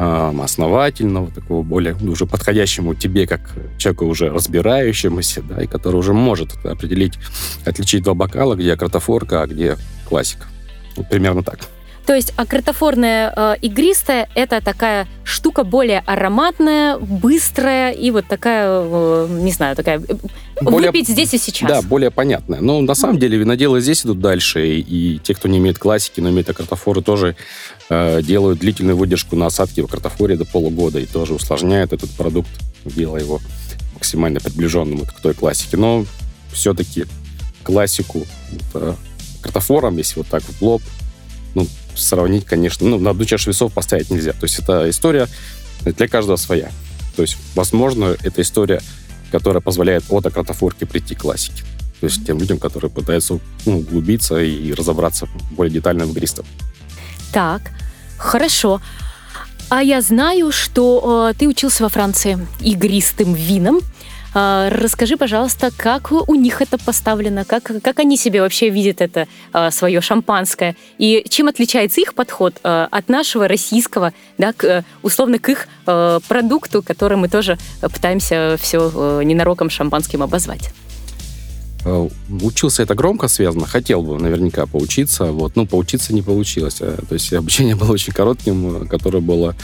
основательного, 0.00 1.30
такого 1.30 1.62
более 1.62 1.94
уже 1.94 2.24
подходящему 2.24 2.94
тебе, 2.94 3.26
как 3.26 3.40
человеку 3.76 4.06
уже 4.06 4.30
разбирающемуся, 4.30 5.42
да, 5.42 5.62
и 5.62 5.66
который 5.66 5.96
уже 5.96 6.14
может 6.14 6.52
определить, 6.64 7.18
отличить 7.66 8.04
два 8.04 8.14
бокала, 8.14 8.54
где 8.54 8.76
кротофорка, 8.76 9.42
а 9.42 9.46
где 9.46 9.76
классика. 10.08 10.46
Вот 10.96 11.08
примерно 11.08 11.42
так. 11.42 11.60
То 12.06 12.14
есть 12.14 12.32
акротофорная 12.36 13.32
э, 13.36 13.56
игристая– 13.62 14.28
это 14.34 14.60
такая 14.60 15.06
штука 15.22 15.64
более 15.64 16.02
ароматная, 16.06 16.96
быстрая 16.98 17.92
и 17.92 18.10
вот 18.10 18.26
такая, 18.26 18.66
э, 18.68 19.26
не 19.30 19.52
знаю, 19.52 19.76
такая 19.76 20.00
э, 20.00 20.14
более, 20.60 20.90
выпить 20.90 21.08
здесь 21.08 21.34
и 21.34 21.38
сейчас. 21.38 21.68
Да, 21.68 21.82
более 21.82 22.10
понятная. 22.10 22.60
Но 22.60 22.80
на 22.80 22.94
самом 22.94 23.18
деле 23.18 23.38
виноделы 23.38 23.80
здесь 23.80 24.04
идут 24.04 24.20
дальше, 24.20 24.78
и, 24.78 25.18
те, 25.18 25.34
кто 25.34 25.48
не 25.48 25.58
имеет 25.58 25.78
классики, 25.78 26.20
но 26.20 26.30
имеет 26.30 26.48
акротофоры, 26.50 27.02
тоже 27.02 27.36
э, 27.88 28.22
делают 28.22 28.60
длительную 28.60 28.96
выдержку 28.96 29.36
на 29.36 29.46
осадке 29.46 29.82
в 29.82 29.86
акротофоре 29.86 30.36
до 30.36 30.44
полугода 30.44 30.98
и 30.98 31.06
тоже 31.06 31.34
усложняют 31.34 31.92
этот 31.92 32.10
продукт, 32.10 32.50
делая 32.84 33.22
его 33.22 33.40
максимально 33.94 34.40
приближенным 34.40 35.04
к 35.04 35.20
той 35.20 35.34
классике. 35.34 35.76
Но 35.76 36.04
все-таки 36.52 37.06
классику 37.62 38.26
вот, 38.52 38.82
э, 38.82 38.94
картофором, 39.40 39.96
если 39.96 40.18
вот 40.20 40.28
так 40.28 40.42
в 40.42 40.62
лоб, 40.62 40.82
ну, 41.54 41.66
сравнить, 41.94 42.44
конечно, 42.44 42.86
ну, 42.86 42.98
на 42.98 43.10
одну 43.10 43.24
чашу 43.24 43.50
весов 43.50 43.72
поставить 43.72 44.10
нельзя. 44.10 44.32
То 44.32 44.44
есть 44.44 44.58
это 44.58 44.88
история 44.88 45.28
для 45.84 46.08
каждого 46.08 46.36
своя. 46.36 46.70
То 47.16 47.22
есть, 47.22 47.36
возможно, 47.54 48.16
это 48.22 48.42
история, 48.42 48.80
которая 49.30 49.60
позволяет 49.60 50.04
от 50.08 50.26
акротофорки 50.26 50.84
прийти 50.84 51.14
к 51.14 51.20
классике. 51.20 51.62
То 52.00 52.06
есть 52.06 52.26
тем 52.26 52.38
людям, 52.38 52.58
которые 52.58 52.90
пытаются 52.90 53.38
ну, 53.66 53.78
углубиться 53.78 54.40
и 54.40 54.72
разобраться 54.72 55.28
более 55.50 55.72
детально 55.72 56.06
в 56.06 56.12
игристом. 56.12 56.46
Так, 57.32 57.62
хорошо. 58.16 58.80
А 59.68 59.82
я 59.82 60.00
знаю, 60.00 60.50
что 60.50 61.30
э, 61.30 61.38
ты 61.38 61.46
учился 61.46 61.82
во 61.84 61.88
Франции 61.88 62.38
игристым 62.60 63.34
вином. 63.34 63.80
А, 64.32 64.70
расскажи, 64.70 65.16
пожалуйста, 65.16 65.70
как 65.76 66.12
у 66.12 66.34
них 66.34 66.62
это 66.62 66.78
поставлено, 66.78 67.44
как, 67.44 67.72
как 67.82 67.98
они 67.98 68.16
себе 68.16 68.42
вообще 68.42 68.68
видят 68.68 69.00
это 69.00 69.26
а, 69.52 69.70
свое 69.70 70.00
шампанское, 70.00 70.76
и 70.98 71.24
чем 71.28 71.48
отличается 71.48 72.00
их 72.00 72.14
подход 72.14 72.54
а, 72.62 72.86
от 72.90 73.08
нашего 73.08 73.48
российского, 73.48 74.12
да, 74.38 74.52
к, 74.52 74.84
условно, 75.02 75.38
к 75.38 75.48
их 75.48 75.68
продукту, 75.84 76.82
который 76.82 77.16
мы 77.16 77.28
тоже 77.28 77.58
пытаемся 77.80 78.56
все 78.60 79.20
ненароком 79.24 79.70
шампанским 79.70 80.22
обозвать. 80.22 80.70
Учился 82.28 82.84
это 82.84 82.94
громко 82.94 83.26
связано, 83.26 83.66
хотел 83.66 84.02
бы 84.02 84.18
наверняка 84.18 84.66
поучиться, 84.66 85.24
вот, 85.26 85.56
ну, 85.56 85.66
поучиться 85.66 86.14
не 86.14 86.22
получилось. 86.22 86.74
То 86.74 87.04
есть 87.10 87.32
обучение 87.32 87.74
было 87.80 87.90
очень 87.90 88.12
коротким, 88.12 88.86
которое 88.86 89.20
было 89.20 89.56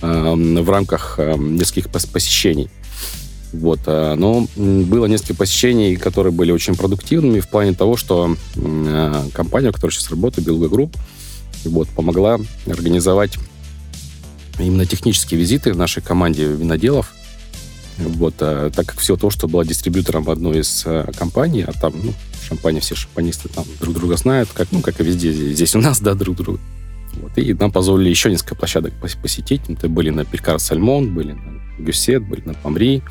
в 0.00 0.70
рамках 0.70 1.18
нескольких 1.18 1.90
посещений. 1.90 2.70
Вот. 3.60 3.80
Э, 3.86 4.14
но 4.16 4.46
было 4.56 5.06
несколько 5.06 5.34
посещений, 5.34 5.96
которые 5.96 6.32
были 6.32 6.52
очень 6.52 6.74
продуктивными 6.74 7.40
в 7.40 7.48
плане 7.48 7.72
того, 7.74 7.96
что 7.96 8.36
э, 8.56 9.24
компания, 9.32 9.70
в 9.70 9.74
которой 9.74 9.92
сейчас 9.92 10.10
работаю, 10.10 10.44
Beluga 10.44 10.68
Group, 10.68 10.96
вот, 11.64 11.88
помогла 11.88 12.38
организовать 12.66 13.38
именно 14.58 14.86
технические 14.86 15.40
визиты 15.40 15.72
в 15.72 15.76
нашей 15.76 16.02
команде 16.02 16.46
виноделов. 16.46 17.14
Вот, 17.96 18.34
а, 18.40 18.70
так 18.70 18.86
как 18.86 18.98
все 18.98 19.16
то, 19.16 19.30
что 19.30 19.46
было 19.46 19.64
дистрибьютором 19.64 20.28
одной 20.28 20.60
из 20.60 20.84
компаний, 21.16 21.62
а 21.62 21.72
там, 21.72 21.94
ну, 22.02 22.12
Шампани, 22.46 22.80
все 22.80 22.96
шампанисты 22.96 23.48
там 23.48 23.64
друг 23.80 23.94
друга 23.94 24.16
знают, 24.16 24.48
как, 24.52 24.68
ну, 24.72 24.80
как 24.80 25.00
и 25.00 25.04
везде 25.04 25.32
здесь 25.32 25.76
у 25.76 25.80
нас, 25.80 26.00
да, 26.00 26.14
друг 26.14 26.36
друга. 26.36 26.60
Вот, 27.20 27.38
и 27.38 27.54
нам 27.54 27.70
позволили 27.70 28.10
еще 28.10 28.30
несколько 28.30 28.54
площадок 28.54 28.92
посетить. 29.22 29.62
Это 29.68 29.88
были 29.88 30.10
на 30.10 30.24
Пелькар 30.24 30.58
Сальмон, 30.58 31.14
были 31.14 31.32
на 31.32 31.60
Гюсет, 31.78 32.26
были 32.26 32.42
на 32.44 32.54
Памри, 32.54 33.02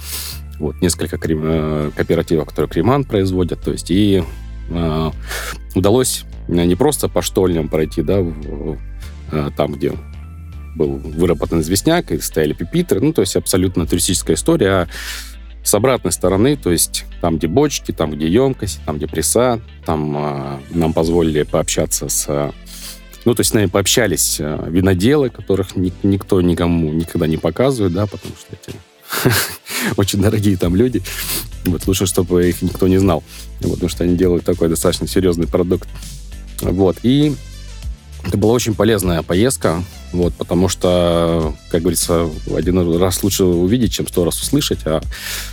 вот, 0.60 0.82
несколько 0.82 1.18
крем, 1.18 1.42
э, 1.44 1.92
кооперативов, 1.96 2.48
которые 2.48 2.70
креман 2.70 3.04
производят, 3.04 3.62
то 3.62 3.72
есть, 3.72 3.92
и 3.92 4.24
э, 4.70 5.12
удалось 5.76 6.24
не 6.48 6.76
просто 6.76 7.10
по 7.10 7.22
штольням 7.22 7.70
пройти, 7.70 8.02
да, 8.02 8.22
в, 8.22 8.78
э, 9.32 9.50
там, 9.56 9.74
где 9.74 9.94
был 10.76 10.98
выработан 10.98 11.62
известняк, 11.62 12.12
и 12.12 12.20
стояли 12.20 12.54
пипитры, 12.54 13.00
ну, 13.00 13.14
то 13.14 13.22
есть 13.22 13.36
абсолютно 13.36 13.86
туристическая 13.86 14.36
история, 14.36 14.70
а 14.70 14.88
с 15.64 15.74
обратной 15.74 16.12
стороны, 16.12 16.58
то 16.58 16.72
есть 16.72 17.06
там, 17.22 17.38
где 17.38 17.48
бочки, 17.48 17.92
там, 17.92 18.12
где 18.12 18.28
емкость, 18.28 18.82
там, 18.86 18.98
где 18.98 19.08
пресса, 19.08 19.62
там 19.86 20.16
э, 20.18 20.60
нам 20.72 20.94
позволили 20.94 21.44
пообщаться 21.44 22.10
с 22.10 22.54
ну, 23.26 23.34
то 23.34 23.42
есть 23.42 23.52
с 23.52 23.54
нами 23.54 23.68
пообщались 23.68 24.38
э, 24.40 24.68
виноделы, 24.70 25.30
которых 25.30 25.76
ни, 25.76 25.94
никто 26.04 26.42
никому 26.42 26.92
никогда 26.92 27.28
не 27.28 27.38
показывает, 27.38 27.94
да, 27.94 28.06
потому 28.06 28.34
что 28.36 28.56
эти 28.56 28.78
очень 29.98 30.22
дорогие 30.22 30.58
там 30.58 30.76
люди. 30.76 31.02
Вот 31.66 31.88
лучше, 31.88 32.06
чтобы 32.06 32.50
их 32.50 32.62
никто 32.62 32.88
не 32.88 32.98
знал, 32.98 33.24
вот, 33.62 33.76
потому 33.76 33.90
что 33.90 34.04
они 34.04 34.18
делают 34.18 34.44
такой 34.44 34.68
достаточно 34.70 35.08
серьезный 35.08 35.48
продукт. 35.48 35.88
Вот, 36.62 36.98
и 37.04 37.34
это 38.26 38.38
была 38.38 38.54
очень 38.54 38.74
полезная 38.74 39.22
поездка, 39.22 39.84
вот, 40.14 40.34
потому 40.34 40.70
что, 40.70 41.54
как 41.70 41.82
говорится, 41.82 42.30
один 42.56 42.98
раз 42.98 43.22
лучше 43.24 43.44
увидеть, 43.44 43.94
чем 43.94 44.08
сто 44.08 44.24
раз 44.24 44.42
услышать, 44.42 44.80
а 44.86 45.02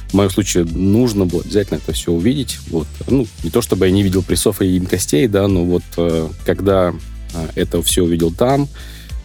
в 0.09 0.15
моем 0.15 0.31
случае 0.31 0.65
нужно 0.65 1.25
было 1.25 1.43
обязательно 1.43 1.79
это 1.79 1.93
все 1.93 2.13
увидеть. 2.13 2.59
Вот. 2.69 2.87
Ну, 3.09 3.27
не 3.43 3.51
то, 3.51 3.61
чтобы 3.61 3.87
я 3.87 3.93
не 3.93 4.03
видел 4.03 4.23
прессов 4.23 4.61
и 4.63 4.79
костей, 4.81 5.27
да, 5.27 5.49
но 5.49 5.65
вот 5.65 5.83
э, 5.97 6.29
когда 6.45 6.95
это 7.55 7.83
все 7.83 8.03
увидел 8.03 8.33
там, 8.33 8.69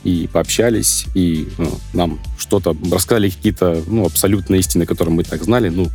и 0.03 0.29
пообщались, 0.31 1.05
и 1.15 1.47
ну, 1.57 1.71
нам 1.93 2.19
что-то 2.37 2.77
рассказали 2.91 3.29
какие-то 3.29 3.83
ну, 3.87 4.05
абсолютные 4.05 4.59
истины, 4.59 4.85
которые 4.85 5.15
мы 5.15 5.23
так 5.23 5.43
знали. 5.43 5.69
Ну, 5.69 5.89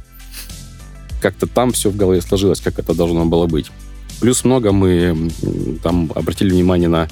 как-то 1.20 1.46
там 1.46 1.70
все 1.72 1.90
в 1.90 1.96
голове 1.96 2.20
сложилось, 2.20 2.60
как 2.60 2.78
это 2.78 2.92
должно 2.92 3.24
было 3.26 3.46
быть. 3.46 3.70
Плюс 4.20 4.44
много 4.44 4.72
мы 4.72 5.30
там 5.82 6.10
обратили 6.14 6.50
внимание 6.50 6.88
на, 6.88 7.08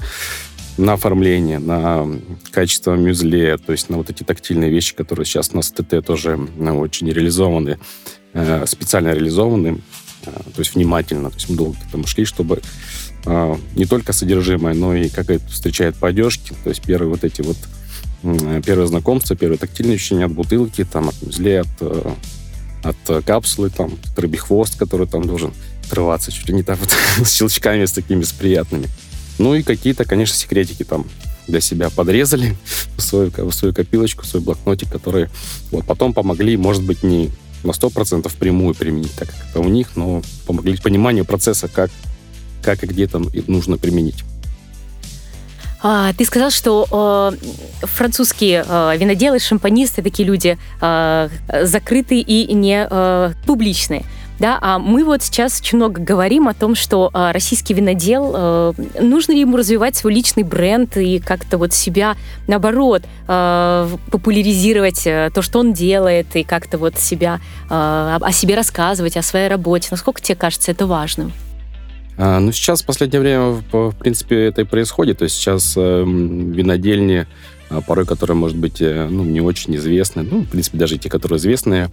на 0.77 0.93
оформление, 0.93 1.59
на 1.59 2.05
качество 2.51 2.95
мюзле, 2.95 3.57
то 3.57 3.71
есть 3.71 3.89
на 3.89 3.97
вот 3.97 4.09
эти 4.09 4.23
тактильные 4.23 4.69
вещи, 4.69 4.93
которые 4.93 5.25
сейчас 5.25 5.53
на 5.53 5.61
ТТ 5.61 6.05
тоже 6.05 6.37
ну, 6.57 6.79
очень 6.79 7.09
реализованы, 7.09 7.79
э, 8.33 8.65
специально 8.67 9.13
реализованы, 9.13 9.81
э, 10.25 10.31
то 10.31 10.59
есть 10.59 10.75
внимательно. 10.75 11.29
То 11.29 11.35
есть 11.35 11.49
мы 11.49 11.55
долго 11.55 11.77
к 11.79 11.87
этому 11.87 12.05
шли, 12.07 12.25
чтобы 12.25 12.61
не 13.25 13.85
только 13.85 14.13
содержимое, 14.13 14.73
но 14.73 14.95
и 14.95 15.09
как 15.09 15.29
это 15.29 15.45
встречает 15.49 15.95
по 15.95 16.07
одежке. 16.07 16.55
То 16.63 16.69
есть 16.69 16.81
первые 16.81 17.09
вот 17.09 17.23
эти 17.23 17.41
вот 17.41 17.57
первое 18.65 18.87
знакомство, 18.87 19.35
первое 19.35 19.57
тактильное 19.57 19.95
ощущение 19.95 20.25
от 20.25 20.33
бутылки, 20.33 20.83
там, 20.83 21.09
от 21.09 21.21
мюзле, 21.21 21.61
от, 21.61 21.67
э, 21.81 22.11
от 22.83 23.25
капсулы, 23.25 23.69
там, 23.69 23.97
рыбий 24.17 24.39
хвост, 24.39 24.77
который 24.77 25.07
там 25.07 25.25
должен 25.25 25.53
отрываться 25.85 26.31
чуть 26.31 26.47
ли 26.49 26.55
не 26.55 26.63
так 26.63 26.79
вот 26.79 26.89
с 27.25 27.33
щелчками, 27.33 27.85
с 27.85 27.91
такими, 27.91 28.23
с 28.23 28.31
приятными. 28.31 28.87
Ну 29.37 29.55
и 29.55 29.63
какие-то, 29.63 30.03
конечно, 30.03 30.35
секретики 30.35 30.83
там 30.83 31.05
для 31.47 31.61
себя 31.61 31.89
подрезали 31.89 32.55
в 32.97 33.01
свою, 33.01 33.31
в 33.35 33.51
свою 33.51 33.73
копилочку, 33.73 34.23
в 34.23 34.27
свой 34.27 34.41
блокнотик, 34.43 34.91
которые 34.91 35.29
вот 35.71 35.85
потом 35.85 36.13
помогли, 36.13 36.57
может 36.57 36.83
быть, 36.83 37.03
не 37.03 37.29
на 37.63 37.71
100% 37.71 38.31
прямую 38.37 38.75
применить, 38.75 39.13
так 39.13 39.29
как 39.29 39.49
это 39.49 39.59
у 39.59 39.67
них, 39.67 39.95
но 39.95 40.21
помогли 40.45 40.77
пониманию 40.77 41.25
процесса, 41.25 41.67
как 41.67 41.89
как 42.61 42.83
и 42.83 42.87
где 42.87 43.07
там 43.07 43.27
нужно 43.47 43.77
применить. 43.77 44.23
А, 45.81 46.11
ты 46.13 46.25
сказал, 46.25 46.51
что 46.51 47.33
э, 47.41 47.85
французские 47.85 48.65
э, 48.67 48.97
виноделы, 48.97 49.39
шампанисты, 49.39 50.01
такие 50.01 50.27
люди 50.27 50.57
э, 50.81 51.29
закрытые 51.63 52.21
и 52.21 52.53
не 52.53 52.85
э, 52.89 53.31
публичные. 53.45 54.03
Да, 54.39 54.57
а 54.61 54.79
мы 54.79 55.03
вот 55.03 55.21
сейчас 55.21 55.59
очень 55.59 55.77
много 55.77 56.01
говорим 56.01 56.47
о 56.47 56.53
том, 56.53 56.73
что 56.73 57.09
э, 57.13 57.31
российский 57.31 57.73
винодел, 57.73 58.33
э, 58.33 58.73
нужно 59.01 59.33
ли 59.33 59.41
ему 59.41 59.57
развивать 59.57 59.97
свой 59.97 60.13
личный 60.13 60.43
бренд 60.43 60.95
и 60.95 61.19
как-то 61.19 61.57
вот 61.57 61.73
себя, 61.73 62.15
наоборот, 62.47 63.03
э, 63.27 63.89
популяризировать 64.11 65.05
э, 65.05 65.29
то, 65.33 65.41
что 65.41 65.59
он 65.59 65.73
делает, 65.73 66.33
и 66.35 66.43
как-то 66.43 66.77
вот 66.77 66.97
себя, 66.97 67.41
э, 67.69 68.17
о 68.21 68.31
себе 68.31 68.55
рассказывать, 68.55 69.17
о 69.17 69.21
своей 69.21 69.49
работе. 69.49 69.89
Насколько 69.91 70.21
тебе 70.21 70.35
кажется 70.35 70.71
это 70.71 70.87
важным? 70.87 71.33
А, 72.21 72.41
ну, 72.41 72.51
сейчас 72.51 72.81
в 72.81 72.85
последнее 72.85 73.21
время, 73.21 73.61
в 73.71 73.91
принципе, 73.93 74.47
это 74.47 74.61
и 74.61 74.65
происходит. 74.65 75.19
То 75.19 75.23
есть 75.23 75.37
сейчас 75.37 75.75
э, 75.77 76.03
винодельни, 76.05 77.27
а, 77.69 77.79
порой 77.79 78.05
которые, 78.05 78.35
может 78.35 78.57
быть, 78.57 78.81
э, 78.81 79.07
ну, 79.09 79.23
не 79.23 79.39
очень 79.39 79.73
известны, 79.77 80.23
ну, 80.23 80.41
в 80.41 80.49
принципе, 80.49 80.77
даже 80.77 80.97
те, 80.97 81.09
которые 81.09 81.37
известные, 81.37 81.89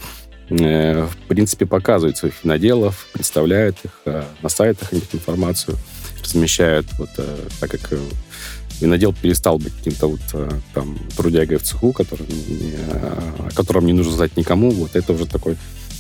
э, 0.51 1.05
в 1.07 1.29
принципе, 1.29 1.65
показывают 1.65 2.17
своих 2.17 2.43
виноделов, 2.43 3.07
представляют 3.13 3.77
их 3.85 3.93
э, 4.07 4.25
на 4.43 4.49
сайтах, 4.49 4.93
их 4.93 5.05
информацию 5.13 5.77
размещают. 6.21 6.87
Вот, 6.99 7.11
э, 7.19 7.37
так 7.61 7.71
как 7.71 7.93
винодел 8.81 9.13
перестал 9.15 9.59
быть 9.59 9.75
каким-то 9.75 10.09
вот 10.09 10.57
там 10.75 10.99
трудягой 11.17 11.59
в 11.59 11.63
цеху, 11.63 11.93
который, 11.93 12.27
о 13.49 13.51
котором 13.55 13.87
не 13.87 13.93
нужно 13.93 14.13
знать 14.13 14.37
никому, 14.37 14.71
вот 14.73 14.97
это 14.97 15.13
уже 15.13 15.27
такой 15.27 15.57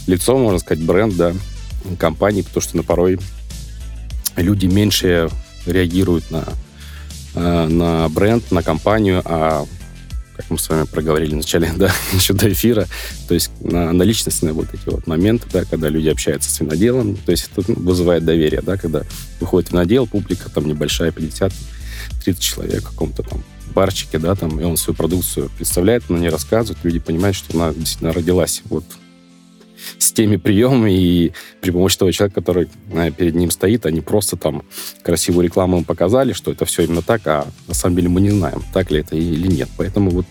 лицо, 0.09 0.37
можно 0.37 0.59
сказать, 0.59 0.85
бренд, 0.85 1.17
да, 1.17 1.33
компании, 1.97 2.43
потому 2.43 2.61
что 2.61 2.77
на 2.77 2.83
порой 2.83 3.19
люди 4.37 4.67
меньше 4.67 5.29
реагируют 5.67 6.31
на, 6.31 6.45
э, 7.35 7.67
на 7.69 8.09
бренд, 8.09 8.51
на 8.51 8.63
компанию, 8.63 9.23
а 9.25 9.67
как 10.37 10.51
мы 10.51 10.59
с 10.59 10.69
вами 10.69 10.85
проговорили 10.85 11.33
в 11.33 11.39
начале, 11.39 11.73
да, 11.77 11.91
еще 12.13 12.35
до 12.35 12.53
эфира, 12.53 12.87
то 13.27 13.35
есть 13.35 13.51
на, 13.61 13.93
на 13.93 14.03
личностные 14.03 14.53
вот 14.53 14.67
эти 14.73 14.89
вот 14.89 15.07
моменты, 15.07 15.47
да, 15.53 15.65
когда 15.65 15.89
люди 15.89 16.09
общаются 16.09 16.51
с 16.51 16.61
виноделом, 16.61 17.17
то 17.17 17.33
есть 17.33 17.51
это 17.55 17.73
вызывает 17.73 18.25
доверие, 18.25 18.61
да, 18.63 18.77
когда 18.77 19.03
выходит 19.41 19.73
винодел, 19.73 20.07
публика 20.07 20.51
там 20.51 20.67
небольшая, 20.67 21.11
50 21.11 21.53
30 22.25 22.43
человек 22.43 22.83
в 22.83 22.91
каком-то 22.91 23.23
там 23.23 23.43
барчике, 23.75 24.19
да, 24.19 24.35
там, 24.35 24.61
и 24.61 24.65
он 24.65 24.77
свою 24.77 24.97
продукцию 24.97 25.51
представляет, 25.57 26.09
на 26.11 26.17
ней 26.17 26.29
рассказывает, 26.29 26.79
люди 26.85 26.99
понимают, 26.99 27.37
что 27.37 27.55
она 27.55 27.73
действительно 27.73 28.13
родилась 28.13 28.63
вот 28.67 28.85
теми 30.17 30.37
приемами 30.37 30.93
и 30.93 31.33
при 31.61 31.71
помощи 31.71 31.99
того 31.99 32.11
человека, 32.11 32.41
который 32.41 32.69
э, 32.91 33.11
перед 33.11 33.35
ним 33.35 33.51
стоит, 33.51 33.85
они 33.85 34.01
просто 34.01 34.37
там 34.37 34.63
красивую 35.03 35.45
рекламу 35.45 35.85
показали, 35.85 36.33
что 36.33 36.51
это 36.51 36.65
все 36.65 36.85
именно 36.85 37.03
так, 37.03 37.27
а 37.27 37.47
на 37.69 37.75
самом 37.75 37.97
деле 37.97 38.09
мы 38.09 38.23
не 38.23 38.31
знаем, 38.31 38.65
так 38.73 38.91
ли 38.91 39.01
это 39.01 39.15
или 39.15 39.47
нет. 39.47 39.69
Поэтому 39.77 40.11
вот 40.11 40.27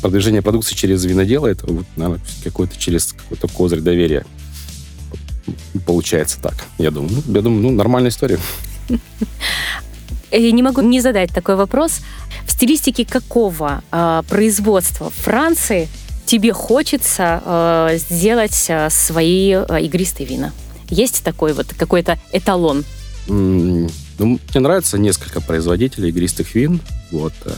продвижение 0.00 0.40
продукции 0.40 0.76
через 0.76 1.04
винодела, 1.04 1.48
это 1.48 1.66
вот, 1.66 1.84
наверное, 1.96 2.24
какой-то 2.44 2.78
через 2.78 3.12
какой-то 3.12 3.48
козырь 3.48 3.80
доверия 3.80 4.24
получается 5.84 6.40
так. 6.40 6.54
Я 6.78 6.92
думаю, 6.92 7.22
ну, 7.26 7.34
я 7.34 7.42
думаю, 7.42 7.62
ну, 7.62 7.70
нормальная 7.72 8.10
история. 8.10 8.38
Я 10.30 10.52
не 10.52 10.62
могу 10.62 10.80
не 10.80 11.00
задать 11.00 11.30
такой 11.32 11.56
вопрос. 11.56 12.00
В 12.46 12.50
стилистике 12.50 13.04
какого 13.04 13.82
э, 13.92 14.22
производства 14.28 15.10
Франции 15.10 15.88
тебе 16.34 16.52
хочется 16.52 17.40
э, 17.44 17.98
сделать 17.98 18.66
э, 18.68 18.90
свои 18.90 19.52
э, 19.52 19.82
игристые 19.82 20.26
вина? 20.26 20.52
Есть 20.90 21.22
такой 21.22 21.52
вот 21.52 21.68
какой-то 21.78 22.18
эталон? 22.32 22.84
Mm, 23.28 23.88
ну, 24.18 24.26
мне 24.26 24.60
нравится 24.60 24.98
несколько 24.98 25.40
производителей 25.40 26.08
игристых 26.08 26.52
вин. 26.56 26.80
Вот, 27.12 27.32
э, 27.44 27.54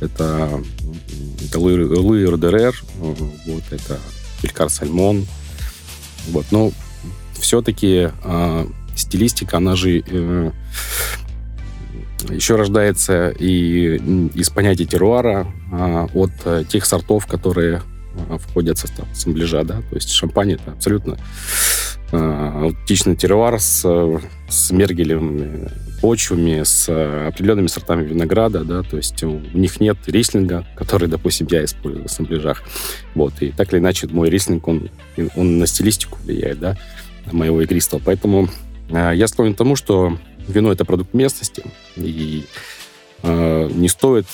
это, 0.00 0.62
это 1.44 1.60
Луи, 1.60 2.24
Родерер, 2.24 2.74
вот, 2.96 3.64
это 3.70 4.00
Фелькар 4.40 4.70
Сальмон. 4.70 5.26
Вот, 6.28 6.46
но 6.52 6.72
все-таки 7.38 8.08
э, 8.24 8.66
стилистика, 8.96 9.58
она 9.58 9.76
же 9.76 10.02
э, 10.06 10.50
еще 12.30 12.56
рождается 12.56 13.30
и 13.30 13.96
из 14.34 14.50
понятия 14.50 14.84
теруара 14.84 15.46
а, 15.72 16.08
от 16.14 16.30
э, 16.44 16.64
тех 16.68 16.84
сортов, 16.86 17.26
которые 17.26 17.82
а, 18.30 18.38
входят 18.38 18.78
в 18.78 18.80
состав 18.80 19.10
ассамбляжа, 19.10 19.64
да, 19.64 19.82
то 19.88 19.94
есть 19.94 20.10
шампань 20.10 20.52
это 20.52 20.72
абсолютно 20.72 21.16
а, 22.12 22.62
аутентичный 22.64 23.16
теруар 23.16 23.60
с, 23.60 23.84
с 24.48 24.70
мергелевыми 24.70 25.70
почвами, 26.00 26.62
с 26.62 26.88
определенными 27.28 27.66
сортами 27.66 28.06
винограда, 28.06 28.62
да, 28.64 28.82
то 28.82 28.96
есть 28.96 29.22
у 29.22 29.40
них 29.54 29.80
нет 29.80 29.96
рислинга, 30.06 30.66
который, 30.76 31.08
допустим, 31.08 31.46
я 31.50 31.64
использую 31.64 32.02
в 32.02 32.06
ассамбляжах, 32.06 32.62
вот, 33.14 33.34
и 33.40 33.50
так 33.50 33.72
или 33.72 33.80
иначе 33.80 34.06
мой 34.08 34.28
рислинг, 34.28 34.68
он, 34.68 34.90
он 35.34 35.58
на 35.58 35.66
стилистику 35.66 36.18
влияет, 36.22 36.60
да, 36.60 36.76
моего 37.32 37.62
игристого, 37.62 38.02
поэтому 38.04 38.50
я 38.90 39.26
склонен 39.28 39.54
к 39.54 39.56
тому, 39.56 39.76
что 39.76 40.18
Вино 40.48 40.72
это 40.72 40.84
продукт 40.84 41.14
местности, 41.14 41.64
и 41.96 42.44
э, 43.22 43.70
не 43.72 43.88
стоит 43.88 44.26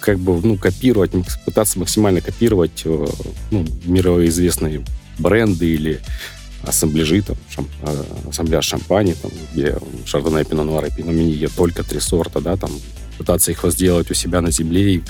как 0.00 0.18
бы 0.18 0.40
ну, 0.42 0.56
копировать, 0.58 1.12
пытаться 1.44 1.78
максимально 1.78 2.20
копировать 2.20 2.82
э, 2.84 3.06
ну, 3.50 3.64
мировые 3.84 4.28
известные 4.28 4.84
бренды 5.18 5.74
или 5.74 6.00
ассамбляжи, 6.62 7.22
там, 7.22 7.36
шам, 7.50 7.68
э, 7.82 8.04
ассамбляж 8.28 8.66
шампани, 8.66 9.14
там, 9.14 9.30
где 9.52 9.76
шардоне, 10.04 10.44
пино 10.44 10.64
нуар 10.64 10.86
и 10.86 10.90
пино 10.90 11.12
мини 11.12 11.46
только 11.46 11.82
три 11.82 12.00
сорта, 12.00 12.40
да, 12.40 12.56
там, 12.56 12.70
пытаться 13.18 13.50
их 13.50 13.62
возделать 13.62 14.10
у 14.10 14.14
себя 14.14 14.40
на 14.40 14.50
земле. 14.50 14.94
И, 14.94 15.02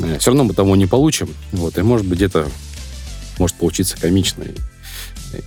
э, 0.00 0.18
все 0.18 0.30
равно 0.30 0.44
мы 0.44 0.54
того 0.54 0.76
не 0.76 0.86
получим. 0.86 1.34
Вот, 1.52 1.78
и, 1.78 1.82
может 1.82 2.06
быть, 2.06 2.18
где-то 2.18 2.48
может 3.38 3.56
получиться 3.56 3.96
комично 4.00 4.44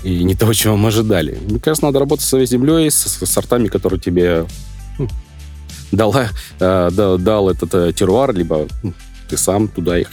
не 0.03 0.35
того, 0.35 0.53
чего 0.53 0.75
мы 0.75 0.89
ожидали. 0.89 1.37
Мне 1.47 1.59
кажется, 1.59 1.85
надо 1.85 1.99
работать 1.99 2.25
с 2.25 2.29
своей 2.29 2.45
землей, 2.45 2.89
с, 2.89 2.95
с 2.95 3.25
сортами, 3.25 3.67
которые 3.67 3.99
тебе 3.99 4.45
ну, 4.97 5.07
дала, 5.91 6.29
э, 6.59 6.89
да, 6.91 7.17
дал 7.17 7.49
этот 7.49 7.73
э, 7.73 7.93
теруар, 7.93 8.33
либо 8.33 8.67
ну, 8.83 8.93
ты 9.29 9.37
сам 9.37 9.67
туда 9.67 9.99
их 9.99 10.09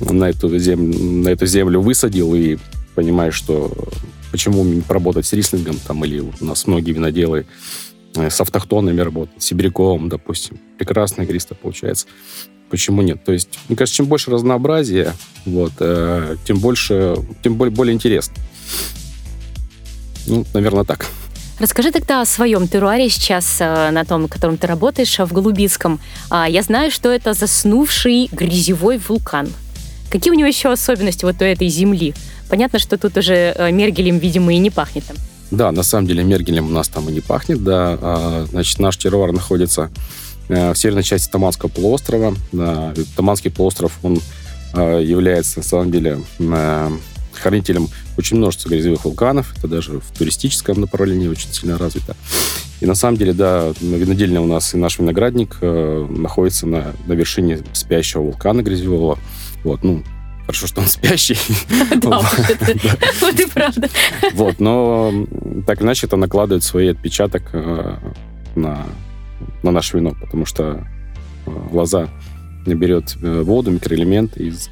на 0.00 0.24
эту, 0.24 0.56
землю, 0.58 0.98
на 0.98 1.28
эту 1.28 1.46
землю 1.46 1.80
высадил 1.80 2.34
и 2.34 2.58
понимаешь, 2.94 3.34
что 3.34 3.72
почему 4.30 4.64
не 4.64 4.80
поработать 4.80 5.26
с 5.26 5.32
рислингом, 5.32 5.76
там, 5.86 6.04
или 6.04 6.20
у 6.20 6.44
нас 6.44 6.66
многие 6.66 6.92
виноделы 6.92 7.46
э, 8.16 8.30
с 8.30 8.40
автохтонами 8.40 9.00
работают, 9.00 9.42
с 9.42 9.46
сибиряковым, 9.46 10.08
допустим. 10.08 10.58
Прекрасная 10.78 11.26
игриста 11.26 11.54
получается. 11.54 12.06
Почему 12.70 13.00
нет? 13.02 13.24
То 13.24 13.32
есть, 13.32 13.58
мне 13.68 13.76
кажется, 13.76 13.96
чем 13.96 14.06
больше 14.06 14.30
разнообразия, 14.30 15.14
вот, 15.46 15.72
э, 15.80 16.36
тем 16.46 16.58
больше, 16.58 17.16
тем 17.42 17.54
более, 17.54 17.74
более 17.74 17.94
интересно. 17.94 18.34
Ну, 20.28 20.44
наверное, 20.52 20.84
так. 20.84 21.06
Расскажи 21.58 21.90
тогда 21.90 22.20
о 22.20 22.24
своем 22.24 22.68
теруаре 22.68 23.08
сейчас, 23.08 23.56
э, 23.58 23.90
на 23.90 24.04
том, 24.04 24.28
котором 24.28 24.58
ты 24.58 24.68
работаешь, 24.68 25.18
в 25.18 25.32
Голубицком. 25.32 25.98
А, 26.30 26.48
я 26.48 26.62
знаю, 26.62 26.92
что 26.92 27.08
это 27.10 27.32
заснувший 27.32 28.28
грязевой 28.30 28.98
вулкан. 28.98 29.48
Какие 30.08 30.30
у 30.30 30.36
него 30.36 30.46
еще 30.46 30.70
особенности 30.70 31.24
вот 31.24 31.40
у 31.40 31.44
этой 31.44 31.68
земли? 31.68 32.14
Понятно, 32.48 32.78
что 32.78 32.96
тут 32.96 33.16
уже 33.16 33.54
э, 33.56 33.72
мергелем, 33.72 34.18
видимо, 34.18 34.54
и 34.54 34.58
не 34.58 34.70
пахнет 34.70 35.04
там. 35.06 35.16
Да, 35.50 35.72
на 35.72 35.82
самом 35.82 36.06
деле 36.06 36.22
мергелем 36.22 36.66
у 36.66 36.70
нас 36.70 36.88
там 36.88 37.08
и 37.08 37.12
не 37.12 37.20
пахнет, 37.20 37.64
да. 37.64 37.98
А, 38.00 38.46
значит, 38.48 38.78
наш 38.78 38.96
теруар 38.96 39.32
находится 39.32 39.90
э, 40.48 40.72
в 40.72 40.78
северной 40.78 41.02
части 41.02 41.28
Таманского 41.28 41.70
полуострова. 41.70 42.36
Таманский 43.16 43.50
полуостров, 43.50 43.92
он 44.02 44.20
является, 44.74 45.60
на 45.60 45.64
самом 45.64 45.90
деле, 45.90 46.20
хранителем 47.32 47.88
очень 48.18 48.36
множество 48.36 48.68
грязевых 48.68 49.04
вулканов. 49.04 49.56
Это 49.56 49.68
даже 49.68 50.00
в 50.00 50.10
туристическом 50.18 50.80
направлении 50.80 51.28
очень 51.28 51.52
сильно 51.52 51.78
развито. 51.78 52.16
И 52.80 52.86
на 52.86 52.94
самом 52.94 53.16
деле, 53.16 53.32
да, 53.32 53.72
винодельня 53.80 54.40
у 54.40 54.46
нас 54.46 54.74
и 54.74 54.76
наш 54.76 54.98
виноградник 54.98 55.58
э, 55.60 56.06
находится 56.10 56.66
на, 56.66 56.94
на 57.06 57.12
вершине 57.12 57.60
спящего 57.72 58.22
вулкана 58.22 58.62
грязевого. 58.62 59.18
Вот, 59.64 59.84
ну, 59.84 60.02
хорошо, 60.42 60.66
что 60.66 60.80
он 60.80 60.88
спящий. 60.88 61.38
Да, 61.96 62.20
вот 63.20 63.40
и 63.40 63.46
правда. 63.46 63.88
Вот, 64.34 64.60
но 64.60 65.12
так 65.66 65.82
иначе 65.82 66.06
это 66.06 66.16
накладывает 66.16 66.64
свой 66.64 66.90
отпечаток 66.90 67.50
э, 67.52 67.96
на, 68.56 68.86
на 69.62 69.70
наше 69.70 69.96
вино, 69.96 70.14
потому 70.20 70.44
что 70.44 70.86
э, 71.46 71.50
лоза 71.70 72.08
берет 72.66 73.16
э, 73.22 73.42
воду, 73.42 73.70
микроэлементы 73.70 74.44
из 74.44 74.70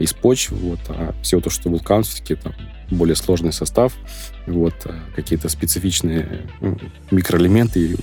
из 0.00 0.12
почв, 0.12 0.50
вот, 0.50 0.80
а 0.88 1.14
все 1.22 1.40
то, 1.40 1.50
что 1.50 1.68
вулкан, 1.68 2.02
все-таки 2.02 2.34
там 2.34 2.54
более 2.90 3.16
сложный 3.16 3.52
состав, 3.52 3.92
вот, 4.46 4.74
а 4.84 5.00
какие-то 5.14 5.48
специфичные 5.48 6.46
ну, 6.60 6.76
микроэлементы, 7.10 7.96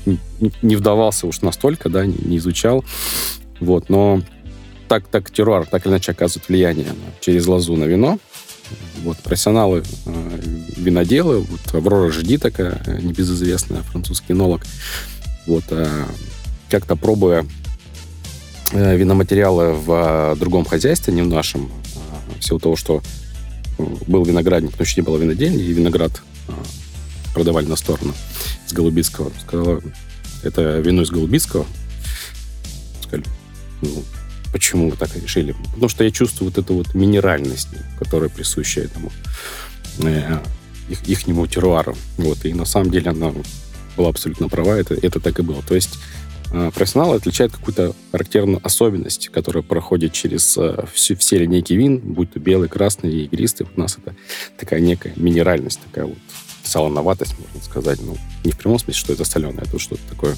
не 0.61 0.75
вдавался 0.75 1.27
уж 1.27 1.41
настолько, 1.41 1.89
да, 1.89 2.05
не, 2.05 2.37
изучал, 2.37 2.85
вот, 3.59 3.89
но 3.89 4.21
так, 4.87 5.07
так 5.07 5.29
теруар 5.31 5.65
так 5.65 5.85
или 5.85 5.91
иначе 5.91 6.11
оказывает 6.11 6.47
влияние 6.47 6.93
через 7.19 7.45
лозу 7.47 7.75
на 7.75 7.83
вино, 7.83 8.19
вот, 9.03 9.17
профессионалы, 9.17 9.83
э, 10.05 10.39
виноделы, 10.77 11.39
вот 11.39 11.75
Аврора 11.75 12.11
Жди 12.11 12.37
такая, 12.37 12.81
небезызвестная, 13.01 13.81
французский 13.83 14.33
энолог, 14.33 14.61
вот, 15.45 15.63
э, 15.69 16.05
как-то 16.69 16.95
пробуя 16.95 17.45
э, 18.71 18.97
виноматериалы 18.97 19.73
в 19.73 20.35
другом 20.37 20.65
хозяйстве, 20.65 21.13
не 21.13 21.21
в 21.21 21.27
нашем, 21.27 21.71
в 22.41 22.45
силу 22.45 22.59
того, 22.59 22.75
что 22.75 23.01
э, 23.77 23.83
был 24.07 24.23
виноградник, 24.23 24.77
но 24.77 24.83
еще 24.83 25.01
не 25.01 25.05
было 25.05 25.17
винодельни, 25.17 25.63
и 25.63 25.73
виноград 25.73 26.21
э, 26.47 26.51
продавали 27.33 27.65
на 27.65 27.75
сторону 27.75 28.13
с 28.65 28.73
Голубицкого. 28.73 29.31
Сказала, 29.41 29.81
это 30.43 30.79
вино 30.79 31.03
из 31.03 31.09
Голубицкого. 31.09 31.65
Сказали, 33.01 33.25
ну, 33.81 34.03
почему 34.51 34.89
вы 34.89 34.97
так 34.97 35.15
решили? 35.15 35.55
Потому 35.73 35.89
что 35.89 36.03
я 36.03 36.11
чувствую 36.11 36.51
вот 36.51 36.57
эту 36.57 36.73
вот 36.73 36.93
минеральность, 36.93 37.69
которая 37.99 38.29
присуща 38.29 38.81
этому 38.81 39.11
э, 39.99 40.39
их, 40.89 41.07
ихнему 41.07 41.47
теруару. 41.47 41.95
Вот, 42.17 42.45
и 42.45 42.53
на 42.53 42.65
самом 42.65 42.91
деле 42.91 43.11
она 43.11 43.33
была 43.95 44.09
абсолютно 44.09 44.47
права, 44.47 44.77
это, 44.77 44.93
это 44.93 45.19
так 45.19 45.39
и 45.39 45.41
было. 45.41 45.61
То 45.63 45.75
есть 45.75 45.97
Э, 46.51 46.71
профессионал 46.73 47.13
отличает 47.13 47.51
какую-то 47.51 47.93
характерную 48.11 48.59
особенность, 48.63 49.29
которая 49.29 49.63
проходит 49.63 50.13
через 50.13 50.57
э, 50.57 50.85
все, 50.93 51.15
все 51.15 51.39
линейки 51.39 51.73
вин, 51.73 51.99
будь 51.99 52.31
то 52.31 52.39
белый, 52.39 52.69
красный 52.69 53.11
и 53.11 53.25
игристый. 53.25 53.67
У 53.75 53.79
нас 53.79 53.97
это 54.01 54.15
такая 54.57 54.79
некая 54.79 55.13
минеральность, 55.15 55.81
такая 55.81 56.05
вот 56.05 56.17
солоноватость, 56.63 57.35
можно 57.37 57.61
сказать. 57.61 57.99
Ну, 58.01 58.17
не 58.43 58.51
в 58.51 58.57
прямом 58.57 58.79
смысле, 58.79 58.99
что 58.99 59.13
это 59.13 59.25
соленое, 59.25 59.63
а 59.67 59.71
то 59.71 59.77
что-то 59.79 60.01
такое 60.09 60.35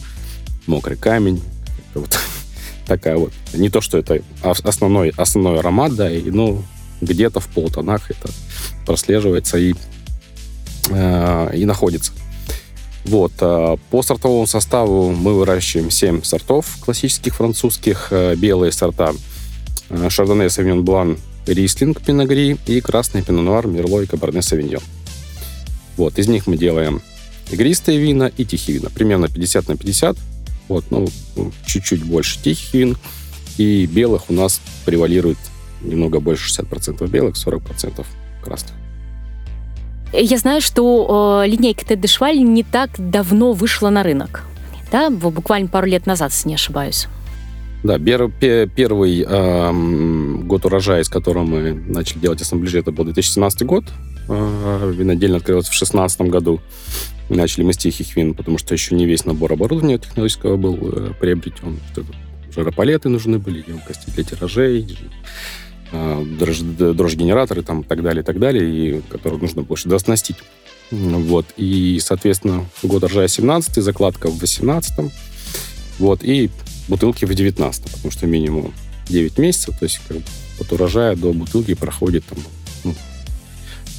мокрый 0.66 0.98
камень, 0.98 1.42
вот 1.94 2.18
такая 2.88 3.18
вот. 3.18 3.34
Не 3.54 3.70
то, 3.70 3.82
что 3.82 3.98
это 3.98 4.22
основной, 4.42 5.10
основной 5.16 5.60
аромат, 5.60 5.96
да, 5.96 6.12
и, 6.12 6.30
ну, 6.32 6.64
где-то 7.02 7.40
в 7.40 7.48
полтонах 7.48 8.10
это 8.10 8.30
прослеживается 8.86 9.58
и, 9.58 9.76
э, 10.90 11.52
и 11.56 11.66
находится. 11.66 12.14
Вот. 13.10 13.32
А 13.42 13.78
по 13.90 14.04
сортовому 14.04 14.46
составу 14.46 15.10
мы 15.10 15.34
выращиваем 15.34 15.90
7 15.90 16.22
сортов 16.22 16.78
классических 16.80 17.36
французских. 17.36 18.10
Э, 18.12 18.36
белые 18.36 18.72
сорта 18.72 19.14
Шардоне, 20.10 20.48
Савиньон 20.52 20.86
Блан, 20.86 21.18
Рислинг, 21.48 22.02
Пиногри 22.02 22.58
и 22.68 22.80
красный 22.82 23.24
Пино-Нуар, 23.24 23.66
Мерло 23.66 24.02
и 24.02 24.06
Кабарне 24.06 24.44
Савиньон. 24.44 24.84
Вот. 25.98 26.20
Из 26.20 26.28
них 26.28 26.46
мы 26.46 26.56
делаем 26.56 27.02
игристые 27.50 27.98
вина 27.98 28.28
и 28.38 28.46
тихие 28.46 28.78
вина. 28.78 28.92
Примерно 28.94 29.28
50 29.28 29.68
на 29.70 29.76
50. 29.76 30.16
Вот, 30.68 30.86
ну, 30.92 31.08
чуть-чуть 31.66 32.04
больше 32.04 32.40
тихих 32.40 32.76
вин. 32.76 32.98
И 33.58 33.88
белых 33.88 34.30
у 34.30 34.34
нас 34.34 34.62
превалирует 34.86 35.40
немного 35.82 36.20
больше 36.20 36.48
60% 36.48 37.10
белых, 37.10 37.36
40% 37.36 38.06
красных. 38.44 38.76
Я 40.12 40.38
знаю, 40.38 40.62
что 40.62 41.44
э, 41.44 41.48
линейка 41.48 41.86
Тед 41.86 42.02
Дешваль 42.02 42.40
не 42.40 42.64
так 42.64 42.92
давно 42.98 43.54
вышла 43.54 43.90
на 43.90 44.04
рынок. 44.04 44.44
Да, 44.92 45.10
буквально 45.10 45.68
пару 45.68 45.86
лет 45.86 46.08
назад, 46.08 46.32
если 46.32 46.50
не 46.50 46.56
ошибаюсь. 46.56 47.08
Да, 47.84 47.98
первый 47.98 49.26
э, 49.28 49.72
год 50.44 50.66
урожая, 50.66 51.04
с 51.04 51.10
которым 51.10 51.52
мы 51.52 51.74
начали 51.74 52.20
делать 52.20 52.42
ассамбляжи, 52.42 52.80
это 52.80 52.92
был 52.92 53.06
2017 53.06 53.64
год. 53.64 53.86
Э, 54.28 54.92
винодельня 54.94 55.38
открылась 55.38 55.68
в 55.68 55.72
2016 55.72 56.22
году. 56.22 56.60
Начали 57.30 57.64
мы 57.64 57.74
с 57.74 57.78
тихих 57.78 58.16
вин, 58.16 58.34
потому 58.34 58.58
что 58.58 58.74
еще 58.74 58.96
не 58.96 59.06
весь 59.06 59.26
набор 59.26 59.54
оборудования 59.54 60.00
технологического 60.00 60.58
был 60.58 60.78
э, 60.82 61.12
приобретен. 61.20 61.80
Жаропалеты 62.54 63.10
нужны 63.10 63.38
были, 63.38 63.64
емкости 63.66 64.10
для 64.10 64.24
тиражей, 64.24 64.98
э, 65.92 66.26
дрожь, 66.40 66.60
дрожь-генераторы 66.60 67.64
там, 67.64 67.82
и 67.82 67.84
так 67.84 68.02
далее, 68.02 68.22
и 68.22 68.26
так 68.26 68.40
далее, 68.40 68.64
и 68.70 69.02
которые 69.10 69.40
нужно 69.40 69.64
было 69.64 69.78
что-то. 69.78 69.98
Вот. 70.92 71.46
И, 71.58 72.00
соответственно, 72.02 72.66
год 72.84 73.04
урожая 73.04 73.28
17 73.28 73.84
закладка 73.84 74.30
в 74.30 74.40
18 74.40 75.12
вот, 76.00 76.24
и 76.24 76.50
бутылки 76.88 77.26
в 77.26 77.34
19 77.34 77.84
потому 77.84 78.12
что 78.12 78.26
минимум 78.26 78.74
9 79.10 79.38
месяцев, 79.38 79.78
то 79.78 79.86
есть 79.86 80.00
как 80.08 80.18
от 80.60 80.72
урожая 80.72 81.16
до 81.16 81.34
бутылки 81.34 81.74
проходит 81.74 82.24
там, 82.26 82.40
ну, 82.84 82.96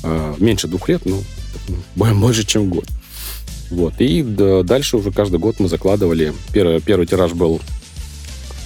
э, 0.04 0.34
меньше 0.38 0.66
двух 0.66 0.88
лет, 0.88 1.04
но 1.04 1.22
больше, 1.94 2.44
чем 2.44 2.70
год. 2.70 2.86
Вот. 3.70 3.94
И 3.98 4.22
дальше 4.22 4.96
уже 4.96 5.12
каждый 5.12 5.38
год 5.38 5.60
мы 5.60 5.68
закладывали. 5.68 6.34
Первый, 6.52 6.80
первый 6.80 7.06
тираж 7.06 7.32
был 7.32 7.60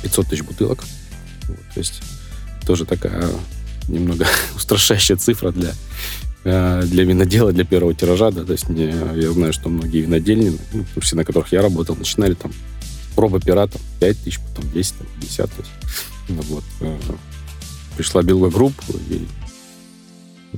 500 0.02 0.26
тысяч 0.28 0.42
бутылок. 0.42 0.84
Вот. 1.48 1.58
То 1.74 1.80
есть 1.80 2.02
тоже 2.64 2.84
такая 2.84 3.28
немного 3.88 4.26
устрашающая 4.56 5.16
цифра 5.16 5.50
для, 5.50 5.72
э, 6.44 6.82
для 6.84 7.04
винодела, 7.04 7.52
для 7.52 7.64
первого 7.64 7.94
тиража. 7.94 8.30
Да. 8.30 8.44
То 8.44 8.52
есть 8.52 8.68
не, 8.68 8.86
я 8.86 9.30
знаю, 9.32 9.52
что 9.52 9.68
многие 9.68 10.00
винодельни, 10.02 10.58
ну, 10.72 10.84
все, 11.00 11.16
на 11.16 11.24
которых 11.24 11.52
я 11.52 11.62
работал, 11.62 11.96
начинали 11.96 12.34
там 12.34 12.52
проба 13.14 13.40
пера 13.40 13.66
там 13.66 13.80
5 14.00 14.18
тысяч, 14.18 14.40
потом 14.40 14.70
10, 14.72 14.94
там, 14.98 15.06
50. 15.20 15.50
То 15.50 15.62
есть, 15.62 15.72
ну, 16.28 16.42
вот. 16.42 16.64
Э, 16.80 16.98
пришла 17.96 18.22
Beluga 18.22 18.50
Group 18.50 18.74
и 19.08 19.26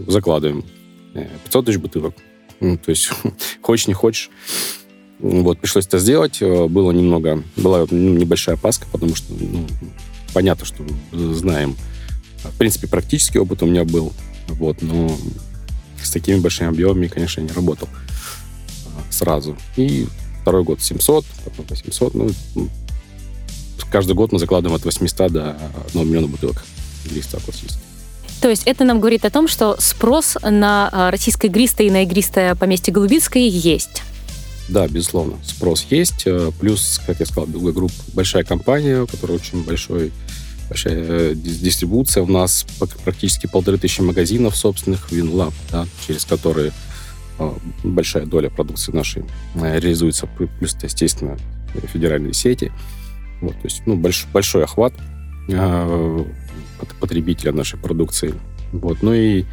закладываем 0.06 0.64
500 1.44 1.62
э, 1.62 1.66
тысяч 1.66 1.78
бутылок. 1.78 2.14
Ну, 2.60 2.78
то 2.78 2.90
есть, 2.90 3.10
хочешь, 3.62 3.86
не 3.86 3.94
хочешь. 3.94 4.30
Вот, 5.18 5.58
пришлось 5.58 5.86
это 5.86 5.98
сделать. 5.98 6.40
Было 6.40 6.90
немного, 6.90 7.42
была 7.56 7.86
ну, 7.90 8.14
небольшая 8.14 8.56
опаска, 8.56 8.86
потому 8.92 9.14
что, 9.14 9.32
ну, 9.32 9.66
понятно, 10.34 10.66
что 10.66 10.84
знаем. 11.12 11.74
В 12.52 12.58
принципе, 12.58 12.86
практический 12.86 13.38
опыт 13.38 13.62
у 13.62 13.66
меня 13.66 13.84
был. 13.84 14.12
Вот, 14.48 14.82
но 14.82 15.16
с 16.02 16.10
такими 16.10 16.38
большими 16.38 16.70
объемами, 16.70 17.08
конечно, 17.08 17.40
я 17.40 17.46
не 17.46 17.52
работал 17.52 17.88
а, 18.86 19.12
сразу. 19.12 19.56
И 19.76 20.06
второй 20.42 20.62
год 20.62 20.80
700, 20.80 21.24
потом 21.44 21.66
800. 21.68 22.14
Ну, 22.14 22.30
каждый 23.90 24.14
год 24.14 24.32
мы 24.32 24.38
закладываем 24.38 24.76
от 24.76 24.84
800 24.84 25.32
до 25.32 25.56
1 25.88 26.08
миллиона 26.08 26.28
бутылок 26.28 26.64
листа 27.10 27.38
классических. 27.38 27.80
То 28.40 28.50
есть 28.50 28.62
это 28.66 28.84
нам 28.84 29.00
говорит 29.00 29.24
о 29.24 29.30
том, 29.30 29.48
что 29.48 29.76
спрос 29.80 30.36
на 30.42 30.88
а, 30.92 31.10
российское 31.10 31.48
игристое 31.48 31.88
и 31.88 31.90
на 31.90 32.02
игристое 32.02 32.54
поместье 32.54 32.92
Голубицкое 32.92 33.48
есть. 33.48 34.02
Да, 34.68 34.88
безусловно, 34.88 35.36
спрос 35.44 35.86
есть. 35.90 36.26
Э, 36.26 36.50
плюс, 36.58 37.00
как 37.06 37.20
я 37.20 37.26
сказал, 37.26 37.46
Белая 37.46 37.72
групп 37.72 37.92
большая 38.14 38.42
компания, 38.42 39.02
у 39.02 39.06
которой 39.06 39.36
очень 39.36 39.62
большой, 39.62 40.12
большая 40.68 40.94
э, 40.96 41.34
дистрибуция. 41.34 42.22
У 42.22 42.26
нас 42.26 42.66
практически 43.04 43.46
полторы 43.46 43.78
тысячи 43.78 44.00
магазинов 44.00 44.56
собственных 44.56 45.10
WinLab, 45.10 45.52
да, 45.70 45.86
через 46.06 46.24
которые 46.24 46.72
э, 47.38 47.52
большая 47.84 48.26
доля 48.26 48.50
продукции 48.50 48.92
нашей 48.92 49.24
реализуется. 49.54 50.28
Плюс, 50.58 50.76
естественно, 50.82 51.36
федеральные 51.92 52.34
сети. 52.34 52.72
Вот, 53.40 53.52
то 53.52 53.64
есть 53.64 53.82
ну, 53.86 53.96
большой, 53.96 54.30
большой 54.32 54.64
охват 54.64 54.94
потребителя 57.00 57.52
нашей 57.52 57.78
продукции. 57.78 58.34
Вот. 58.72 59.02
Ну 59.02 59.12
и 59.14 59.44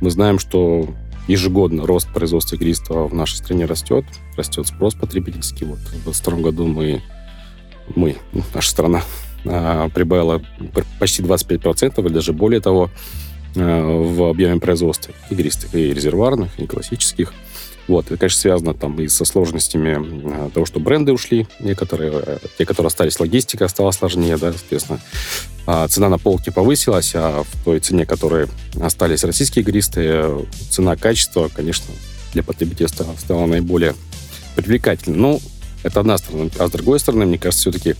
мы 0.00 0.10
знаем, 0.10 0.38
что 0.38 0.88
ежегодно 1.28 1.86
рост 1.86 2.12
производства 2.12 2.56
игристого 2.56 3.06
в 3.06 3.14
нашей 3.14 3.36
стране 3.36 3.64
растет, 3.66 4.04
растет 4.36 4.66
спрос 4.66 4.94
потребительский. 4.94 5.64
Вот 5.64 5.78
в 5.78 5.90
2022 5.90 6.38
году 6.38 6.66
мы, 6.66 7.02
мы 7.94 8.16
наша 8.54 8.70
страна, 8.70 8.98
а, 8.98 9.02
прибавила 9.42 10.42
почти 10.98 11.22
25% 11.22 12.04
или 12.04 12.12
даже 12.12 12.32
более 12.32 12.60
того 12.60 12.90
а, 13.56 14.02
в 14.02 14.22
объеме 14.28 14.60
производства 14.60 15.12
игристых 15.30 15.74
и 15.74 15.92
резервуарных, 15.92 16.58
и 16.58 16.66
классических. 16.66 17.32
Вот, 17.88 18.06
это, 18.06 18.16
конечно, 18.16 18.40
связано 18.40 18.74
там 18.74 19.00
и 19.00 19.08
со 19.08 19.24
сложностями 19.24 19.96
а, 20.46 20.50
того, 20.50 20.66
что 20.66 20.78
бренды 20.78 21.12
ушли, 21.12 21.48
некоторые, 21.58 22.12
э, 22.14 22.38
те, 22.56 22.64
которые 22.64 22.88
остались, 22.88 23.18
логистика 23.18 23.66
стала 23.66 23.90
сложнее, 23.90 24.36
да, 24.36 24.52
соответственно. 24.52 25.00
А 25.66 25.88
цена 25.88 26.08
на 26.08 26.18
полке 26.18 26.52
повысилась, 26.52 27.12
а 27.14 27.42
в 27.42 27.64
той 27.64 27.80
цене, 27.80 28.06
которые 28.06 28.46
остались 28.80 29.24
российские 29.24 29.64
игристые, 29.64 30.46
цена 30.70 30.94
качества, 30.94 31.50
конечно, 31.52 31.92
для 32.32 32.44
потребителя 32.44 32.86
стала, 32.86 33.16
стала 33.18 33.46
наиболее 33.46 33.96
привлекательной. 34.54 35.18
Ну, 35.18 35.40
это 35.82 36.00
одна 36.00 36.18
сторона. 36.18 36.50
А 36.58 36.68
с 36.68 36.70
другой 36.70 37.00
стороны, 37.00 37.26
мне 37.26 37.38
кажется, 37.38 37.70
все-таки 37.70 37.96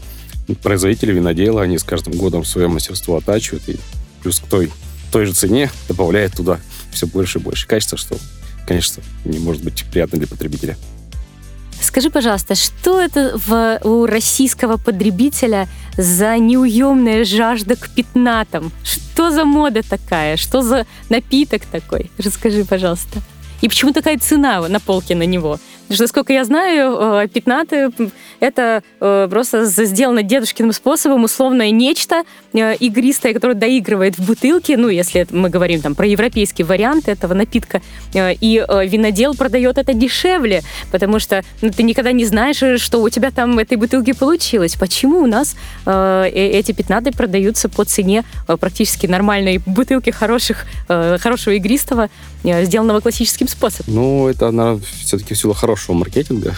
производители 0.55 1.13
винодела, 1.13 1.63
они 1.63 1.79
с 1.79 1.85
каждым 1.85 2.15
годом 2.15 2.45
свое 2.45 2.69
мастерство 2.69 3.17
оттачивают, 3.17 3.69
и 3.69 3.77
плюс 4.23 4.41
к 4.41 4.47
той, 4.47 4.71
той 5.13 5.27
же 5.27 5.33
цене 5.33 5.71
добавляют 5.89 6.35
туда 6.35 6.61
все 6.93 7.07
больше 7.07 7.39
и 7.39 7.43
больше 7.43 7.67
качества, 7.67 7.99
что 7.99 8.17
конечно, 8.67 9.03
не 9.25 9.41
может 9.41 9.65
быть 9.65 9.85
приятно 9.91 10.19
для 10.19 10.29
потребителя. 10.29 10.77
Скажи, 11.83 12.09
пожалуйста, 12.09 12.55
что 12.55 13.01
это 13.01 13.37
в, 13.37 13.81
у 13.83 14.07
российского 14.07 14.77
потребителя 14.77 15.67
за 15.97 16.39
неуемная 16.39 17.25
жажда 17.25 17.75
к 17.75 17.89
пятнатам? 17.89 18.71
Что 18.85 19.33
за 19.33 19.45
мода 19.45 19.83
такая? 19.83 20.37
Что 20.37 20.63
за 20.63 20.87
напиток 21.09 21.63
такой? 21.65 22.13
Расскажи, 22.19 22.65
пожалуйста. 22.65 23.21
И 23.61 23.69
почему 23.69 23.93
такая 23.93 24.19
цена 24.19 24.61
на 24.69 24.79
полке 24.79 25.17
на 25.17 25.25
него? 25.25 25.59
Что, 25.93 26.05
насколько 26.05 26.33
я 26.33 26.45
знаю, 26.45 26.97
э, 27.25 27.29
пятнаты— 27.29 27.91
это 28.41 28.85
э, 29.01 29.27
просто 29.29 29.65
сделано 29.65 30.23
дедушкиным 30.23 30.73
способом 30.73 31.25
условное 31.25 31.73
нечто 31.73 32.23
э, 32.53 32.77
игристое, 32.77 33.35
которое 33.35 33.55
доигрывает 33.55 34.17
в 34.17 34.25
бутылке, 34.25 34.77
ну, 34.77 34.89
если 34.89 35.27
мы 35.31 35.51
говорим 35.51 35.81
там 35.81 35.97
про 35.97 36.07
европейский 36.07 36.63
вариант 36.63 37.09
этого 37.09 37.35
напитка, 37.35 37.83
и 38.15 38.65
винодел 38.87 39.35
продает 39.35 39.79
это 39.79 39.93
дешевле, 39.93 40.63
потому 40.93 41.19
что 41.19 41.43
ну, 41.61 41.71
ты 41.71 41.83
никогда 41.83 42.13
не 42.13 42.25
знаешь, 42.25 42.81
что 42.81 43.03
у 43.03 43.09
тебя 43.09 43.33
там 43.33 43.57
в 43.57 43.59
этой 43.59 43.77
бутылке 43.77 44.15
получилось. 44.15 44.77
Почему 44.77 45.19
у 45.19 45.27
нас 45.27 45.57
эти 45.87 46.73
пятнаты 46.73 47.13
продаются 47.13 47.69
по 47.69 47.85
цене 47.85 48.25
практически 48.47 49.07
нормальной 49.07 49.59
бутылки 49.59 50.11
хороших, 50.11 50.67
хорошего 50.87 51.55
игристого, 51.55 52.11
сделанного 52.45 53.01
классическим 53.01 53.49
способом? 53.49 53.95
Ну, 53.95 54.29
это, 54.29 54.51
наверное, 54.51 54.83
все-таки 55.05 55.35
в 55.35 55.39
силу 55.39 55.55
хорошего 55.55 55.80
хорошего 55.81 55.97
маркетинга. 55.97 56.55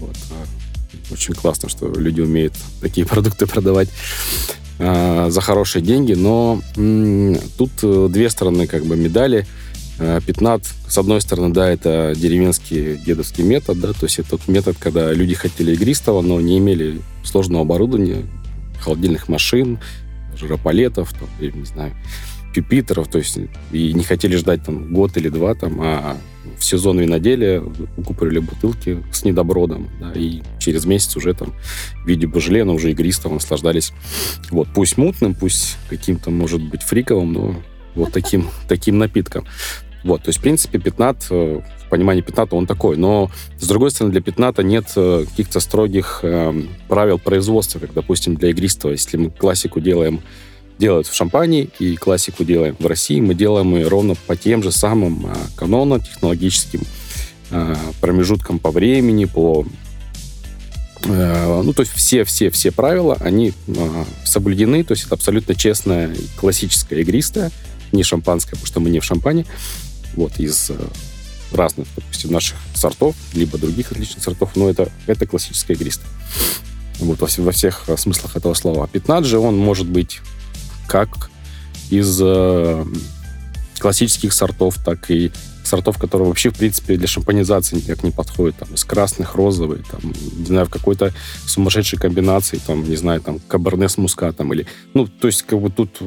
Вот. 0.00 0.16
А, 0.30 1.12
очень 1.12 1.34
классно, 1.34 1.68
что 1.68 1.88
люди 1.92 2.20
умеют 2.20 2.54
такие 2.80 3.06
продукты 3.12 3.46
продавать 3.46 3.88
э, 4.78 5.26
за 5.30 5.40
хорошие 5.40 5.82
деньги, 5.82 6.14
но 6.14 6.60
м- 6.76 7.38
тут 7.58 7.70
э, 7.82 8.08
две 8.10 8.30
стороны 8.30 8.66
как 8.66 8.84
бы 8.84 8.96
медали. 8.96 9.46
Э, 9.98 10.20
пятнат, 10.24 10.62
с 10.88 10.96
одной 10.96 11.20
стороны, 11.20 11.52
да, 11.52 11.68
это 11.68 12.14
деревенский 12.16 12.96
дедовский 12.96 13.44
метод, 13.44 13.80
да, 13.80 13.92
то 13.92 14.04
есть 14.06 14.18
это 14.20 14.30
тот 14.30 14.48
метод, 14.48 14.76
когда 14.78 15.12
люди 15.12 15.34
хотели 15.34 15.72
игристого, 15.72 16.22
но 16.22 16.40
не 16.40 16.58
имели 16.58 17.00
сложного 17.24 17.62
оборудования, 17.62 18.24
холодильных 18.80 19.28
машин, 19.28 19.78
жиропалетов, 20.36 21.12
там, 21.12 21.28
не 21.40 21.66
знаю, 21.66 21.92
пюпитеров, 22.52 23.08
то 23.08 23.18
есть 23.18 23.38
и 23.72 23.92
не 23.92 24.04
хотели 24.04 24.36
ждать 24.36 24.64
там 24.64 24.92
год 24.92 25.16
или 25.16 25.28
два, 25.28 25.54
там, 25.54 25.80
а 25.80 26.16
в 26.58 26.64
сезон 26.64 26.98
виноделия 26.98 27.62
купили 28.06 28.38
бутылки 28.38 29.02
с 29.12 29.24
недобродом, 29.24 29.88
да, 30.00 30.12
и 30.14 30.42
через 30.58 30.84
месяц 30.84 31.16
уже 31.16 31.34
там 31.34 31.54
в 32.04 32.08
виде 32.08 32.26
божелена 32.26 32.72
уже 32.72 32.90
игристого 32.90 33.34
наслаждались. 33.34 33.92
Вот, 34.50 34.68
пусть 34.74 34.96
мутным, 34.96 35.34
пусть 35.34 35.76
каким-то, 35.88 36.30
может 36.30 36.62
быть, 36.62 36.82
фриковым, 36.82 37.32
но 37.32 37.56
вот 37.94 38.12
таким, 38.12 38.48
таким 38.68 38.98
напитком. 38.98 39.46
Вот, 40.04 40.22
то 40.22 40.30
есть, 40.30 40.40
в 40.40 40.42
принципе, 40.42 40.78
пятнат, 40.78 41.26
э, 41.30 41.60
в 41.86 41.88
понимании 41.88 42.22
пятната 42.22 42.56
он 42.56 42.66
такой. 42.66 42.96
Но, 42.96 43.30
с 43.56 43.68
другой 43.68 43.92
стороны, 43.92 44.12
для 44.12 44.20
пятната 44.20 44.64
нет 44.64 44.86
э, 44.96 45.24
каких-то 45.28 45.60
строгих 45.60 46.20
э, 46.22 46.52
правил 46.88 47.18
производства, 47.18 47.78
как, 47.78 47.92
допустим, 47.92 48.34
для 48.34 48.50
игристого. 48.50 48.92
Если 48.92 49.16
мы 49.16 49.30
классику 49.30 49.80
делаем 49.80 50.20
делают 50.82 51.06
в 51.06 51.14
шампане 51.14 51.68
и 51.78 51.96
классику 51.96 52.44
делаем 52.44 52.76
в 52.78 52.86
России, 52.86 53.20
мы 53.20 53.34
делаем 53.34 53.74
ее 53.74 53.88
ровно 53.88 54.14
по 54.26 54.36
тем 54.36 54.62
же 54.62 54.70
самым 54.70 55.26
э, 55.26 55.34
канонам 55.56 56.00
технологическим, 56.00 56.82
э, 57.50 57.74
промежуткам 58.00 58.58
по 58.58 58.70
времени, 58.70 59.24
по 59.24 59.64
Э, 61.04 61.62
ну, 61.62 61.72
то 61.72 61.82
есть 61.82 61.92
все-все-все 61.92 62.70
правила, 62.70 63.16
они 63.20 63.52
э, 63.66 64.04
соблюдены, 64.24 64.84
то 64.84 64.92
есть 64.92 65.06
это 65.06 65.14
абсолютно 65.14 65.54
честная, 65.54 66.14
классическая 66.36 67.00
игристая, 67.00 67.50
не 67.90 68.02
шампанское, 68.02 68.52
потому 68.52 68.66
что 68.66 68.80
мы 68.80 68.90
не 68.90 69.00
в 69.00 69.04
шампане, 69.04 69.46
вот, 70.14 70.38
из 70.38 70.70
э, 70.70 70.76
разных, 71.52 71.88
допустим, 71.96 72.32
наших 72.32 72.56
сортов, 72.74 73.16
либо 73.34 73.58
других 73.58 73.90
отличных 73.90 74.22
сортов, 74.22 74.50
но 74.54 74.70
это, 74.70 74.90
это 75.06 75.26
классическая 75.26 75.74
игристая. 75.74 76.08
Вот, 76.98 77.20
во, 77.20 77.52
всех 77.52 77.88
смыслах 77.96 78.36
этого 78.36 78.54
слова. 78.54 78.86
Пятнат 78.86 79.24
же, 79.24 79.38
он 79.38 79.56
может 79.58 79.88
быть 79.88 80.20
как 80.86 81.30
из 81.90 82.18
э, 82.22 82.84
классических 83.78 84.32
сортов, 84.32 84.76
так 84.84 85.10
и 85.10 85.30
сортов, 85.64 85.98
которые 85.98 86.28
вообще, 86.28 86.50
в 86.50 86.56
принципе, 86.56 86.96
для 86.96 87.06
шампанизации 87.06 87.76
никак 87.76 88.02
не 88.02 88.10
подходят. 88.10 88.56
Там, 88.56 88.74
из 88.74 88.84
красных, 88.84 89.34
розовый, 89.34 89.80
там, 89.90 90.12
не 90.36 90.46
знаю, 90.46 90.66
в 90.66 90.70
какой-то 90.70 91.12
сумасшедшей 91.46 91.98
комбинации, 91.98 92.60
там, 92.66 92.88
не 92.88 92.96
знаю, 92.96 93.20
там, 93.20 93.38
каберне 93.40 93.88
с 93.88 93.96
мускатом 93.96 94.52
или... 94.52 94.66
Ну, 94.94 95.06
то 95.06 95.28
есть, 95.28 95.42
как 95.42 95.60
бы 95.60 95.70
тут 95.70 95.98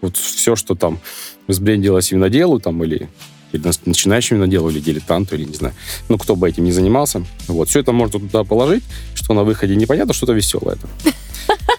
вот 0.00 0.16
все, 0.16 0.56
что 0.56 0.74
там 0.74 1.00
сбрендилось 1.48 2.10
виноделу, 2.12 2.60
там, 2.60 2.82
или 2.84 3.08
или 3.52 3.70
начинающему 3.84 4.38
виноделу, 4.38 4.70
или 4.70 4.80
дилетанту, 4.80 5.34
или 5.36 5.44
не 5.44 5.54
знаю, 5.54 5.74
ну, 6.08 6.16
кто 6.18 6.36
бы 6.36 6.48
этим 6.48 6.64
не 6.64 6.72
занимался. 6.72 7.24
Вот, 7.48 7.68
все 7.68 7.80
это 7.80 7.92
можно 7.92 8.18
туда 8.18 8.44
положить, 8.44 8.82
что 9.14 9.34
на 9.34 9.44
выходе 9.44 9.76
непонятно, 9.76 10.14
что-то 10.14 10.32
веселое. 10.32 10.78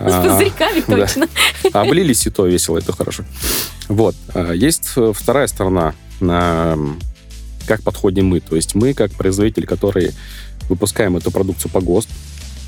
С 0.09 0.27
пузырьками 0.27 0.81
точно. 0.81 1.27
Облились, 1.73 2.27
и 2.27 2.29
то 2.29 2.45
весело, 2.45 2.77
это 2.77 2.93
хорошо. 2.93 3.23
Вот. 3.87 4.15
А, 4.33 4.51
есть 4.51 4.91
э, 4.95 5.13
вторая 5.15 5.47
сторона 5.47 5.93
на 6.19 6.77
как 7.65 7.81
подходим 7.81 8.27
мы. 8.27 8.39
То 8.39 8.55
есть 8.55 8.75
мы, 8.75 8.93
как 8.93 9.11
производитель, 9.11 9.65
который 9.65 10.11
выпускаем 10.69 11.17
эту 11.17 11.31
продукцию 11.31 11.71
по 11.71 11.81
ГОСТ, 11.81 12.09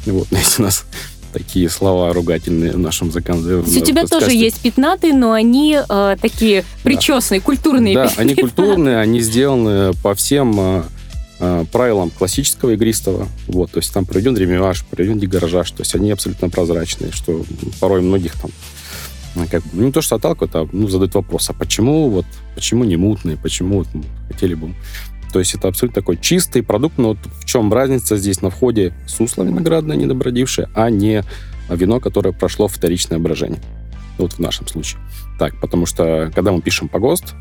вот, 0.06 0.28
у 0.60 0.62
нас 0.62 0.86
такие 1.34 1.70
слова 1.70 2.14
ругательные 2.14 2.72
в 2.72 2.80
нашем 2.80 3.12
законодательстве. 3.12 3.82
У 3.82 3.86
тебя 3.86 4.06
тоже 4.06 4.32
есть 4.32 4.62
пятнаты, 4.62 5.14
но 5.14 5.34
они 5.34 5.78
э, 5.78 6.18
такие 6.22 6.64
причесные, 6.84 7.42
да. 7.42 7.46
культурные. 7.46 7.96
Да, 7.96 8.12
они 8.16 8.36
культурные, 8.36 9.00
они 9.00 9.20
сделаны 9.20 9.94
по 10.02 10.16
всем 10.16 10.86
э, 11.40 11.62
э, 11.62 11.66
правилам 11.72 12.10
классического 12.10 12.72
игристого. 12.72 13.28
Вот, 13.48 13.72
то 13.72 13.80
есть 13.80 13.94
там 13.94 14.06
проведен 14.06 14.38
ремюаж, 14.38 14.86
проведен 14.86 15.20
дегорожаж, 15.20 15.72
то 15.72 15.82
есть 15.82 15.96
они 15.96 16.12
абсолютно 16.12 16.50
прозрачные, 16.50 17.12
что 17.12 17.44
порой 17.80 18.02
многих 18.02 18.34
там 18.40 18.52
как 19.52 19.64
бы, 19.64 19.70
ну, 19.74 19.86
не 19.86 19.92
то, 19.92 20.02
что 20.02 20.16
отталкивают, 20.16 20.56
а 20.56 20.68
ну, 20.72 20.88
задают 20.88 21.14
вопрос, 21.16 21.50
а 21.50 21.54
почему 21.54 22.10
вот, 22.10 22.26
почему 22.56 22.86
не 22.86 22.96
мутные, 22.96 23.38
почему 23.38 23.80
вот, 23.80 23.88
хотели 24.30 24.54
бы... 24.54 24.74
То 25.34 25.40
есть 25.40 25.54
это 25.54 25.68
абсолютно 25.68 26.02
такой 26.02 26.18
чистый 26.18 26.64
продукт, 26.64 26.98
но 26.98 27.10
вот 27.10 27.18
в 27.42 27.44
чем 27.44 27.74
разница 27.74 28.16
здесь 28.16 28.42
на 28.42 28.50
входе 28.50 28.94
сусло 29.06 29.44
виноградное 29.44 29.98
недобродившее, 29.98 30.70
а 30.74 30.90
не 30.90 31.24
вино, 31.70 32.00
которое 32.00 32.32
прошло 32.32 32.70
вторичное 32.70 33.20
брожение. 33.20 33.60
Вот 34.18 34.34
в 34.34 34.40
нашем 34.40 34.68
случае. 34.68 35.02
Так, 35.38 35.60
потому 35.60 35.86
что 35.86 36.32
когда 36.34 36.54
мы 36.54 36.62
пишем 36.62 36.88
по 36.88 37.00
ГОСТ, 37.00 37.34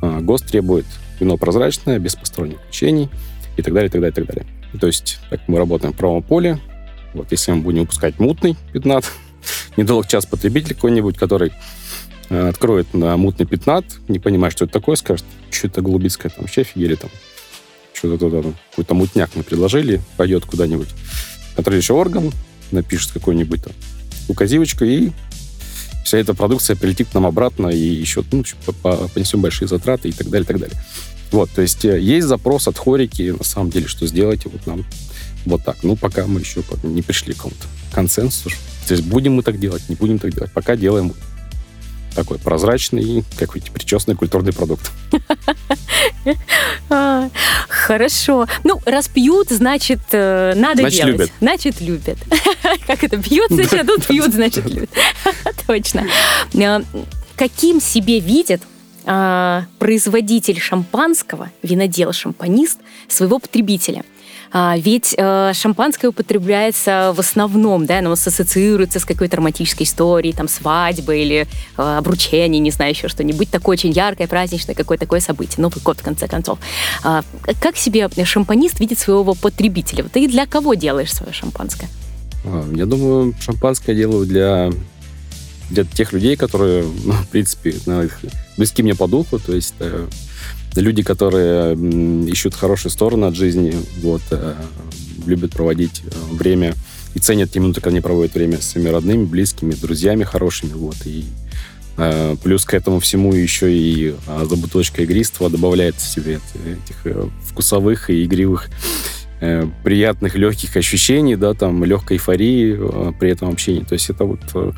а, 0.00 0.20
ГОСТ 0.20 0.46
требует 0.46 0.86
вино 1.20 1.36
прозрачное, 1.36 1.98
без 1.98 2.14
посторонних 2.14 2.60
включений 2.60 3.08
и 3.56 3.62
так 3.62 3.74
далее, 3.74 3.88
и 3.88 3.92
так 3.92 4.00
далее, 4.00 4.12
и 4.12 4.14
так 4.14 4.26
далее. 4.26 4.46
То 4.80 4.86
есть, 4.86 5.20
так 5.30 5.40
мы 5.46 5.58
работаем 5.58 5.92
в 5.92 5.96
правом 5.96 6.22
поле. 6.22 6.58
Вот 7.12 7.30
если 7.30 7.52
мы 7.52 7.62
будем 7.62 7.80
выпускать 7.80 8.18
мутный 8.18 8.56
пятнат, 8.72 9.10
недолг 9.76 10.08
час 10.08 10.26
потребитель 10.26 10.74
какой-нибудь, 10.74 11.16
который 11.16 11.52
э, 12.30 12.48
откроет 12.48 12.92
на 12.92 13.16
мутный 13.16 13.46
пятнат, 13.46 13.84
не 14.08 14.18
понимая, 14.18 14.50
что 14.50 14.64
это 14.64 14.74
такое, 14.74 14.96
скажет, 14.96 15.24
что 15.50 15.68
это 15.68 15.80
голубицкое, 15.80 16.30
там, 16.30 16.42
вообще 16.42 16.62
офигели, 16.62 16.96
там, 16.96 17.10
что-то 17.92 18.18
туда, 18.18 18.42
там, 18.42 18.56
какой-то 18.70 18.94
мутняк 18.94 19.30
мы 19.34 19.42
предложили, 19.44 20.00
пойдет 20.16 20.44
куда-нибудь. 20.44 20.88
Контролирующий 21.54 21.94
орган 21.94 22.32
напишет 22.72 23.12
какой-нибудь 23.12 23.62
там 23.62 23.72
указивочку, 24.28 24.84
и 24.84 25.10
вся 26.04 26.18
эта 26.18 26.34
продукция 26.34 26.76
прилетит 26.76 27.08
к 27.08 27.14
нам 27.14 27.26
обратно, 27.26 27.68
и 27.68 27.78
еще 27.78 28.22
ну, 28.30 28.44
понесем 28.82 29.40
большие 29.40 29.66
затраты 29.66 30.10
и 30.10 30.12
так 30.12 30.28
далее, 30.28 30.44
и 30.44 30.46
так 30.46 30.58
далее. 30.60 30.76
Вот, 31.32 31.50
то 31.50 31.62
есть 31.62 31.84
э, 31.84 31.98
есть 31.98 32.28
запрос 32.28 32.68
от 32.68 32.78
хорики, 32.78 33.34
на 33.36 33.44
самом 33.44 33.70
деле, 33.70 33.88
что 33.88 34.06
сделайте 34.06 34.48
вот 34.48 34.66
нам 34.66 34.84
вот 35.46 35.64
так. 35.64 35.78
Ну, 35.82 35.96
пока 35.96 36.26
мы 36.26 36.40
еще 36.40 36.62
не 36.82 37.02
пришли 37.02 37.32
к 37.32 37.38
какому-то 37.38 37.66
консенсусу, 37.90 38.50
то 38.86 38.94
есть 38.94 39.04
будем 39.04 39.34
мы 39.34 39.42
так 39.42 39.58
делать, 39.58 39.88
не 39.88 39.96
будем 39.96 40.18
так 40.18 40.32
делать. 40.32 40.52
Пока 40.52 40.76
делаем 40.76 41.12
такой 42.14 42.38
прозрачный, 42.38 43.24
как 43.38 43.54
видите, 43.54 43.72
причесанный 43.72 44.16
культурный 44.16 44.52
продукт. 44.52 44.90
А, 46.90 47.30
хорошо. 47.68 48.46
Ну, 48.62 48.80
раз 48.84 49.08
пьют, 49.08 49.48
значит, 49.48 50.00
э, 50.12 50.52
надо 50.54 50.90
делать. 50.90 51.32
Значит, 51.40 51.80
любят. 51.80 52.18
Как 52.86 53.02
это? 53.04 53.16
Пьют, 53.16 53.50
значит, 53.50 53.72
а 53.74 53.84
тут 53.84 54.06
пьют, 54.06 54.32
значит, 54.32 54.68
любят. 54.68 54.90
Точно. 55.66 56.06
А, 56.62 56.82
каким 57.36 57.80
себе 57.80 58.20
видит 58.20 58.62
а, 59.06 59.64
производитель 59.78 60.60
шампанского, 60.60 61.50
винодел-шампанист, 61.62 62.78
своего 63.08 63.38
потребителя? 63.38 64.04
А, 64.56 64.76
ведь 64.78 65.16
э, 65.18 65.50
шампанское 65.52 66.06
употребляется 66.06 67.12
в 67.12 67.18
основном, 67.18 67.86
да, 67.86 67.98
оно 67.98 68.12
ассоциируется 68.12 69.00
с 69.00 69.04
какой-то 69.04 69.38
романтической 69.38 69.84
историей, 69.84 70.32
там, 70.32 70.46
свадьбы 70.46 71.18
или 71.18 71.48
э, 71.76 71.82
обручение, 71.82 72.60
не 72.60 72.70
знаю, 72.70 72.92
еще 72.92 73.08
что-нибудь 73.08 73.50
такое 73.50 73.74
очень 73.74 73.90
яркое, 73.90 74.28
праздничное, 74.28 74.76
какое 74.76 74.96
такое 74.96 75.18
событие, 75.18 75.56
Новый 75.60 75.82
год, 75.82 75.98
в 75.98 76.04
конце 76.04 76.28
концов. 76.28 76.60
А, 77.02 77.24
как 77.60 77.76
себе 77.76 78.08
шампанист 78.24 78.78
видит 78.78 79.00
своего 79.00 79.34
потребителя? 79.34 80.04
Ты 80.04 80.28
для 80.28 80.46
кого 80.46 80.74
делаешь 80.74 81.12
свое 81.12 81.32
шампанское? 81.32 81.88
А, 82.44 82.64
я 82.76 82.86
думаю, 82.86 83.34
шампанское 83.40 83.96
делаю 83.96 84.24
для 84.24 84.70
для 85.70 85.82
тех 85.82 86.12
людей, 86.12 86.36
которые, 86.36 86.84
ну, 86.84 87.12
в 87.12 87.28
принципе, 87.28 87.74
близки 88.56 88.82
мне 88.82 88.94
по 88.94 89.08
духу, 89.08 89.38
то 89.38 89.52
есть 89.52 89.74
э, 89.80 90.06
люди, 90.80 91.02
которые 91.02 91.74
ищут 92.26 92.54
хорошие 92.54 92.90
стороны 92.90 93.26
от 93.26 93.34
жизни, 93.34 93.74
вот, 94.02 94.22
э, 94.30 94.54
любят 95.26 95.52
проводить 95.52 96.02
э, 96.04 96.34
время 96.34 96.74
и 97.14 97.18
ценят 97.18 97.52
те 97.52 97.60
минуты, 97.60 97.80
когда 97.80 97.90
они 97.90 98.00
проводят 98.00 98.34
время 98.34 98.58
с 98.58 98.70
своими 98.70 98.88
родными, 98.88 99.24
близкими, 99.24 99.72
друзьями 99.72 100.24
хорошими, 100.24 100.72
вот, 100.72 100.96
и 101.04 101.24
э, 101.96 102.36
плюс 102.42 102.64
к 102.64 102.74
этому 102.74 102.98
всему 103.00 103.32
еще 103.32 103.72
и 103.72 104.14
за 104.26 104.56
бутылочкой 104.56 105.04
игристого 105.04 105.48
добавляет 105.48 105.94
в 105.96 106.06
себе 106.06 106.40
этих 106.66 107.28
вкусовых 107.44 108.10
и 108.10 108.24
игривых 108.24 108.68
приятных, 109.82 110.36
легких 110.36 110.76
ощущений, 110.76 111.36
да, 111.36 111.52
там, 111.52 111.84
легкой 111.84 112.16
эйфории 112.16 113.12
при 113.18 113.30
этом 113.30 113.50
общении. 113.50 113.84
То 113.84 113.92
есть 113.92 114.08
это 114.08 114.24
вот, 114.24 114.40
э, 114.54 114.72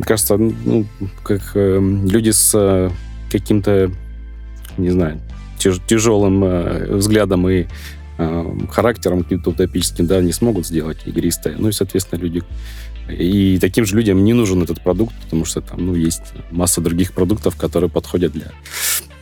кажется, 0.00 0.36
ну, 0.36 0.86
как 1.22 1.52
люди 1.54 2.30
с 2.30 2.90
каким-то 3.30 3.92
не 4.78 4.90
знаю, 4.90 5.20
тяж, 5.58 5.80
тяжелым 5.86 6.44
э, 6.44 6.96
взглядом 6.96 7.48
и 7.48 7.66
э, 8.18 8.58
характером 8.70 9.22
каким-то 9.22 9.50
утопическим, 9.50 10.06
да, 10.06 10.20
не 10.20 10.32
смогут 10.32 10.66
сделать 10.66 10.98
игристое. 11.06 11.56
Ну 11.58 11.68
и, 11.68 11.72
соответственно, 11.72 12.20
люди... 12.20 12.42
И 13.10 13.58
таким 13.60 13.84
же 13.84 13.96
людям 13.96 14.22
не 14.22 14.32
нужен 14.32 14.62
этот 14.62 14.80
продукт, 14.80 15.14
потому 15.24 15.44
что 15.44 15.60
там, 15.60 15.86
ну, 15.86 15.94
есть 15.94 16.22
масса 16.50 16.80
других 16.80 17.12
продуктов, 17.12 17.56
которые 17.56 17.90
подходят 17.90 18.32
для, 18.32 18.52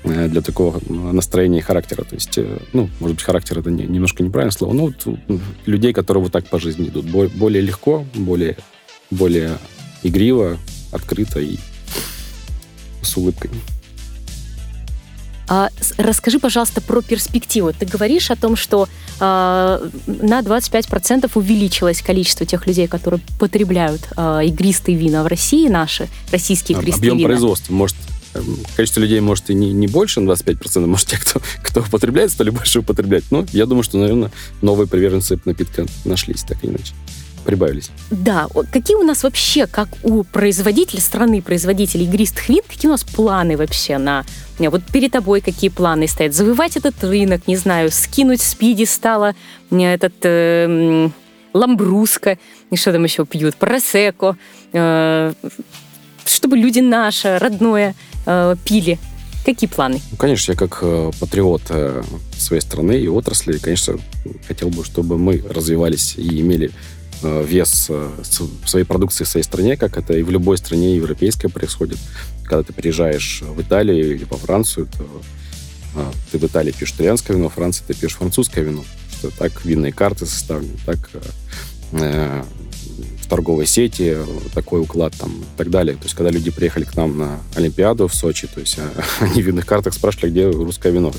э, 0.05 0.29
для 0.29 0.43
такого 0.43 0.81
настроения 0.89 1.59
и 1.59 1.63
характера. 1.63 2.05
То 2.05 2.15
есть, 2.15 2.37
э, 2.37 2.59
ну, 2.73 2.91
может 3.01 3.17
быть, 3.17 3.25
характер 3.25 3.59
это 3.59 3.71
не, 3.71 3.85
немножко 3.85 4.23
неправильное 4.23 4.53
слово, 4.53 4.75
но 4.75 4.87
вот 4.87 5.19
людей, 5.67 5.93
которые 5.93 6.23
вот 6.23 6.33
так 6.33 6.47
по 6.47 6.61
жизни 6.61 6.89
идут. 6.89 7.07
Более 7.07 7.63
легко, 7.63 8.05
более, 8.15 8.57
более 9.11 9.57
игриво, 10.03 10.59
открыто 10.93 11.41
и 11.41 11.57
с 13.03 13.17
улыбкой. 13.17 13.51
А, 15.51 15.69
расскажи, 15.99 16.39
пожалуйста, 16.39 16.81
про 16.81 17.03
перспективу. 17.03 17.73
Ты 17.73 17.85
говоришь 17.85 18.31
о 18.31 18.37
том, 18.37 18.55
что 18.55 18.89
а, 19.19 19.83
на 20.07 20.41
25% 20.43 21.29
увеличилось 21.35 22.03
количество 22.03 22.47
тех 22.47 22.69
людей, 22.69 22.87
которые 22.87 23.21
потребляют 23.41 24.09
а, 24.17 24.43
игристые 24.43 24.97
вина 24.97 25.25
в 25.25 25.27
России, 25.27 25.69
наши 25.69 26.09
российские 26.31 26.79
игристые 26.79 27.01
Объем 27.01 27.19
вина. 27.19 27.29
производства 27.31 27.73
может 27.73 27.97
эм, 28.35 28.59
количество 28.77 29.01
людей 29.01 29.19
может 29.19 29.51
и 29.51 29.55
не, 29.55 29.73
не 29.73 29.89
больше 29.89 30.21
на 30.21 30.31
25%, 30.31 30.87
может, 30.87 31.09
те, 31.09 31.19
кто, 31.19 31.43
кто 31.65 31.81
употребляет, 31.81 32.31
стали 32.31 32.51
больше 32.51 32.79
употреблять. 32.79 33.25
Но 33.33 33.45
я 33.53 33.67
думаю, 33.67 33.83
что, 33.83 33.99
наверное, 33.99 34.31
новые 34.63 34.87
приверженцы 34.87 35.41
напитка 35.45 35.85
нашлись, 36.05 36.45
так 36.45 36.63
или 36.63 36.71
иначе. 36.71 36.95
Прибавились. 37.45 37.91
Да, 38.11 38.49
какие 38.73 38.97
у 38.97 39.03
нас 39.03 39.23
вообще, 39.23 39.67
как 39.67 39.89
у 40.03 40.25
производителя 40.25 41.01
страны, 41.01 41.43
производителей 41.43 42.05
игристых 42.05 42.49
вин, 42.49 42.63
какие 42.67 42.89
у 42.89 42.93
нас 42.93 43.05
планы 43.05 43.57
вообще 43.57 43.99
на 43.99 44.25
вот 44.59 44.83
перед 44.93 45.13
тобой 45.13 45.41
какие 45.41 45.71
планы 45.71 46.07
стоят? 46.07 46.35
Завоевать 46.35 46.77
этот 46.77 47.03
рынок, 47.03 47.47
не 47.47 47.57
знаю, 47.57 47.91
скинуть 47.91 48.43
с 48.43 48.55
пьедестала 48.55 49.35
этот 49.71 50.15
э, 50.23 51.09
ламбруска, 51.53 52.39
и 52.71 52.77
что 52.77 52.93
там 52.93 53.05
еще 53.05 53.25
пьют, 53.25 53.57
просеко, 53.57 54.37
э, 54.73 55.33
чтобы 56.25 56.57
люди 56.57 56.81
наше, 56.81 57.39
родное, 57.39 57.95
э, 58.27 58.57
пили. 58.65 58.99
Какие 59.45 59.71
планы? 59.71 60.01
Ну, 60.11 60.17
конечно, 60.19 60.53
я 60.53 60.59
как 60.59 60.81
э, 60.83 61.11
патриот 61.19 61.63
э, 61.71 62.03
своей 62.37 62.61
страны 62.61 62.99
и 62.99 63.09
отрасли, 63.09 63.57
конечно, 63.57 63.97
хотел 64.47 64.69
бы, 64.69 64.85
чтобы 64.85 65.17
мы 65.17 65.43
развивались 65.49 66.15
и 66.19 66.41
имели 66.41 66.69
э, 66.69 67.00
вес 67.23 67.87
э, 67.89 68.11
своей 68.67 68.85
продукции 68.85 69.25
в 69.25 69.29
своей 69.29 69.45
стране, 69.45 69.77
как 69.77 69.97
это 69.97 70.15
и 70.15 70.23
в 70.23 70.31
любой 70.31 70.59
стране 70.59 70.97
европейской 70.97 71.49
происходит. 71.49 71.99
Когда 72.45 72.63
ты 72.63 72.73
приезжаешь 72.73 73.43
в 73.43 73.61
Италию 73.61 74.15
или 74.15 74.25
во 74.25 74.37
Францию, 74.37 74.87
то 74.87 75.05
э, 75.97 76.13
ты 76.33 76.39
в 76.39 76.45
Италии 76.45 76.73
пьешь 76.73 76.93
итальянское 76.93 77.35
вино, 77.35 77.49
в 77.49 77.55
Франции 77.55 77.85
ты 77.87 77.95
пьешь 77.95 78.15
французское 78.15 78.65
вино. 78.65 78.85
Что 79.19 79.31
так 79.31 79.65
винные 79.65 79.93
карты 79.93 80.27
составлены, 80.27 80.77
так 80.87 80.99
э, 81.93 82.43
торговой 83.29 83.67
сети, 83.67 84.17
такой 84.55 84.81
уклад 84.81 85.15
там 85.17 85.31
и 85.41 85.59
так 85.59 85.71
далее. 85.71 85.97
То 85.97 86.05
есть, 86.05 86.15
когда 86.17 86.31
люди 86.31 86.51
приехали 86.51 86.85
к 86.85 86.97
нам 86.97 87.17
на 87.17 87.41
Олимпиаду 87.55 88.09
в 88.09 88.15
Сочи, 88.15 88.49
то 88.53 88.61
есть 88.61 88.79
они 89.21 89.43
в 89.43 89.47
винных 89.47 89.67
картах 89.67 89.95
спрашивали, 89.95 90.31
где 90.31 90.49
русское 90.49 90.91
вино. 90.93 91.13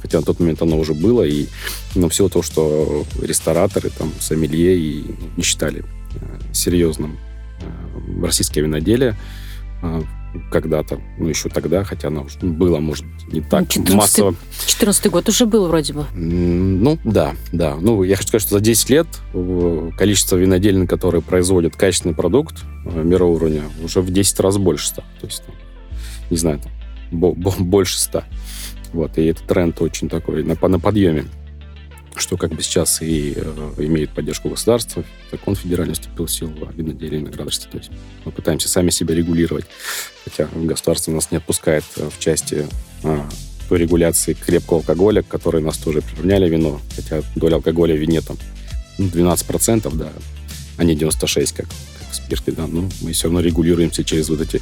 Хотя 0.00 0.18
на 0.18 0.24
тот 0.24 0.40
момент 0.40 0.62
оно 0.62 0.78
уже 0.78 0.94
было, 0.94 1.22
и 1.22 1.46
ну, 1.94 2.08
всего 2.08 2.28
того, 2.28 2.42
что 2.42 3.04
рестораторы, 3.20 3.90
там, 3.90 4.12
сомелье 4.20 4.78
и 4.78 5.04
ну, 5.06 5.28
не 5.36 5.42
считали 5.42 5.80
э, 5.80 6.52
серьезным 6.52 7.18
э, 7.60 8.24
российское 8.24 8.60
виноделие 8.60 9.16
э, 9.82 10.02
когда-то, 10.50 11.00
ну, 11.18 11.28
еще 11.28 11.48
тогда, 11.48 11.82
хотя 11.84 12.08
оно 12.08 12.26
было, 12.40 12.78
может, 12.78 13.04
не 13.32 13.40
так 13.40 13.68
14 13.68 13.96
массово. 13.96 14.34
14 14.66 15.10
год 15.10 15.28
уже 15.28 15.46
был 15.46 15.66
вроде 15.66 15.94
бы. 15.94 16.06
Ну, 16.14 16.98
да, 17.02 17.34
да. 17.50 17.76
Ну, 17.76 18.02
я 18.04 18.14
хочу 18.14 18.28
сказать, 18.28 18.46
что 18.46 18.58
за 18.58 18.60
10 18.60 18.90
лет 18.90 19.06
количество 19.96 20.36
виноделин, 20.36 20.86
которые 20.86 21.22
производят 21.22 21.76
качественный 21.76 22.14
продукт 22.14 22.62
мирового 22.84 23.36
уровня, 23.36 23.62
уже 23.82 24.02
в 24.02 24.10
10 24.12 24.38
раз 24.40 24.58
больше 24.58 24.88
стало. 24.88 25.08
То 25.20 25.26
есть, 25.26 25.42
не 26.30 26.36
знаю, 26.36 26.60
там, 26.60 26.72
больше 27.10 27.98
100. 27.98 28.24
Вот, 28.92 29.18
и 29.18 29.26
этот 29.26 29.46
тренд 29.46 29.80
очень 29.80 30.08
такой 30.08 30.42
на, 30.42 30.56
на 30.68 30.78
подъеме 30.80 31.26
что 32.20 32.36
как 32.36 32.50
бы 32.50 32.62
сейчас 32.62 33.00
и 33.00 33.34
э, 33.36 33.72
имеет 33.78 34.10
поддержку 34.10 34.48
государства. 34.48 35.04
Закон 35.30 35.54
федеральный 35.54 35.94
вступил 35.94 36.26
в 36.26 36.30
силу 36.30 36.52
о 36.66 36.72
виноделии 36.72 37.16
и 37.16 37.20
виноградарстве. 37.20 37.70
То 37.70 37.78
есть 37.78 37.90
мы 38.24 38.32
пытаемся 38.32 38.68
сами 38.68 38.90
себя 38.90 39.14
регулировать, 39.14 39.66
хотя 40.24 40.48
государство 40.54 41.12
нас 41.12 41.30
не 41.30 41.36
отпускает 41.36 41.84
э, 41.96 42.08
в 42.10 42.18
части 42.18 42.66
э, 43.04 43.20
той 43.68 43.78
регуляции 43.78 44.34
крепкого 44.34 44.80
алкоголя, 44.80 45.22
к 45.22 45.28
которой 45.28 45.62
нас 45.62 45.78
тоже 45.78 46.02
приравняли 46.02 46.48
вино, 46.48 46.80
хотя 46.96 47.22
доля 47.36 47.56
алкоголя 47.56 47.94
в 47.94 47.98
вине 47.98 48.20
там 48.20 48.36
12%, 48.98 49.94
да, 49.96 50.10
а 50.76 50.84
не 50.84 50.94
96%, 50.94 51.54
как, 51.54 51.66
как 51.66 52.10
в 52.10 52.14
спирте, 52.14 52.52
да, 52.52 52.66
ну, 52.66 52.88
мы 53.02 53.12
все 53.12 53.24
равно 53.24 53.40
регулируемся 53.40 54.04
через 54.04 54.28
вот 54.28 54.40
эти 54.40 54.60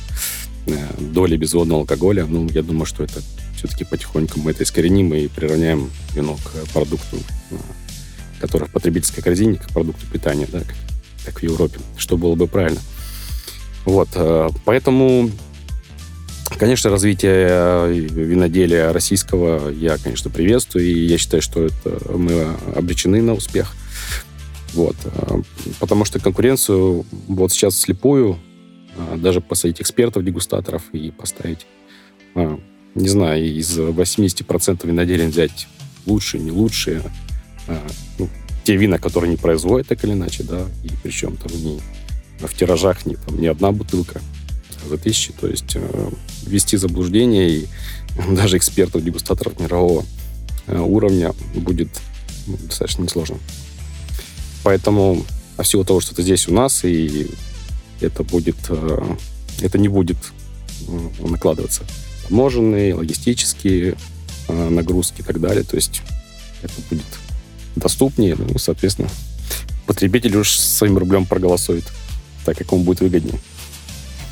доли 0.99 1.37
безводного 1.37 1.83
алкоголя. 1.83 2.27
Ну, 2.27 2.49
я 2.51 2.63
думаю, 2.63 2.87
что 2.87 3.05
это 3.05 3.21
все-таки 3.57 3.85
потихоньку 3.85 4.41
мы 4.41 4.51
это 4.53 4.63
искореним 4.63 5.15
и 5.15 5.29
приравняем 5.29 5.91
вино 6.15 6.37
к 6.37 6.73
продукту, 6.73 7.17
э, 7.51 7.57
который 8.41 8.69
в 8.69 8.73
потребительской 8.73 9.23
корзине, 9.23 9.57
к 9.57 9.69
продукту 9.69 10.07
питания, 10.13 10.47
да, 10.51 10.61
как, 11.25 11.41
в 11.41 11.43
Европе, 11.43 11.79
что 11.97 12.17
было 12.17 12.35
бы 12.35 12.47
правильно. 12.47 12.81
Вот, 13.85 14.09
э, 14.15 14.49
поэтому, 14.65 15.31
конечно, 16.59 16.91
развитие 16.91 17.47
э, 17.49 17.93
виноделия 17.93 18.91
российского 18.91 19.71
я, 19.71 19.97
конечно, 19.99 20.31
приветствую, 20.31 20.85
и 20.85 21.07
я 21.07 21.19
считаю, 21.19 21.43
что 21.43 21.65
это 21.65 22.13
мы 22.13 22.47
обречены 22.75 23.23
на 23.23 23.35
успех. 23.35 23.75
Вот, 24.75 24.97
потому 25.81 26.05
что 26.05 26.21
конкуренцию 26.21 27.07
вот 27.29 27.51
сейчас 27.51 27.79
слепую 27.79 28.39
даже 29.17 29.41
посадить 29.41 29.81
экспертов, 29.81 30.25
дегустаторов 30.25 30.83
и 30.93 31.11
поставить 31.11 31.67
не 32.97 33.09
знаю, 33.09 33.45
из 33.45 33.79
80% 33.79 34.87
виноделин 34.87 35.31
взять 35.31 35.69
лучшие, 36.07 36.43
не 36.43 36.51
лучшие, 36.51 37.03
а, 37.69 37.87
ну, 38.19 38.29
те 38.65 38.77
вина, 38.77 38.99
которые 38.99 39.31
не 39.31 39.37
производят 39.37 39.89
так 39.89 40.03
или 40.05 40.13
иначе, 40.13 40.43
да, 40.43 40.65
и 40.83 40.91
причем 41.03 41.37
там 41.37 41.53
не 41.63 41.81
в 42.39 42.55
тиражах 42.55 43.07
не, 43.07 43.17
там, 43.17 43.39
не 43.41 43.49
одна 43.49 43.71
бутылка 43.71 44.21
за 44.89 44.99
тысячи, 44.99 45.33
то 45.33 45.47
есть 45.47 45.75
э, 45.75 46.11
ввести 46.47 46.77
заблуждение 46.77 47.51
и 47.51 47.67
даже 48.31 48.57
экспертов, 48.57 49.05
дегустаторов 49.05 49.61
мирового 49.61 50.05
э, 50.67 50.79
уровня 50.79 51.35
будет 51.55 51.89
ну, 52.47 52.57
достаточно 52.57 53.03
несложно. 53.03 53.39
Поэтому 54.63 55.25
а 55.57 55.63
всего 55.63 55.85
того, 55.85 56.01
что 56.01 56.13
это 56.13 56.23
здесь 56.23 56.49
у 56.49 56.55
нас, 56.55 56.85
и 56.85 57.29
это 58.01 58.23
будет, 58.23 58.57
э, 58.69 59.15
это 59.61 59.79
не 59.79 59.89
будет 59.89 60.19
накладываться 61.21 61.85
таможенные, 62.29 62.95
логистические 62.95 63.97
э, 64.49 64.69
нагрузки 64.69 65.21
и 65.21 65.25
так 65.25 65.41
далее. 65.41 65.65
То 65.65 65.77
есть 65.77 66.03
это 66.63 66.75
будет 66.91 67.07
доступнее, 67.77 68.37
ну, 68.37 68.59
соответственно, 68.59 69.09
потребитель 69.87 70.37
уж 70.37 70.59
своим 70.59 70.99
рублем 70.99 71.27
проголосует 71.27 71.85
так, 72.45 72.59
как 72.59 72.73
ему 72.73 72.83
будет 72.85 73.01
выгоднее. 73.01 73.39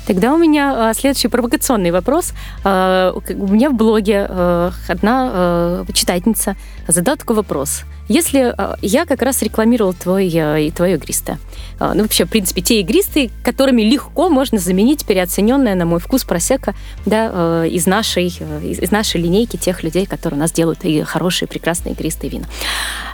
Тогда 0.07 0.33
у 0.33 0.37
меня 0.37 0.89
а, 0.89 0.93
следующий 0.93 1.27
провокационный 1.27 1.91
вопрос. 1.91 2.33
А, 2.63 3.11
у 3.13 3.47
меня 3.47 3.69
в 3.69 3.73
блоге 3.73 4.25
а, 4.27 4.71
одна 4.87 5.85
читательница 5.93 6.55
задала 6.87 7.17
такой 7.17 7.35
вопрос. 7.35 7.83
Если 8.07 8.53
я 8.85 9.05
как 9.07 9.23
раз 9.23 9.41
рекламировал 9.41 9.93
твой, 9.93 10.27
и 10.27 10.71
твое 10.71 10.95
игристое, 10.95 11.39
ну 11.79 12.03
вообще, 12.03 12.25
в 12.25 12.29
принципе, 12.29 12.61
те 12.61 12.79
игристые, 12.81 13.31
которыми 13.43 13.81
легко 13.81 14.29
можно 14.29 14.59
заменить 14.59 15.07
переоцененное, 15.07 15.73
на 15.73 15.85
мой 15.85 15.99
вкус, 15.99 16.23
просека 16.23 16.75
да, 17.07 17.65
из, 17.65 17.87
нашей, 17.87 18.27
из 18.27 18.91
нашей 18.91 19.21
линейки 19.21 19.57
тех 19.57 19.81
людей, 19.81 20.05
которые 20.05 20.37
у 20.37 20.39
нас 20.39 20.51
делают 20.51 20.85
и 20.85 21.01
хорошие, 21.01 21.49
прекрасные 21.49 21.95
игристые 21.95 22.29
вина. 22.29 22.45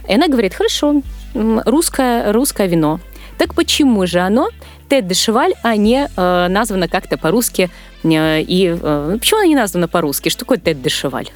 И 0.10 0.14
она 0.14 0.28
говорит, 0.28 0.54
хорошо, 0.54 1.02
русское, 1.34 2.34
русское 2.34 2.68
вино. 2.68 3.00
Так 3.38 3.56
почему 3.56 4.06
же 4.06 4.20
оно 4.20 4.50
Тед 4.92 5.08
де 5.08 5.16
Шеваль, 5.16 5.54
а 5.64 5.78
не 5.78 6.10
э, 6.18 6.48
названо 6.50 6.90
как-то 6.90 7.18
по-русски. 7.18 7.70
Э, 8.04 8.42
и 8.42 8.78
э, 8.78 9.18
почему 9.18 9.40
она 9.40 9.48
не 9.48 9.56
названа 9.56 9.88
по-русски? 9.88 10.28
Что 10.28 10.40
такое 10.40 10.58
Тед 10.58 10.82
де 10.82 10.90
Шеваль? 10.90 11.30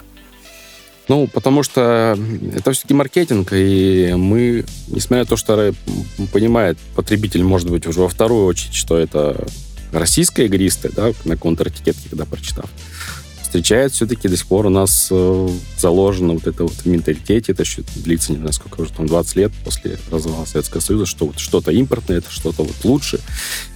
Ну, 1.08 1.28
потому 1.28 1.64
что 1.64 2.18
это 2.54 2.74
все-таки 2.74 2.94
маркетинг, 2.94 3.54
и 3.54 4.14
мы, 4.18 4.66
несмотря 4.88 5.24
на 5.24 5.26
то, 5.26 5.38
что 5.38 5.74
понимает 6.34 6.78
потребитель, 6.98 7.46
может 7.46 7.70
быть, 7.70 7.88
уже 7.88 8.02
во 8.02 8.10
вторую 8.10 8.46
очередь, 8.46 8.74
что 8.74 8.98
это 8.98 9.48
российское 9.94 10.48
игристое, 10.48 10.92
да, 10.94 11.14
на 11.24 11.38
контр-этикетке, 11.38 12.10
когда 12.10 12.26
прочитав, 12.26 12.66
встречает 13.56 13.94
все-таки 13.94 14.28
до 14.28 14.36
сих 14.36 14.48
пор 14.48 14.66
у 14.66 14.70
нас 14.70 15.08
э, 15.12 15.50
заложено 15.78 16.34
вот 16.34 16.46
это 16.46 16.64
вот 16.64 16.74
в 16.74 16.86
менталитете, 16.86 17.54
это 17.54 17.64
еще 17.64 17.84
длится, 17.96 18.34
не 18.34 18.40
знаю, 18.40 18.52
сколько 18.52 18.82
уже, 18.82 18.92
там, 18.92 19.08
20 19.08 19.36
лет 19.38 19.54
после 19.64 19.98
развала 20.12 20.44
Советского 20.44 20.82
Союза, 20.82 21.06
что 21.06 21.28
вот 21.28 21.40
что-то 21.40 21.72
импортное, 21.72 22.18
это 22.18 22.30
что-то 22.30 22.64
вот 22.64 22.76
лучше. 22.84 23.22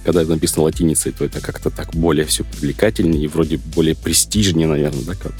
Когда 0.04 0.20
это 0.20 0.32
написано 0.32 0.64
латиницей, 0.64 1.12
то 1.12 1.24
это 1.24 1.40
как-то 1.40 1.70
так 1.70 1.94
более 1.94 2.26
все 2.26 2.44
привлекательнее 2.44 3.24
и 3.24 3.26
вроде 3.26 3.56
более 3.56 3.94
престижнее, 3.94 4.66
наверное, 4.66 5.04
да, 5.04 5.14
как 5.14 5.32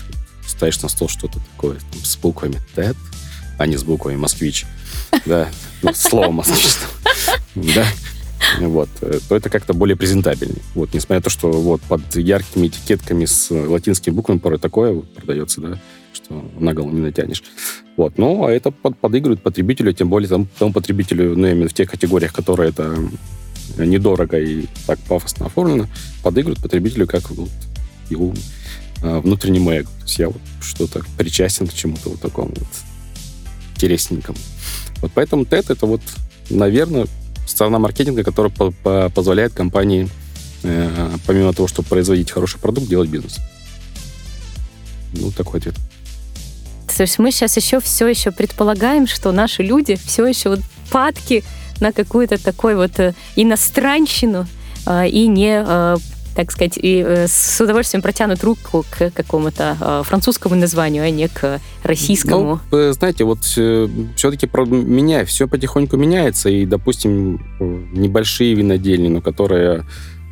ставишь 0.46 0.80
на 0.80 0.88
стол 0.88 1.10
что-то 1.10 1.38
такое 1.52 1.74
там, 1.74 2.02
с 2.02 2.16
буквами 2.16 2.62
TED, 2.74 2.96
а 3.58 3.66
не 3.66 3.76
с 3.76 3.82
буквами 3.82 4.16
«Москвич». 4.16 4.64
Да, 5.26 5.50
ну, 5.82 5.92
слово 5.92 6.30
«Москвич». 6.30 6.76
Да, 7.54 7.86
вот, 8.58 8.88
э, 9.02 9.18
то 9.28 9.36
это 9.36 9.50
как-то 9.50 9.74
более 9.74 9.96
презентабельнее. 9.96 10.62
Вот, 10.74 10.94
несмотря 10.94 11.16
на 11.16 11.22
то, 11.22 11.30
что 11.30 11.50
вот 11.50 11.80
под 11.82 12.16
яркими 12.16 12.68
этикетками 12.68 13.24
с 13.24 13.50
латинскими 13.50 14.14
буквами 14.14 14.38
порой 14.38 14.58
такое 14.58 14.92
вот 14.92 15.12
продается, 15.14 15.60
да, 15.60 15.78
что 16.12 16.44
на 16.58 16.74
голову 16.74 16.92
не 16.92 17.00
натянешь. 17.00 17.42
Вот, 17.96 18.18
ну, 18.18 18.44
а 18.44 18.50
это 18.50 18.70
под, 18.70 18.98
подыгрывает 18.98 19.42
потребителю, 19.42 19.92
тем 19.92 20.08
более 20.08 20.28
там, 20.28 20.48
тому 20.58 20.72
потребителю, 20.72 21.36
ну, 21.36 21.46
именно 21.46 21.68
в 21.68 21.74
тех 21.74 21.90
категориях, 21.90 22.32
которые 22.32 22.70
это 22.70 22.96
недорого 23.78 24.38
и 24.38 24.66
так 24.86 24.98
пафосно 25.00 25.46
оформлено, 25.46 25.86
подыгрывает 26.22 26.62
потребителю 26.62 27.06
как 27.06 27.30
вот, 27.30 27.50
его 28.08 28.34
а, 29.02 29.20
внутреннему 29.20 29.70
эго. 29.70 29.88
То 29.88 30.02
есть 30.02 30.18
я 30.18 30.28
вот 30.28 30.40
что-то 30.60 31.02
причастен 31.16 31.66
к 31.66 31.74
чему-то 31.74 32.10
вот 32.10 32.20
такому 32.20 32.48
вот 32.48 32.68
интересненькому. 33.74 34.38
Вот 35.00 35.12
поэтому 35.14 35.44
TED 35.44 35.72
это 35.72 35.86
вот, 35.86 36.02
наверное, 36.50 37.06
сторона 37.50 37.78
маркетинга, 37.78 38.24
которая 38.24 38.52
по 38.52 38.72
-по 38.84 39.10
позволяет 39.10 39.52
компании, 39.52 40.08
э, 40.62 41.10
помимо 41.26 41.52
того, 41.52 41.68
чтобы 41.68 41.88
производить 41.88 42.30
хороший 42.30 42.58
продукт, 42.58 42.88
делать 42.88 43.10
бизнес. 43.10 43.38
Ну, 45.12 45.30
такой 45.32 45.60
ответ. 45.60 45.74
То 46.96 47.02
есть 47.02 47.18
мы 47.18 47.32
сейчас 47.32 47.56
еще 47.56 47.80
все 47.80 48.06
еще 48.08 48.30
предполагаем, 48.30 49.06
что 49.06 49.32
наши 49.32 49.62
люди 49.62 49.96
все 49.96 50.26
еще 50.26 50.50
вот 50.50 50.60
падки 50.90 51.44
на 51.80 51.92
какую-то 51.92 52.42
такой 52.42 52.74
вот 52.74 52.98
э, 53.00 53.14
иностранщину 53.36 54.46
э, 54.86 55.08
и 55.08 55.26
не 55.26 55.64
э, 55.66 55.96
так 56.34 56.52
сказать, 56.52 56.78
и 56.80 57.24
с 57.26 57.60
удовольствием 57.60 58.02
протянут 58.02 58.42
руку 58.44 58.84
к 58.90 59.10
какому-то 59.10 60.02
французскому 60.06 60.54
названию, 60.54 61.04
а 61.04 61.10
не 61.10 61.28
к 61.28 61.60
российскому. 61.82 62.60
Ну, 62.70 62.92
знаете, 62.92 63.24
вот 63.24 63.40
все-таки 63.40 64.46
меня, 64.46 65.24
все 65.24 65.48
потихоньку 65.48 65.96
меняется, 65.96 66.48
и, 66.48 66.66
допустим, 66.66 67.40
небольшие 67.92 68.54
винодельни, 68.54 69.08
но 69.08 69.20
которые 69.20 69.84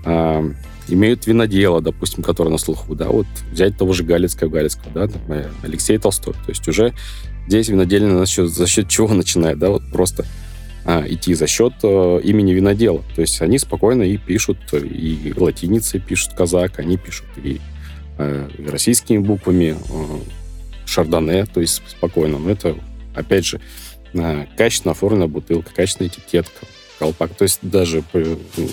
а, 0.05 0.44
имеют 0.88 1.26
винодела, 1.26 1.80
допустим, 1.80 2.22
которые 2.22 2.53
на 2.53 2.59
слуху, 2.59 2.94
да, 2.94 3.09
вот 3.09 3.26
взять 3.53 3.76
того 3.76 3.92
же 3.92 4.05
Галицкого, 4.05 4.49
Галицкого, 4.49 4.90
да, 4.94 5.09
там, 5.09 5.22
Алексей 5.62 5.99
Толстой, 5.99 6.34
то 6.34 6.49
есть 6.49 6.66
уже 6.68 6.94
здесь 7.46 7.68
винодельня 7.68 8.18
за 8.18 8.26
счет, 8.26 8.51
за 8.51 8.66
счет 8.66 8.88
чего 8.88 9.09
начинает, 9.09 9.59
да, 9.59 9.70
вот 9.70 9.82
просто 9.92 10.24
идти 10.85 11.35
за 11.35 11.47
счет 11.47 11.74
а, 11.83 12.18
имени 12.18 12.53
винодела. 12.53 13.05
То 13.14 13.20
есть 13.20 13.41
они 13.43 13.59
спокойно 13.59 14.03
и 14.03 14.16
пишут, 14.16 14.59
и 14.72 15.35
латиницей 15.37 16.01
пишут 16.01 16.33
казак, 16.35 16.79
они 16.79 16.97
пишут 16.97 17.26
и, 17.37 17.61
а, 18.16 18.49
и 18.57 18.66
российскими 18.66 19.18
буквами 19.18 19.76
а, 19.91 20.20
шардоне, 20.87 21.47
то 21.47 21.61
есть 21.61 21.83
спокойно. 21.87 22.39
Но 22.39 22.51
это, 22.51 22.76
опять 23.14 23.45
же, 23.45 23.61
а, 24.14 24.47
качественно 24.57 24.93
оформленная 24.93 25.29
бутылка, 25.29 25.70
качественная 25.74 26.11
этикетка, 26.11 26.66
колпак. 26.99 27.35
То 27.35 27.45
есть 27.45 27.59
даже 27.62 28.03
ну, 28.14 28.68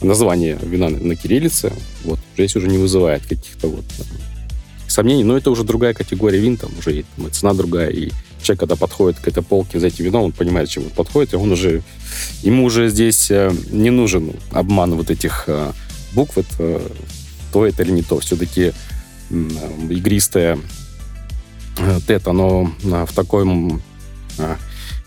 название 0.00 0.58
вина 0.62 0.88
на 0.88 1.16
кириллице 1.16 1.72
вот 2.02 2.18
здесь 2.34 2.56
уже 2.56 2.68
не 2.68 2.78
вызывает 2.78 3.22
каких-то 3.22 3.68
вот 3.68 3.84
сомнений, 4.88 5.24
но 5.24 5.36
это 5.36 5.50
уже 5.50 5.64
другая 5.64 5.94
категория 5.94 6.38
вин, 6.38 6.56
там 6.56 6.70
уже 6.78 7.04
там, 7.16 7.30
цена 7.32 7.54
другая, 7.54 7.90
и 7.90 8.10
человек, 8.44 8.60
когда 8.60 8.76
подходит 8.76 9.18
к 9.18 9.26
этой 9.26 9.42
полке 9.42 9.80
за 9.80 9.88
этим 9.88 10.04
вином, 10.04 10.24
он 10.24 10.32
понимает, 10.32 10.68
чем 10.68 10.84
он 10.84 10.90
подходит, 10.90 11.32
и 11.32 11.36
он 11.36 11.52
уже, 11.52 11.82
ему 12.42 12.64
уже 12.64 12.88
здесь 12.88 13.30
э, 13.30 13.52
не 13.70 13.90
нужен 13.90 14.32
обман 14.52 14.94
вот 14.94 15.10
этих 15.10 15.44
э, 15.46 15.72
букв, 16.12 16.38
это 16.38 16.82
то 17.52 17.66
это 17.66 17.82
или 17.82 17.92
не 17.92 18.02
то. 18.02 18.18
Все-таки 18.20 18.72
игристое 19.30 20.58
э, 21.78 22.00
тет, 22.06 22.28
оно 22.28 22.70
в 22.82 23.12
таком 23.14 23.82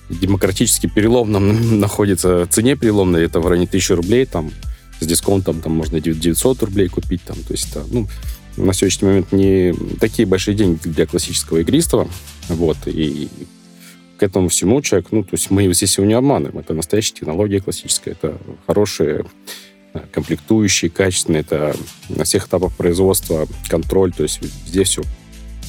демократически 0.10 0.88
переломном 0.88 1.80
находится 1.80 2.48
цене 2.50 2.76
переломной, 2.76 3.24
это 3.24 3.40
в 3.40 3.48
районе 3.48 3.68
1000 3.68 3.96
рублей, 3.96 4.26
там 4.26 4.52
с 5.00 5.06
дисконтом 5.06 5.62
там 5.62 5.74
можно 5.74 6.00
900 6.00 6.64
рублей 6.64 6.88
купить, 6.88 7.22
там, 7.24 7.38
то 7.38 7.54
есть, 7.54 7.78
ну, 7.92 8.08
на 8.58 8.74
сегодняшний 8.74 9.08
момент 9.08 9.32
не 9.32 9.74
такие 10.00 10.28
большие 10.28 10.56
деньги 10.56 10.88
для 10.88 11.06
классического 11.06 11.60
игристого, 11.60 12.10
вот, 12.50 12.78
и 12.86 13.30
к 14.18 14.24
этому 14.24 14.50
всему 14.50 14.82
человек, 14.82 15.08
ну, 15.12 15.24
то 15.24 15.30
есть 15.34 15.52
мы 15.52 15.72
здесь 15.74 15.98
его 15.98 16.08
не 16.08 16.14
обманываем, 16.14 16.58
это 16.58 16.74
настоящая 16.74 17.14
технология 17.14 17.62
классическая, 17.62 18.12
это 18.12 18.38
хорошие 18.66 19.26
э, 19.94 20.00
комплектующие, 20.12 20.90
качественные, 20.90 21.42
это 21.42 21.76
на 22.10 22.24
всех 22.24 22.48
этапах 22.48 22.74
производства 22.74 23.48
контроль, 23.70 24.12
то 24.12 24.24
есть 24.24 24.42
здесь 24.66 24.90
все 24.90 25.04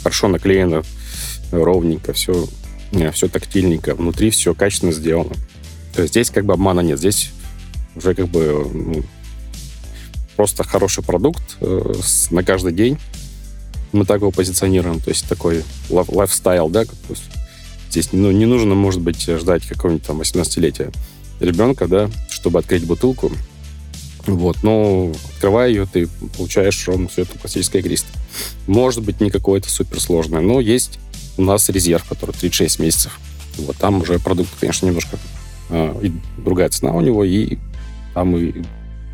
хорошо 0.03 0.29
наклеено, 0.29 0.83
ровненько, 1.53 2.15
все, 2.15 2.49
э, 2.93 3.11
все 3.13 3.29
тактильненько, 3.29 3.95
внутри 3.95 4.31
все 4.31 4.55
качественно 4.55 4.93
сделано. 4.93 5.35
То 5.95 6.03
есть 6.03 6.15
здесь 6.15 6.31
как 6.31 6.47
бы 6.47 6.55
обмана 6.55 6.81
нет, 6.81 6.99
здесь 6.99 7.33
уже 7.97 8.15
как 8.15 8.29
бы 8.29 8.71
ну, 8.73 9.05
просто 10.39 10.63
хороший 10.63 11.03
продукт 11.03 11.57
э, 11.61 11.95
с, 12.01 12.31
на 12.31 12.45
каждый 12.45 12.73
день. 12.73 12.97
Мы 13.91 14.05
так 14.05 14.21
его 14.21 14.31
позиционируем, 14.31 15.01
то 15.01 15.11
есть 15.11 15.29
такой 15.29 15.65
лайфстайл, 15.91 16.69
да, 16.69 16.85
здесь 17.91 18.11
ну, 18.13 18.31
не 18.31 18.47
нужно, 18.47 18.77
может 18.77 19.01
быть, 19.01 19.21
ждать 19.21 19.67
какого-нибудь 19.67 20.07
там 20.07 20.21
18-летия 20.21 20.95
ребенка, 21.41 21.89
да, 21.89 22.09
чтобы 22.31 22.61
открыть 22.61 22.87
бутылку. 22.87 23.33
Вот, 24.29 24.63
но 24.63 25.11
открывая 25.35 25.71
ее, 25.71 25.89
ты 25.93 26.07
получаешь 26.37 26.87
ровно 26.87 27.09
все 27.09 27.23
это 27.23 27.37
классическое 27.37 27.83
игристое. 27.83 28.15
Может 28.69 29.03
быть, 29.03 29.21
не 29.21 29.31
какое-то 29.31 29.69
суперсложное, 29.69 30.41
но 30.41 30.61
есть 30.61 31.01
у 31.37 31.43
нас 31.43 31.69
резерв, 31.69 32.05
который 32.09 32.31
36 32.31 32.79
месяцев. 32.79 33.19
Вот 33.57 33.77
там 33.77 34.03
уже 34.03 34.21
продукт, 34.21 34.51
конечно, 34.61 34.87
немножко 34.87 35.19
э, 35.71 36.01
и 36.01 36.13
другая 36.41 36.69
цена 36.69 36.93
у 36.93 37.01
него, 37.01 37.25
и 37.25 37.59
там 38.15 38.37
и 38.37 38.63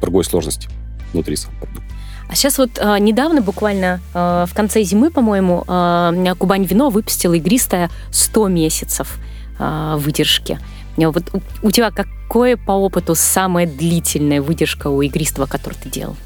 другой 0.02 0.24
сложности 0.24 0.68
внутри 1.14 1.36
сам 1.36 1.52
продукт. 1.60 1.84
А 2.28 2.34
сейчас 2.34 2.58
вот 2.58 2.78
а, 2.78 2.98
недавно, 2.98 3.40
буквально 3.40 4.00
а, 4.12 4.46
в 4.46 4.54
конце 4.54 4.82
зимы, 4.82 5.10
по-моему, 5.10 5.64
а, 5.66 6.12
Кубань 6.38 6.64
Вино 6.64 6.90
выпустила 6.90 7.34
игристое 7.34 7.90
100 8.10 8.48
месяцев 8.48 9.18
а, 9.58 9.96
выдержки. 9.96 10.58
Вот 10.96 11.24
у, 11.32 11.66
у 11.66 11.70
тебя 11.70 11.90
какое 11.90 12.56
по 12.56 12.72
опыту 12.72 13.14
самая 13.14 13.66
длительная 13.66 14.40
выдержка 14.40 14.88
у 14.88 15.02
игристого, 15.02 15.46
который 15.46 15.74
ты 15.74 15.88
делал? 15.88 16.16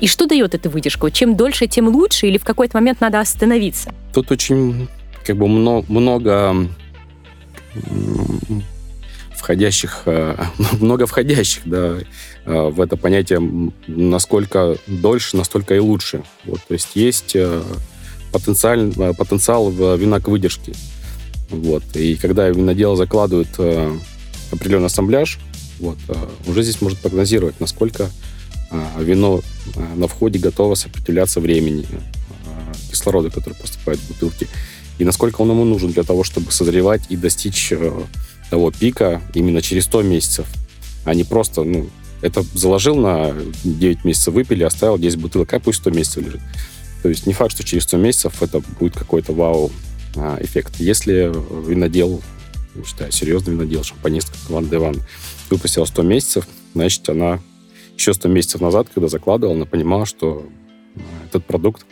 И 0.00 0.06
что 0.06 0.26
дает 0.26 0.54
эта 0.54 0.70
выдержка? 0.70 1.10
Чем 1.10 1.36
дольше, 1.36 1.66
тем 1.66 1.88
лучше, 1.88 2.28
или 2.28 2.38
в 2.38 2.44
какой-то 2.44 2.76
момент 2.76 3.00
надо 3.00 3.20
остановиться? 3.20 3.92
Тут 4.12 4.30
очень 4.30 4.88
как 5.24 5.36
бы 5.36 5.48
много, 5.48 5.84
много 5.88 6.68
входящих, 9.38 10.02
э, 10.06 10.36
много 10.80 11.06
входящих, 11.06 11.62
да, 11.64 11.96
э, 11.98 12.02
в 12.48 12.80
это 12.80 12.96
понятие, 12.96 13.40
насколько 13.86 14.78
дольше, 14.86 15.36
настолько 15.36 15.74
и 15.74 15.78
лучше. 15.78 16.22
Вот, 16.44 16.60
то 16.66 16.72
есть 16.72 16.88
есть 16.94 17.36
э, 17.36 17.62
потенциаль, 18.32 18.90
потенциал 19.16 19.70
в 19.70 19.96
вина 19.96 20.18
к 20.18 20.28
выдержке. 20.28 20.72
Вот, 21.50 21.82
и 21.94 22.14
когда 22.14 22.48
винодел 22.48 22.96
закладывает 22.96 23.48
определенный 24.50 24.86
ассамбляж, 24.86 25.38
вот, 25.78 25.98
уже 26.46 26.62
здесь 26.62 26.80
может 26.80 26.98
прогнозировать, 27.00 27.60
насколько 27.60 28.10
вино 28.98 29.40
на 29.94 30.08
входе 30.08 30.38
готово 30.38 30.74
сопротивляться 30.74 31.40
времени, 31.40 31.86
кислорода, 32.90 33.30
который 33.30 33.54
поступает 33.54 33.98
в 33.98 34.08
бутылки, 34.08 34.48
и 34.98 35.04
насколько 35.04 35.42
он 35.42 35.50
ему 35.50 35.64
нужен 35.64 35.92
для 35.92 36.02
того, 36.02 36.24
чтобы 36.24 36.50
созревать 36.50 37.02
и 37.08 37.16
достичь 37.16 37.72
того 38.50 38.70
пика 38.70 39.22
именно 39.34 39.62
через 39.62 39.84
100 39.84 40.02
месяцев, 40.02 40.46
а 41.04 41.14
не 41.14 41.24
просто, 41.24 41.62
ну, 41.62 41.88
это 42.20 42.44
заложил 42.54 42.96
на 42.96 43.34
9 43.64 44.04
месяцев, 44.04 44.34
выпили, 44.34 44.64
оставил 44.64 44.98
10 44.98 45.18
бутылок, 45.18 45.52
а 45.52 45.60
пусть 45.60 45.78
100 45.78 45.90
месяцев 45.90 46.24
лежит. 46.24 46.40
То 47.02 47.08
есть 47.08 47.26
не 47.26 47.32
факт, 47.32 47.52
что 47.52 47.64
через 47.64 47.84
100 47.84 47.96
месяцев 47.98 48.42
это 48.42 48.60
будет 48.80 48.94
какой-то 48.94 49.32
вау-эффект. 49.32 50.74
Если 50.78 51.32
винодел, 51.68 52.20
считаю, 52.84 53.12
серьезный 53.12 53.54
винодел, 53.54 53.84
шампанист, 53.84 54.30
как 54.30 54.50
Ван 54.50 54.68
Деван, 54.68 54.96
выпустила 55.50 55.84
100 55.84 56.02
месяцев, 56.02 56.48
значит, 56.74 57.08
она 57.08 57.40
еще 57.96 58.14
100 58.14 58.28
месяцев 58.28 58.60
назад, 58.60 58.88
когда 58.92 59.08
закладывала, 59.08 59.56
она 59.56 59.64
понимала, 59.64 60.06
что 60.06 60.46
а, 60.96 61.00
этот 61.26 61.44
продукт, 61.46 61.86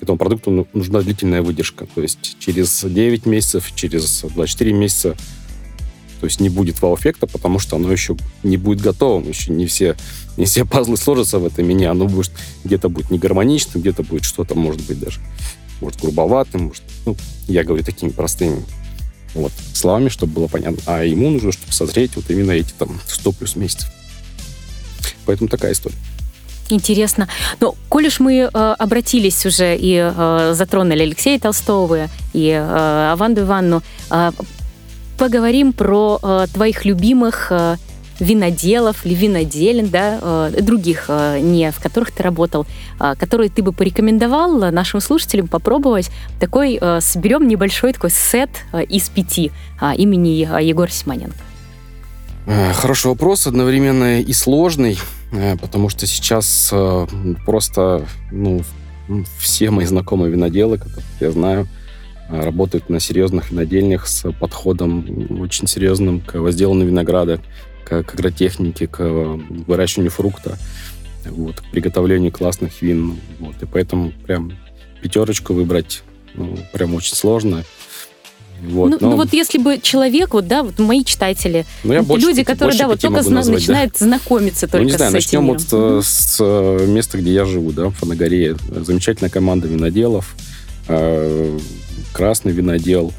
этому 0.00 0.18
продукту 0.18 0.50
ну, 0.50 0.66
нужна 0.72 1.00
длительная 1.02 1.42
выдержка. 1.42 1.86
То 1.94 2.02
есть 2.02 2.36
через 2.38 2.84
9 2.84 3.26
месяцев, 3.26 3.72
через 3.74 4.22
24 4.22 4.72
месяца 4.72 5.16
то 6.20 6.26
есть 6.26 6.40
не 6.40 6.48
будет 6.48 6.80
вау-эффекта, 6.82 7.26
потому 7.26 7.58
что 7.58 7.76
оно 7.76 7.90
еще 7.90 8.16
не 8.42 8.56
будет 8.56 8.80
готовым, 8.80 9.28
еще 9.28 9.52
не 9.52 9.66
все, 9.66 9.96
не 10.36 10.44
все 10.44 10.64
пазлы 10.64 10.96
сложатся 10.96 11.38
в 11.38 11.46
этом 11.46 11.66
меню, 11.66 11.90
оно 11.90 12.06
будет 12.06 12.30
где-то 12.64 12.88
будет 12.88 13.10
не 13.10 13.18
гармоничным, 13.18 13.80
где-то 13.80 14.02
будет 14.02 14.24
что-то, 14.24 14.54
может 14.54 14.82
быть, 14.82 14.98
даже 14.98 15.20
может, 15.80 16.00
грубоватым, 16.00 16.64
может, 16.64 16.82
ну, 17.06 17.16
я 17.46 17.64
говорю 17.64 17.84
такими 17.84 18.10
простыми 18.10 18.64
вот, 19.34 19.52
словами, 19.72 20.08
чтобы 20.08 20.32
было 20.32 20.46
понятно. 20.48 20.82
А 20.86 21.04
ему 21.04 21.30
нужно, 21.30 21.52
чтобы 21.52 21.72
созреть 21.72 22.16
вот 22.16 22.24
именно 22.28 22.52
эти 22.52 22.72
там 22.72 23.00
100 23.06 23.32
плюс 23.32 23.56
месяцев. 23.56 23.88
Поэтому 25.26 25.48
такая 25.48 25.72
история. 25.72 25.96
Интересно. 26.70 27.28
Но, 27.60 27.74
коль 27.88 28.08
уж 28.08 28.20
мы 28.20 28.40
э, 28.40 28.48
обратились 28.48 29.46
уже 29.46 29.76
и 29.76 29.96
э, 29.96 30.52
затронули 30.54 31.02
Алексея 31.02 31.38
Толстого 31.38 32.08
и 32.34 32.48
э, 32.48 33.10
Аванду 33.12 33.42
Ивановну, 33.42 33.82
э, 34.10 34.32
поговорим 35.18 35.72
про 35.72 36.18
э, 36.22 36.46
твоих 36.52 36.84
любимых 36.84 37.48
э, 37.50 37.76
виноделов 38.20 39.04
или 39.04 39.14
виноделин, 39.14 39.88
да, 39.88 40.18
э, 40.20 40.60
других, 40.62 41.06
э, 41.08 41.40
не 41.40 41.70
в 41.70 41.80
которых 41.80 42.12
ты 42.12 42.22
работал, 42.22 42.66
э, 43.00 43.14
которые 43.18 43.50
ты 43.50 43.62
бы 43.62 43.72
порекомендовал 43.72 44.70
нашим 44.70 45.00
слушателям 45.00 45.48
попробовать. 45.48 46.10
Такой 46.40 46.78
э, 46.80 47.00
соберем 47.00 47.48
небольшой 47.48 47.92
такой 47.92 48.10
сет 48.10 48.50
э, 48.72 48.84
из 48.84 49.08
пяти 49.08 49.50
э, 49.80 49.94
имени 49.96 50.48
э, 50.50 50.64
Егора 50.64 50.90
Симоненко. 50.90 51.38
Хороший 52.74 53.08
вопрос, 53.08 53.46
одновременно 53.46 54.22
и 54.22 54.32
сложный, 54.32 54.98
э, 55.32 55.56
потому 55.58 55.90
что 55.90 56.06
сейчас 56.06 56.70
э, 56.72 57.06
просто 57.44 58.06
ну, 58.30 58.62
все 59.38 59.70
мои 59.70 59.84
знакомые 59.84 60.32
виноделы, 60.32 60.78
которых 60.78 61.04
я 61.20 61.30
знаю, 61.30 61.68
работают 62.28 62.88
на 62.90 63.00
серьезных 63.00 63.50
винодельнях 63.50 64.06
с 64.06 64.30
подходом 64.32 65.40
очень 65.40 65.66
серьезным 65.66 66.20
к 66.20 66.34
возделанию 66.38 66.86
винограда, 66.86 67.40
к, 67.84 68.02
к 68.02 68.14
агротехнике, 68.14 68.86
к 68.86 69.00
выращиванию 69.00 70.10
фрукта, 70.10 70.58
вот, 71.24 71.60
к 71.60 71.70
приготовлению 71.70 72.32
классных 72.32 72.82
вин. 72.82 73.16
Вот, 73.38 73.54
и 73.62 73.66
поэтому 73.66 74.12
прям 74.26 74.52
пятерочку 75.02 75.54
выбрать 75.54 76.02
ну, 76.34 76.56
прям 76.72 76.94
очень 76.94 77.14
сложно. 77.14 77.64
Вот, 78.62 78.90
ну, 78.90 78.98
но- 79.00 79.10
ну 79.10 79.16
вот 79.16 79.32
если 79.32 79.58
бы 79.58 79.78
человек, 79.80 80.34
вот 80.34 80.48
да, 80.48 80.64
вот 80.64 80.78
мои 80.80 81.04
читатели, 81.04 81.64
ну, 81.84 81.92
я 81.92 82.02
больше 82.02 82.26
люди, 82.26 82.40
пяти- 82.42 82.46
которые 82.46 82.70
больше 82.72 82.78
да, 82.82 82.88
вот 82.88 83.00
только 83.00 83.22
зна- 83.22 83.36
назвать, 83.36 83.54
да. 83.54 83.60
начинают 83.60 83.96
знакомиться 83.96 84.66
только 84.66 84.78
Ну, 84.78 84.84
не 84.84 84.96
знаю, 84.96 85.10
с 85.12 85.14
начнем 85.14 85.50
этим 85.52 85.70
вот 85.70 85.98
э, 85.98 86.00
с 86.04 86.36
э, 86.40 86.86
места, 86.88 87.18
где 87.18 87.32
я 87.32 87.44
живу, 87.44 87.70
да, 87.70 87.86
в 87.86 87.92
Фанагоре. 87.92 88.56
Замечательная 88.68 89.30
команда 89.30 89.68
виноделов, 89.68 90.34
э, 90.88 91.58
красный 92.12 92.52
винодел, 92.52 93.12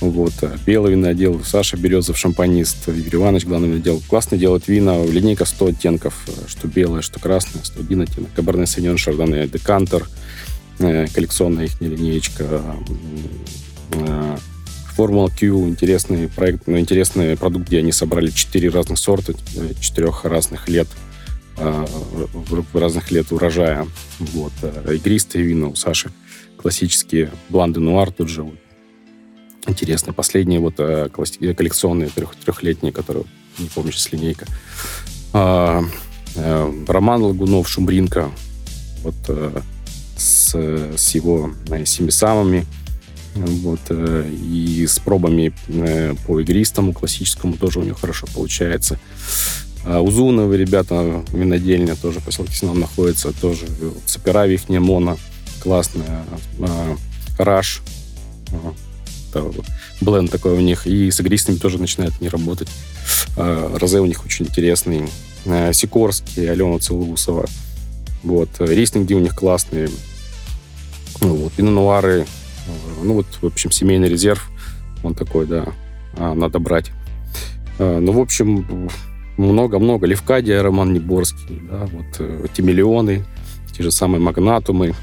вот, 0.00 0.32
э, 0.42 0.56
белый 0.66 0.92
винодел, 0.92 1.42
Саша 1.44 1.76
Березов, 1.76 2.18
шампанист, 2.18 2.88
Игорь 2.88 3.16
Иванович, 3.16 3.44
главный 3.46 3.68
винодел. 3.68 4.02
Классно 4.08 4.36
делает 4.36 4.68
вина, 4.68 5.04
линейка 5.04 5.44
100 5.44 5.66
оттенков, 5.66 6.14
что 6.46 6.68
белое, 6.68 7.02
что 7.02 7.18
красное, 7.20 7.62
101 7.64 8.02
оттенок, 8.02 8.30
Кабарне 8.34 8.66
Сеньон, 8.66 8.98
Шардоне, 8.98 9.46
Декантер, 9.48 10.06
э, 10.78 11.06
коллекционная 11.14 11.64
их 11.66 11.80
линеечка, 11.80 12.62
э, 13.92 14.36
Формула 14.94 15.28
Q, 15.28 15.68
интересный 15.68 16.26
проект, 16.28 16.66
ну, 16.66 16.78
интересный 16.78 17.36
продукт, 17.36 17.66
где 17.68 17.78
они 17.80 17.92
собрали 17.92 18.30
четыре 18.30 18.70
разных 18.70 18.98
сорта, 18.98 19.34
э, 19.56 19.72
четырех 19.80 20.24
разных 20.24 20.68
лет, 20.68 20.88
в- 21.58 22.78
разных 22.78 23.10
лет 23.10 23.32
урожая. 23.32 23.86
Вот. 24.18 24.52
Игристые 24.90 25.44
вина 25.44 25.68
у 25.68 25.74
Саши, 25.74 26.10
классические, 26.66 27.30
бланды 27.48 27.78
нуар 27.78 28.10
тут 28.10 28.28
же. 28.28 28.42
вот. 28.42 28.58
Интересные. 29.68 30.12
Последние 30.12 30.58
вот 30.58 30.74
э, 30.78 31.08
э, 31.40 31.54
коллекционные 31.54 32.08
трех, 32.08 32.34
трехлетние, 32.34 32.92
которые, 32.92 33.24
не 33.56 33.68
помню 33.68 33.92
сейчас 33.92 34.10
линейка. 34.10 34.46
А, 35.32 35.84
э, 36.34 36.84
Роман 36.88 37.22
Лагунов, 37.22 37.68
Шумринка, 37.68 38.32
вот 39.04 39.14
э, 39.28 39.60
с, 40.16 40.56
с 40.56 41.14
его 41.14 41.52
семи 41.84 42.10
самыми, 42.10 42.66
вот, 43.36 43.80
и 43.88 44.86
с 44.88 44.98
пробами 44.98 45.52
по 46.26 46.40
игристому, 46.40 46.92
классическому 46.92 47.56
тоже 47.58 47.78
у 47.78 47.84
него 47.84 47.94
хорошо 47.94 48.26
получается. 48.34 48.98
А 49.84 50.00
Узуновы 50.00 50.56
ребята, 50.56 51.22
винодельня 51.32 51.94
тоже 51.94 52.18
поселке 52.18 52.54
Синам 52.54 52.80
находится, 52.80 53.32
тоже 53.40 53.66
Сапера 54.06 54.48
Вихня 54.48 54.80
Моно, 54.80 55.16
классная, 55.66 56.24
а, 56.60 56.96
вот. 59.34 59.66
Бленд 60.00 60.30
такой 60.30 60.52
у 60.52 60.60
них, 60.60 60.86
и 60.86 61.10
с 61.10 61.18
игристыми 61.18 61.56
тоже 61.56 61.78
начинают 61.78 62.20
не 62.20 62.28
работать. 62.28 62.68
А, 63.36 63.76
Розе 63.76 63.98
у 63.98 64.06
них 64.06 64.24
очень 64.24 64.46
интересный, 64.46 65.08
А, 65.44 65.72
Сикорский, 65.72 66.48
Алена 66.48 66.78
Целоусова, 66.78 67.46
вот, 68.22 68.48
рейстинги 68.60 69.14
у 69.14 69.18
них 69.18 69.34
классные, 69.34 69.88
ну, 71.20 71.34
вот, 71.34 71.52
пино-нуары, 71.54 72.20
э, 72.20 73.02
ну, 73.02 73.14
вот, 73.14 73.26
в 73.42 73.46
общем, 73.46 73.72
семейный 73.72 74.08
резерв, 74.08 74.48
он 75.02 75.14
такой, 75.14 75.46
да, 75.46 75.66
надо 76.16 76.60
брать. 76.60 76.92
Ну, 77.78 78.12
в 78.12 78.20
общем, 78.20 78.88
много-много. 79.36 80.06
Левкадия, 80.06 80.62
Роман 80.62 80.92
Неборский, 80.94 81.60
да, 81.70 81.86
вот, 81.92 82.20
эти 82.44 82.60
миллионы, 82.62 83.24
те 83.76 83.82
же 83.82 83.90
самые 83.90 84.20
магнатумы, 84.20 84.94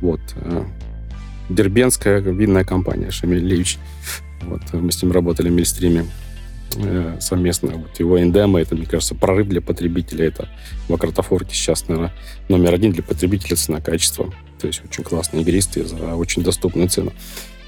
вот, 0.00 0.20
э, 0.36 0.64
Дербенская 1.48 2.20
винная 2.20 2.64
компания 2.64 3.10
Шамиль 3.10 3.44
Ильич, 3.44 3.78
вот, 4.42 4.62
э, 4.72 4.76
мы 4.76 4.92
с 4.92 5.02
ним 5.02 5.12
работали 5.12 5.48
в 5.48 5.52
Мильстриме 5.52 6.06
э, 6.76 7.16
совместно. 7.20 7.72
Вот 7.72 7.98
его 7.98 8.20
эндема, 8.20 8.60
это, 8.60 8.74
мне 8.74 8.86
кажется, 8.86 9.14
прорыв 9.14 9.48
для 9.48 9.60
потребителя. 9.60 10.26
Это 10.26 10.48
в 10.88 10.94
Акротофорке 10.94 11.54
сейчас, 11.54 11.88
наверное, 11.88 12.12
номер 12.48 12.74
один 12.74 12.92
для 12.92 13.02
потребителя 13.02 13.56
цена-качество. 13.56 14.32
То 14.60 14.66
есть 14.66 14.82
очень 14.84 15.04
классные 15.04 15.42
игристые 15.42 15.86
за 15.86 16.14
очень 16.14 16.42
доступную 16.42 16.88
цену. 16.88 17.12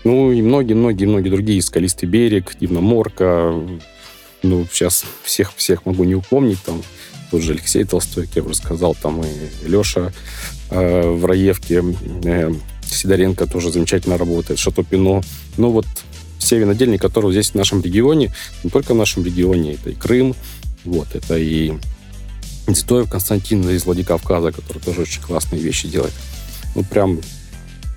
Ну 0.05 0.33
и 0.33 0.43
многие-многие-многие 0.43 1.31
другие. 1.31 1.63
Скалистый 1.63 2.09
берег, 2.09 2.57
Дивноморка. 2.61 3.55
Ну, 4.43 4.67
сейчас 4.71 5.05
всех-всех 5.23 5.87
могу 5.87 6.05
не 6.05 6.15
упомнить. 6.15 6.63
Там 6.65 6.83
тот 7.31 7.43
же 7.43 7.53
Алексей 7.53 7.85
Толстой, 7.85 8.29
я 8.35 8.43
уже 8.43 8.57
сказал, 8.57 8.95
там 8.95 9.23
и 9.23 9.69
Леша 9.69 10.13
э, 10.73 11.11
в 11.11 11.27
Раевке, 11.27 11.83
э, 12.25 12.53
Сидоренко 12.85 13.47
тоже 13.47 13.71
замечательно 13.71 14.19
работает, 14.19 14.59
Шато 14.59 14.83
Пино. 14.83 15.23
Ну 15.57 15.71
вот 15.71 15.87
все 16.39 16.59
винодельни, 16.59 16.97
которые 16.97 17.33
здесь 17.33 17.51
в 17.51 17.55
нашем 17.55 17.83
регионе, 17.83 18.33
не 18.65 18.71
только 18.71 18.95
в 18.95 18.97
нашем 18.97 19.25
регионе, 19.25 19.75
это 19.75 19.91
и 19.91 19.95
Крым, 19.95 20.35
вот, 20.85 21.15
это 21.15 21.37
и 21.39 21.73
Титоев 22.67 23.09
Константин 23.09 23.69
из 23.71 23.85
Владикавказа, 23.85 24.53
который 24.53 24.79
тоже 24.79 25.03
очень 25.03 25.23
классные 25.23 25.63
вещи 25.63 25.89
делает. 25.89 26.13
Ну, 26.75 26.85
прям, 26.85 27.21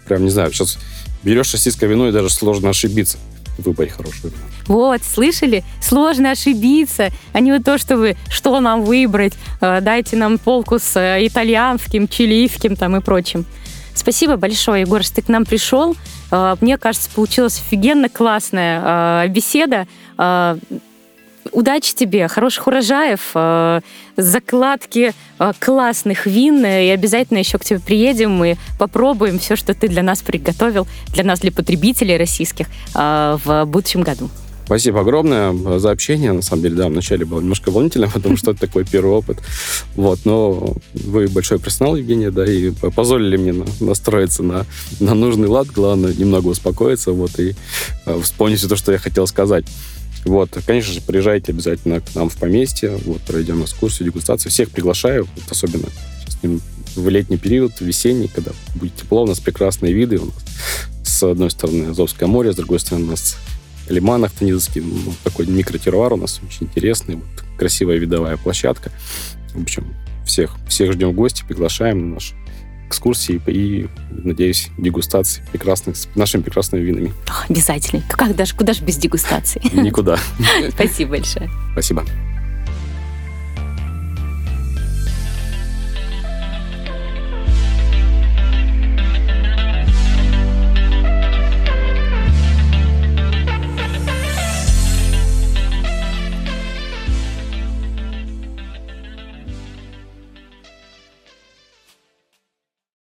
прям, 0.08 0.24
не 0.24 0.30
знаю, 0.30 0.52
сейчас 0.52 0.78
берешь 1.24 1.54
российское 1.54 1.88
вино, 1.88 2.10
и 2.10 2.12
даже 2.12 2.30
сложно 2.30 2.70
ошибиться 2.70 3.18
в 3.58 3.64
выборе 3.64 3.90
хорошего 3.90 4.28
вина. 4.28 4.44
Вот, 4.68 5.04
слышали? 5.04 5.64
Сложно 5.82 6.32
ошибиться, 6.32 7.10
а 7.34 7.40
не 7.40 7.52
вот 7.52 7.64
то, 7.64 7.78
что 7.78 7.98
вы, 7.98 8.16
что 8.30 8.60
нам 8.60 8.84
выбрать, 8.84 9.34
э, 9.62 9.82
дайте 9.82 10.16
нам 10.16 10.38
полку 10.38 10.80
с 10.80 10.96
э, 11.00 11.26
итальянским, 11.28 12.08
чилийским 12.08 12.76
там 12.76 12.96
и 12.96 13.02
прочим. 13.02 13.46
Спасибо 13.94 14.36
большое, 14.36 14.82
Егор, 14.82 15.04
что 15.04 15.16
ты 15.16 15.22
к 15.22 15.30
нам 15.30 15.46
пришел. 15.46 15.96
Э, 16.32 16.56
Мне 16.62 16.78
кажется, 16.78 17.10
получилась 17.14 17.60
офигенно 17.60 18.10
классная 18.10 19.28
беседа. 19.28 19.88
Удачи 21.52 21.94
тебе, 21.94 22.28
хороших 22.28 22.68
урожаев, 22.68 23.32
э, 23.36 23.82
закладки 24.18 25.14
э, 25.38 25.52
классных 25.60 26.26
вин, 26.26 26.66
э, 26.66 26.88
и 26.88 26.90
обязательно 26.90 27.38
еще 27.38 27.60
к 27.60 27.64
тебе 27.64 27.80
приедем 27.80 28.44
и 28.44 28.56
попробуем 28.80 29.38
все, 29.38 29.56
что 29.56 29.76
ты 29.76 29.88
для 29.88 30.02
нас 30.02 30.22
приготовил, 30.22 30.88
для 31.14 31.24
нас, 31.24 31.40
для 31.42 31.52
потребителей 31.52 32.18
российских 32.18 32.68
в 32.94 33.66
будущем 33.68 34.02
году. 34.02 34.30
Спасибо 34.66 35.02
огромное 35.02 35.54
за 35.78 35.92
общение. 35.92 36.32
На 36.32 36.42
самом 36.42 36.64
деле, 36.64 36.76
да, 36.76 36.88
вначале 36.88 37.24
было 37.26 37.40
немножко 37.40 37.70
волнительно, 37.70 38.10
потому 38.14 38.38
что 38.38 38.52
это 38.52 38.62
такой 38.62 38.84
первый 38.84 39.12
опыт. 39.12 39.38
Вот, 39.96 40.20
но 40.26 40.76
вы 40.94 41.28
большой 41.28 41.60
профессионал, 41.60 41.96
Евгения, 41.96 42.32
да, 42.32 42.44
и 42.46 42.72
позволили 42.72 43.38
мне 43.38 43.54
на- 43.54 43.66
настроиться 43.80 44.42
на, 44.42 44.66
на 45.00 45.14
нужный 45.14 45.48
лад. 45.48 45.68
Главное, 45.68 46.14
немного 46.14 46.48
успокоиться, 46.48 47.12
вот, 47.12 47.40
и 47.40 47.54
вспомнить 48.24 48.58
все 48.58 48.68
то, 48.68 48.76
что 48.76 48.92
я 48.92 48.98
хотел 48.98 49.28
сказать. 49.28 49.66
Вот, 50.26 50.58
конечно 50.66 50.92
же, 50.92 51.02
приезжайте 51.02 51.52
обязательно 51.52 52.02
к 52.02 52.16
нам 52.16 52.30
в 52.30 52.36
поместье, 52.36 52.98
вот, 53.06 53.22
проведем 53.22 53.64
экскурсию, 53.64 54.08
дегустацию. 54.08 54.52
Всех 54.52 54.72
приглашаю, 54.72 55.28
вот, 55.36 55.52
особенно 55.52 55.86
сейчас 56.20 56.62
в 56.96 57.10
летний 57.10 57.38
период, 57.38 57.80
весенний, 57.80 58.28
когда 58.28 58.52
будет 58.76 58.96
тепло, 58.96 59.24
у 59.24 59.28
нас 59.28 59.40
прекрасные 59.40 59.94
виды. 59.94 60.18
У 60.18 60.26
нас 60.26 60.36
с 61.04 61.24
одной 61.24 61.52
стороны 61.52 61.92
Азовское 61.92 62.28
море, 62.28 62.54
с 62.54 62.56
другой 62.56 62.80
стороны 62.80 63.06
у 63.06 63.10
нас 63.12 63.38
Лиман 63.88 64.26
Ахтанидовский, 64.26 64.82
ну, 64.82 65.14
такой 65.24 65.46
микротерруар 65.46 66.14
у 66.14 66.18
нас 66.18 66.42
очень 66.48 66.66
интересный, 66.66 67.16
вот, 67.16 67.44
красивая 67.58 67.98
видовая 67.98 68.38
площадка. 68.38 68.92
В 69.54 69.62
общем, 69.62 69.94
всех, 70.26 70.56
всех 70.68 70.92
ждем 70.94 71.12
в 71.12 71.14
гости, 71.14 71.44
приглашаем 71.48 72.10
на 72.10 72.16
наши 72.16 72.34
экскурсии 72.88 73.42
и, 73.48 73.88
надеюсь, 74.12 74.70
дегустации 74.78 75.44
прекрасных, 75.52 75.98
с 75.98 76.08
нашими 76.16 76.42
прекрасными 76.42 76.82
винами. 76.84 77.14
Обязательно. 77.50 78.04
Как 78.10 78.36
даже, 78.36 78.56
куда 78.56 78.74
же 78.74 78.84
без 78.84 78.98
дегустации? 78.98 79.62
Никуда. 79.74 80.18
Спасибо 80.72 81.12
большое. 81.12 81.50
Спасибо. 81.74 82.06